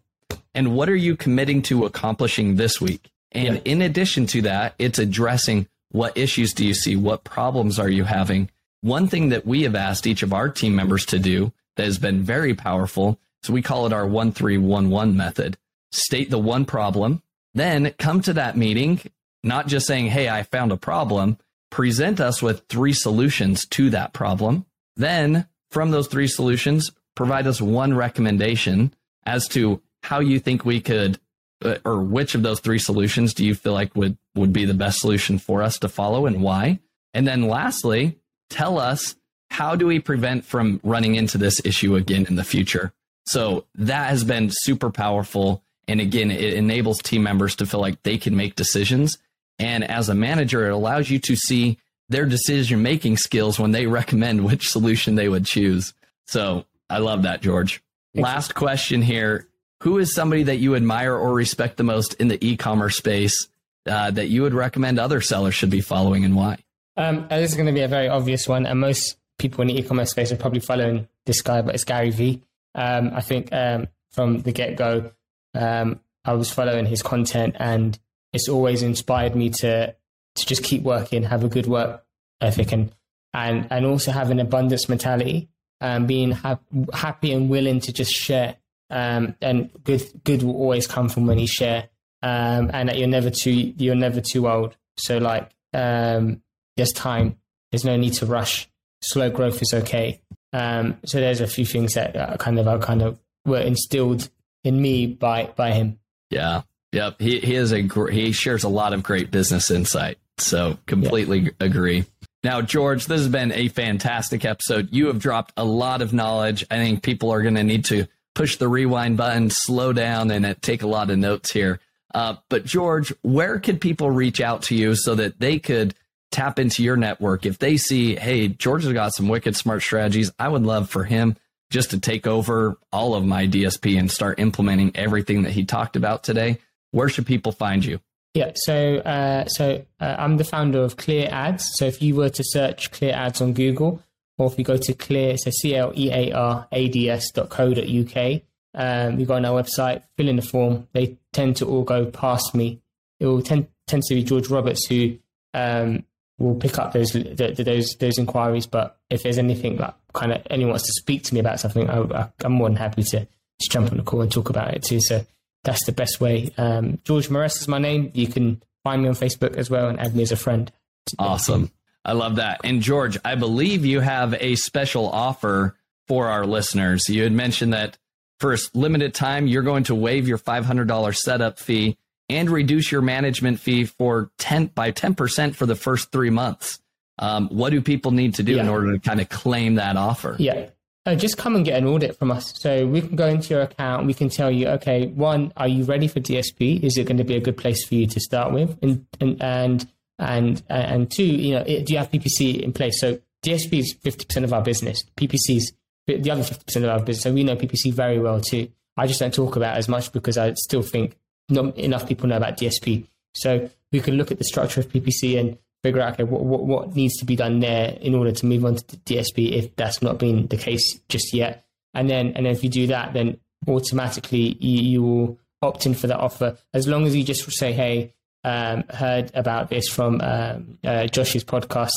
and 0.54 0.74
what 0.74 0.88
are 0.88 0.96
you 0.96 1.16
committing 1.16 1.62
to 1.62 1.84
accomplishing 1.84 2.56
this 2.56 2.80
week. 2.80 3.10
And 3.32 3.56
yeah. 3.56 3.62
in 3.64 3.82
addition 3.82 4.26
to 4.26 4.42
that, 4.42 4.74
it's 4.78 4.98
addressing 4.98 5.68
what 5.90 6.16
issues 6.16 6.52
do 6.52 6.66
you 6.66 6.74
see? 6.74 6.96
What 6.96 7.24
problems 7.24 7.78
are 7.78 7.88
you 7.88 8.04
having? 8.04 8.50
One 8.80 9.08
thing 9.08 9.30
that 9.30 9.46
we 9.46 9.62
have 9.62 9.74
asked 9.74 10.06
each 10.06 10.22
of 10.22 10.32
our 10.32 10.48
team 10.48 10.74
members 10.74 11.04
to 11.06 11.18
do 11.18 11.52
that 11.76 11.84
has 11.84 11.98
been 11.98 12.22
very 12.22 12.54
powerful. 12.54 13.18
So 13.42 13.52
we 13.52 13.62
call 13.62 13.86
it 13.86 13.92
our 13.92 14.06
1311 14.06 15.16
method. 15.16 15.56
State 15.92 16.30
the 16.30 16.38
one 16.38 16.64
problem, 16.64 17.22
then 17.54 17.94
come 17.98 18.20
to 18.22 18.34
that 18.34 18.56
meeting, 18.56 19.00
not 19.42 19.66
just 19.66 19.86
saying, 19.86 20.06
Hey, 20.06 20.28
I 20.28 20.42
found 20.42 20.72
a 20.72 20.76
problem. 20.76 21.38
Present 21.70 22.20
us 22.20 22.42
with 22.42 22.66
three 22.68 22.92
solutions 22.92 23.66
to 23.66 23.90
that 23.90 24.12
problem. 24.12 24.66
Then, 24.98 25.46
from 25.70 25.90
those 25.90 26.08
three 26.08 26.26
solutions, 26.26 26.90
provide 27.14 27.46
us 27.46 27.60
one 27.60 27.94
recommendation 27.94 28.92
as 29.24 29.48
to 29.48 29.80
how 30.02 30.20
you 30.20 30.40
think 30.40 30.64
we 30.64 30.80
could, 30.80 31.18
uh, 31.64 31.76
or 31.84 32.02
which 32.02 32.34
of 32.34 32.42
those 32.42 32.60
three 32.60 32.78
solutions 32.78 33.32
do 33.32 33.46
you 33.46 33.54
feel 33.54 33.72
like 33.72 33.94
would, 33.96 34.18
would 34.34 34.52
be 34.52 34.64
the 34.64 34.74
best 34.74 34.98
solution 34.98 35.38
for 35.38 35.62
us 35.62 35.78
to 35.78 35.88
follow 35.88 36.26
and 36.26 36.42
why? 36.42 36.80
And 37.14 37.26
then 37.26 37.48
lastly, 37.48 38.18
tell 38.50 38.78
us 38.78 39.16
how 39.50 39.76
do 39.76 39.86
we 39.86 39.98
prevent 40.00 40.44
from 40.44 40.80
running 40.82 41.14
into 41.14 41.38
this 41.38 41.64
issue 41.64 41.96
again 41.96 42.26
in 42.26 42.36
the 42.36 42.44
future? 42.44 42.92
So 43.26 43.66
that 43.76 44.08
has 44.08 44.24
been 44.24 44.50
super 44.50 44.90
powerful. 44.90 45.62
And 45.86 46.00
again, 46.00 46.30
it 46.30 46.54
enables 46.54 46.98
team 46.98 47.22
members 47.22 47.56
to 47.56 47.66
feel 47.66 47.80
like 47.80 48.02
they 48.02 48.18
can 48.18 48.36
make 48.36 48.56
decisions. 48.56 49.18
And 49.58 49.84
as 49.84 50.08
a 50.08 50.14
manager, 50.14 50.66
it 50.66 50.72
allows 50.72 51.10
you 51.10 51.18
to 51.20 51.36
see 51.36 51.78
their 52.08 52.26
decision 52.26 52.82
making 52.82 53.16
skills 53.16 53.58
when 53.58 53.72
they 53.72 53.86
recommend 53.86 54.44
which 54.44 54.70
solution 54.70 55.14
they 55.14 55.28
would 55.28 55.44
choose. 55.44 55.94
So 56.26 56.64
I 56.88 56.98
love 56.98 57.22
that, 57.22 57.42
George. 57.42 57.82
Last 58.14 58.54
question 58.54 59.02
here. 59.02 59.46
Who 59.82 59.98
is 59.98 60.12
somebody 60.12 60.42
that 60.44 60.56
you 60.56 60.74
admire 60.74 61.14
or 61.14 61.32
respect 61.32 61.76
the 61.76 61.84
most 61.84 62.14
in 62.14 62.28
the 62.28 62.44
e 62.44 62.56
commerce 62.56 62.96
space 62.96 63.48
uh, 63.86 64.10
that 64.10 64.28
you 64.28 64.42
would 64.42 64.54
recommend 64.54 64.98
other 64.98 65.20
sellers 65.20 65.54
should 65.54 65.70
be 65.70 65.80
following 65.80 66.24
and 66.24 66.34
why? 66.34 66.58
Um, 66.96 67.28
this 67.28 67.52
is 67.52 67.56
going 67.56 67.66
to 67.66 67.72
be 67.72 67.82
a 67.82 67.88
very 67.88 68.08
obvious 68.08 68.48
one, 68.48 68.66
and 68.66 68.80
most 68.80 69.16
people 69.38 69.62
in 69.62 69.68
the 69.68 69.78
e 69.78 69.82
commerce 69.82 70.10
space 70.10 70.32
are 70.32 70.36
probably 70.36 70.60
following 70.60 71.06
this 71.26 71.42
guy, 71.42 71.62
but 71.62 71.74
it's 71.74 71.84
Gary 71.84 72.10
Vee. 72.10 72.42
Um, 72.74 73.12
I 73.14 73.20
think 73.20 73.52
um, 73.52 73.86
from 74.10 74.40
the 74.42 74.50
get 74.50 74.74
go, 74.76 75.12
um, 75.54 76.00
I 76.24 76.32
was 76.32 76.50
following 76.50 76.86
his 76.86 77.02
content, 77.02 77.54
and 77.60 77.96
it's 78.32 78.48
always 78.48 78.82
inspired 78.82 79.36
me 79.36 79.50
to 79.50 79.94
to 80.34 80.46
just 80.46 80.62
keep 80.62 80.82
working, 80.82 81.22
have 81.22 81.44
a 81.44 81.48
good 81.48 81.66
work 81.66 82.04
ethic, 82.40 82.72
and 82.72 82.92
and 83.34 83.66
and 83.70 83.86
also 83.86 84.12
have 84.12 84.30
an 84.30 84.40
abundance 84.40 84.88
mentality, 84.88 85.48
and 85.80 86.08
being 86.08 86.32
ha- 86.32 86.60
happy 86.92 87.32
and 87.32 87.48
willing 87.48 87.80
to 87.80 87.92
just 87.92 88.12
share. 88.12 88.56
Um, 88.90 89.34
and 89.42 89.70
good 89.84 90.02
good 90.24 90.42
will 90.42 90.56
always 90.56 90.86
come 90.86 91.08
from 91.08 91.26
when 91.26 91.38
you 91.38 91.46
share, 91.46 91.88
um, 92.22 92.70
and 92.72 92.88
that 92.88 92.98
you're 92.98 93.08
never 93.08 93.30
too 93.30 93.52
you're 93.52 93.94
never 93.94 94.20
too 94.20 94.48
old. 94.48 94.76
So 94.96 95.18
like 95.18 95.50
um, 95.74 96.42
there's 96.76 96.92
time. 96.92 97.36
There's 97.70 97.84
no 97.84 97.96
need 97.96 98.14
to 98.14 98.26
rush. 98.26 98.68
Slow 99.02 99.30
growth 99.30 99.60
is 99.60 99.72
okay. 99.74 100.22
Um, 100.52 100.96
so 101.04 101.20
there's 101.20 101.42
a 101.42 101.46
few 101.46 101.66
things 101.66 101.94
that 101.94 102.16
are 102.16 102.38
kind 102.38 102.58
of 102.58 102.66
are 102.66 102.78
kind 102.78 103.02
of 103.02 103.20
were 103.44 103.60
instilled 103.60 104.30
in 104.64 104.80
me 104.80 105.06
by 105.06 105.52
by 105.54 105.72
him. 105.72 105.98
Yeah. 106.30 106.62
Yep. 106.92 107.20
He 107.20 107.40
he 107.40 107.54
is 107.54 107.72
a 107.72 107.82
gr- 107.82 108.10
he 108.10 108.32
shares 108.32 108.64
a 108.64 108.68
lot 108.68 108.92
of 108.92 109.02
great 109.02 109.30
business 109.30 109.70
insight. 109.70 110.18
So 110.38 110.78
completely 110.86 111.40
yeah. 111.40 111.50
agree. 111.60 112.04
Now, 112.44 112.62
George, 112.62 113.06
this 113.06 113.20
has 113.20 113.28
been 113.28 113.52
a 113.52 113.68
fantastic 113.68 114.44
episode. 114.44 114.88
You 114.92 115.08
have 115.08 115.18
dropped 115.18 115.52
a 115.56 115.64
lot 115.64 116.02
of 116.02 116.12
knowledge. 116.12 116.64
I 116.70 116.76
think 116.76 117.02
people 117.02 117.30
are 117.32 117.42
going 117.42 117.56
to 117.56 117.64
need 117.64 117.86
to 117.86 118.06
push 118.34 118.56
the 118.56 118.68
rewind 118.68 119.16
button, 119.16 119.50
slow 119.50 119.92
down, 119.92 120.30
and 120.30 120.46
uh, 120.46 120.54
take 120.60 120.82
a 120.82 120.86
lot 120.86 121.10
of 121.10 121.18
notes 121.18 121.50
here. 121.50 121.80
Uh, 122.14 122.36
but, 122.48 122.64
George, 122.64 123.12
where 123.22 123.58
could 123.58 123.80
people 123.80 124.10
reach 124.10 124.40
out 124.40 124.62
to 124.62 124.76
you 124.76 124.94
so 124.94 125.16
that 125.16 125.40
they 125.40 125.58
could 125.58 125.94
tap 126.30 126.60
into 126.60 126.84
your 126.84 126.96
network? 126.96 127.44
If 127.44 127.58
they 127.58 127.76
see, 127.76 128.14
hey, 128.14 128.46
George 128.48 128.84
has 128.84 128.92
got 128.92 129.14
some 129.14 129.28
wicked 129.28 129.56
smart 129.56 129.82
strategies, 129.82 130.30
I 130.38 130.48
would 130.48 130.62
love 130.62 130.88
for 130.88 131.02
him 131.02 131.36
just 131.70 131.90
to 131.90 132.00
take 132.00 132.26
over 132.26 132.78
all 132.92 133.14
of 133.14 133.24
my 133.24 133.46
DSP 133.48 133.98
and 133.98 134.10
start 134.10 134.38
implementing 134.38 134.92
everything 134.94 135.42
that 135.42 135.52
he 135.52 135.64
talked 135.64 135.96
about 135.96 136.22
today. 136.22 136.58
Where 136.90 137.08
should 137.08 137.26
people 137.26 137.52
find 137.52 137.84
you? 137.84 138.00
Yeah, 138.34 138.52
so 138.54 138.98
uh, 138.98 139.46
so 139.46 139.84
uh, 140.00 140.16
I'm 140.18 140.36
the 140.36 140.44
founder 140.44 140.80
of 140.80 140.96
Clear 140.96 141.28
Ads. 141.30 141.70
So 141.74 141.86
if 141.86 142.02
you 142.02 142.14
were 142.14 142.28
to 142.30 142.44
search 142.44 142.90
Clear 142.92 143.14
Ads 143.14 143.40
on 143.40 143.52
Google, 143.52 144.02
or 144.36 144.50
if 144.50 144.58
you 144.58 144.64
go 144.64 144.76
to 144.76 144.94
Clear, 144.94 145.36
so 145.36 145.50
C 145.50 145.74
L 145.74 145.92
E 145.96 146.10
A 146.12 146.32
R 146.32 146.68
A 146.70 146.88
D 146.88 147.10
S 147.10 147.30
dot 147.30 147.48
co 147.48 147.74
dot 147.74 147.88
uk, 147.88 148.42
um, 148.74 149.18
you 149.18 149.26
go 149.26 149.34
on 149.34 149.44
our 149.44 149.60
website, 149.60 150.02
fill 150.16 150.28
in 150.28 150.36
the 150.36 150.42
form. 150.42 150.86
They 150.92 151.18
tend 151.32 151.56
to 151.56 151.66
all 151.66 151.84
go 151.84 152.06
past 152.06 152.54
me. 152.54 152.80
It 153.18 153.26
will 153.26 153.42
tend 153.42 153.66
tend 153.86 154.02
to 154.04 154.14
be 154.14 154.22
George 154.22 154.48
Roberts 154.48 154.86
who 154.86 155.18
um, 155.54 156.04
will 156.38 156.54
pick 156.54 156.78
up 156.78 156.92
those 156.92 157.12
the, 157.12 157.54
those 157.64 157.96
those 157.98 158.18
inquiries. 158.18 158.66
But 158.66 158.98
if 159.10 159.22
there's 159.22 159.38
anything 159.38 159.76
that 159.78 159.96
kind 160.12 160.32
of 160.32 160.42
anyone 160.50 160.70
wants 160.70 160.86
to 160.86 160.92
speak 160.92 161.24
to 161.24 161.34
me 161.34 161.40
about 161.40 161.60
something, 161.60 161.88
I, 161.90 162.28
am 162.44 162.52
more 162.52 162.68
than 162.68 162.76
happy 162.76 163.02
to, 163.02 163.20
to 163.24 163.70
jump 163.70 163.90
on 163.90 163.96
the 163.96 164.04
call 164.04 164.20
and 164.20 164.30
talk 164.30 164.50
about 164.50 164.74
it 164.74 164.82
too. 164.82 165.00
So 165.00 165.26
that's 165.68 165.84
the 165.84 165.92
best 165.92 166.18
way. 166.18 166.50
Um, 166.56 166.98
George 167.04 167.28
Meressa 167.28 167.60
is 167.60 167.68
my 167.68 167.78
name. 167.78 168.10
You 168.14 168.26
can 168.26 168.62
find 168.84 169.02
me 169.02 169.08
on 169.08 169.14
Facebook 169.14 169.56
as 169.56 169.68
well 169.68 169.88
and 169.88 170.00
add 170.00 170.16
me 170.16 170.22
as 170.22 170.32
a 170.32 170.36
friend. 170.36 170.72
Awesome. 171.18 171.70
I 172.06 172.12
love 172.12 172.36
that. 172.36 172.62
And 172.64 172.80
George, 172.80 173.18
I 173.22 173.34
believe 173.34 173.84
you 173.84 174.00
have 174.00 174.34
a 174.40 174.54
special 174.54 175.06
offer 175.06 175.76
for 176.06 176.28
our 176.28 176.46
listeners. 176.46 177.10
You 177.10 177.22
had 177.22 177.32
mentioned 177.32 177.74
that 177.74 177.98
for 178.40 178.54
a 178.54 178.58
limited 178.72 179.12
time, 179.12 179.46
you're 179.46 179.62
going 179.62 179.84
to 179.84 179.94
waive 179.94 180.26
your 180.26 180.38
$500 180.38 181.14
setup 181.14 181.58
fee 181.58 181.98
and 182.30 182.48
reduce 182.48 182.90
your 182.90 183.02
management 183.02 183.60
fee 183.60 183.84
for 183.84 184.30
10 184.38 184.68
by 184.68 184.90
10% 184.90 185.54
for 185.54 185.66
the 185.66 185.74
first 185.74 186.10
three 186.10 186.30
months. 186.30 186.80
Um, 187.18 187.48
what 187.48 187.70
do 187.70 187.82
people 187.82 188.12
need 188.12 188.36
to 188.36 188.42
do 188.42 188.54
yeah. 188.54 188.62
in 188.62 188.70
order 188.70 188.92
to 188.92 189.00
kind 189.00 189.20
of 189.20 189.28
claim 189.28 189.74
that 189.74 189.98
offer? 189.98 190.34
Yeah. 190.38 190.70
Just 191.14 191.38
come 191.38 191.56
and 191.56 191.64
get 191.64 191.78
an 191.78 191.86
audit 191.86 192.18
from 192.18 192.30
us. 192.30 192.52
So 192.56 192.86
we 192.86 193.00
can 193.00 193.16
go 193.16 193.26
into 193.26 193.54
your 193.54 193.62
account. 193.62 194.06
We 194.06 194.14
can 194.14 194.28
tell 194.28 194.50
you, 194.50 194.68
okay, 194.68 195.06
one, 195.06 195.52
are 195.56 195.68
you 195.68 195.84
ready 195.84 196.08
for 196.08 196.20
DSP? 196.20 196.82
Is 196.82 196.96
it 196.96 197.04
going 197.04 197.18
to 197.18 197.24
be 197.24 197.36
a 197.36 197.40
good 197.40 197.56
place 197.56 197.84
for 197.84 197.94
you 197.94 198.06
to 198.06 198.20
start 198.20 198.52
with? 198.52 198.76
And 198.82 199.06
and 199.20 199.40
and 199.40 199.92
and, 200.18 200.62
and 200.68 201.10
two, 201.10 201.24
you 201.24 201.54
know, 201.54 201.64
do 201.64 201.84
you 201.86 201.98
have 201.98 202.10
PPC 202.10 202.60
in 202.60 202.72
place? 202.72 203.00
So 203.00 203.20
DSP 203.42 203.78
is 203.78 203.96
fifty 204.02 204.24
percent 204.24 204.44
of 204.44 204.52
our 204.52 204.62
business. 204.62 205.02
PPC 205.16 205.56
is 205.56 205.72
the 206.06 206.30
other 206.30 206.42
fifty 206.42 206.64
percent 206.64 206.84
of 206.84 206.90
our 206.90 207.00
business. 207.00 207.22
So 207.22 207.32
we 207.32 207.44
know 207.44 207.56
PPC 207.56 207.92
very 207.92 208.18
well 208.18 208.40
too. 208.40 208.68
I 208.96 209.06
just 209.06 209.20
don't 209.20 209.32
talk 209.32 209.56
about 209.56 209.76
as 209.76 209.88
much 209.88 210.12
because 210.12 210.36
I 210.36 210.52
still 210.54 210.82
think 210.82 211.16
not 211.48 211.76
enough 211.78 212.06
people 212.08 212.28
know 212.28 212.36
about 212.36 212.58
DSP. 212.58 213.06
So 213.34 213.70
we 213.92 214.00
can 214.00 214.14
look 214.14 214.30
at 214.30 214.38
the 214.38 214.44
structure 214.44 214.80
of 214.80 214.88
PPC 214.88 215.38
and 215.38 215.58
figure 215.82 216.00
out 216.00 216.14
okay 216.14 216.24
what, 216.24 216.44
what, 216.44 216.66
what 216.66 216.96
needs 216.96 217.16
to 217.18 217.24
be 217.24 217.36
done 217.36 217.60
there 217.60 217.96
in 218.00 218.14
order 218.14 218.32
to 218.32 218.46
move 218.46 218.64
on 218.64 218.76
to 218.76 218.96
DSP 218.98 219.52
if 219.52 219.76
that's 219.76 220.02
not 220.02 220.18
been 220.18 220.46
the 220.48 220.56
case 220.56 220.98
just 221.08 221.32
yet. 221.32 221.64
And 221.94 222.08
then 222.08 222.32
and 222.34 222.46
then 222.46 222.52
if 222.52 222.62
you 222.62 222.70
do 222.70 222.88
that, 222.88 223.12
then 223.12 223.38
automatically 223.66 224.56
you, 224.60 224.82
you 224.82 225.02
will 225.02 225.38
opt 225.62 225.86
in 225.86 225.94
for 225.94 226.06
that 226.06 226.18
offer 226.18 226.56
as 226.72 226.86
long 226.86 227.06
as 227.06 227.16
you 227.16 227.24
just 227.24 227.50
say, 227.52 227.72
hey, 227.72 228.14
um, 228.44 228.84
heard 228.90 229.30
about 229.34 229.68
this 229.68 229.88
from 229.88 230.20
um, 230.20 230.78
uh, 230.84 231.06
Josh's 231.06 231.44
podcast. 231.44 231.90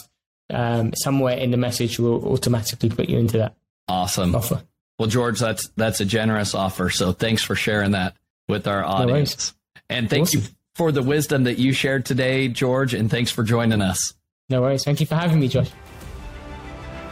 Um, 0.50 0.94
somewhere 0.96 1.38
in 1.38 1.52
the 1.52 1.58
message 1.58 1.98
will 1.98 2.26
automatically 2.26 2.90
put 2.90 3.08
you 3.08 3.18
into 3.18 3.38
that. 3.38 3.56
Awesome 3.88 4.36
offer. 4.36 4.64
Well, 5.00 5.08
George, 5.08 5.40
that's 5.40 5.70
that's 5.78 6.02
a 6.02 6.06
generous 6.06 6.54
offer. 6.54 6.90
So 6.90 7.14
thanks 7.14 7.42
for 7.42 7.56
sharing 7.56 7.92
that 7.92 8.16
with 8.48 8.68
our 8.68 8.84
audience. 8.84 9.54
No 9.76 9.96
and 9.98 10.10
thank 10.10 10.24
awesome. 10.24 10.42
you 10.42 10.48
for 10.76 10.92
the 10.92 11.04
wisdom 11.04 11.44
that 11.44 11.58
you 11.58 11.74
shared 11.74 12.06
today, 12.06 12.48
George, 12.48 12.94
and 12.94 13.10
thanks 13.10 13.32
for 13.32 13.44
joining 13.44 13.82
us. 13.82 14.14
No 14.50 14.62
worries. 14.62 14.84
Thank 14.84 15.00
you 15.00 15.06
for 15.06 15.16
having 15.16 15.40
me, 15.40 15.48
Josh. 15.48 15.72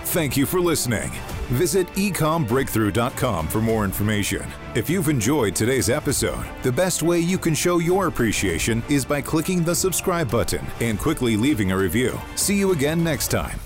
Thank 0.06 0.36
you 0.36 0.46
for 0.46 0.60
listening. 0.60 1.12
Visit 1.50 1.88
ecombreakthrough.com 1.90 3.48
for 3.48 3.62
more 3.62 3.86
information. 3.86 4.46
If 4.76 4.90
you've 4.90 5.10
enjoyed 5.10 5.56
today's 5.56 5.90
episode, 5.90 6.46
the 6.64 6.72
best 6.72 7.04
way 7.04 7.20
you 7.20 7.38
can 7.38 7.54
show 7.54 7.78
your 7.80 8.08
appreciation 8.08 8.84
is 8.90 9.06
by 9.06 9.22
clicking 9.22 9.64
the 9.64 9.76
subscribe 9.76 10.30
button 10.30 10.66
and 10.80 11.00
quickly 11.00 11.38
leaving 11.38 11.72
a 11.72 11.78
review. 11.78 12.20
See 12.36 12.58
you 12.58 12.72
again 12.72 13.04
next 13.04 13.30
time. 13.30 13.60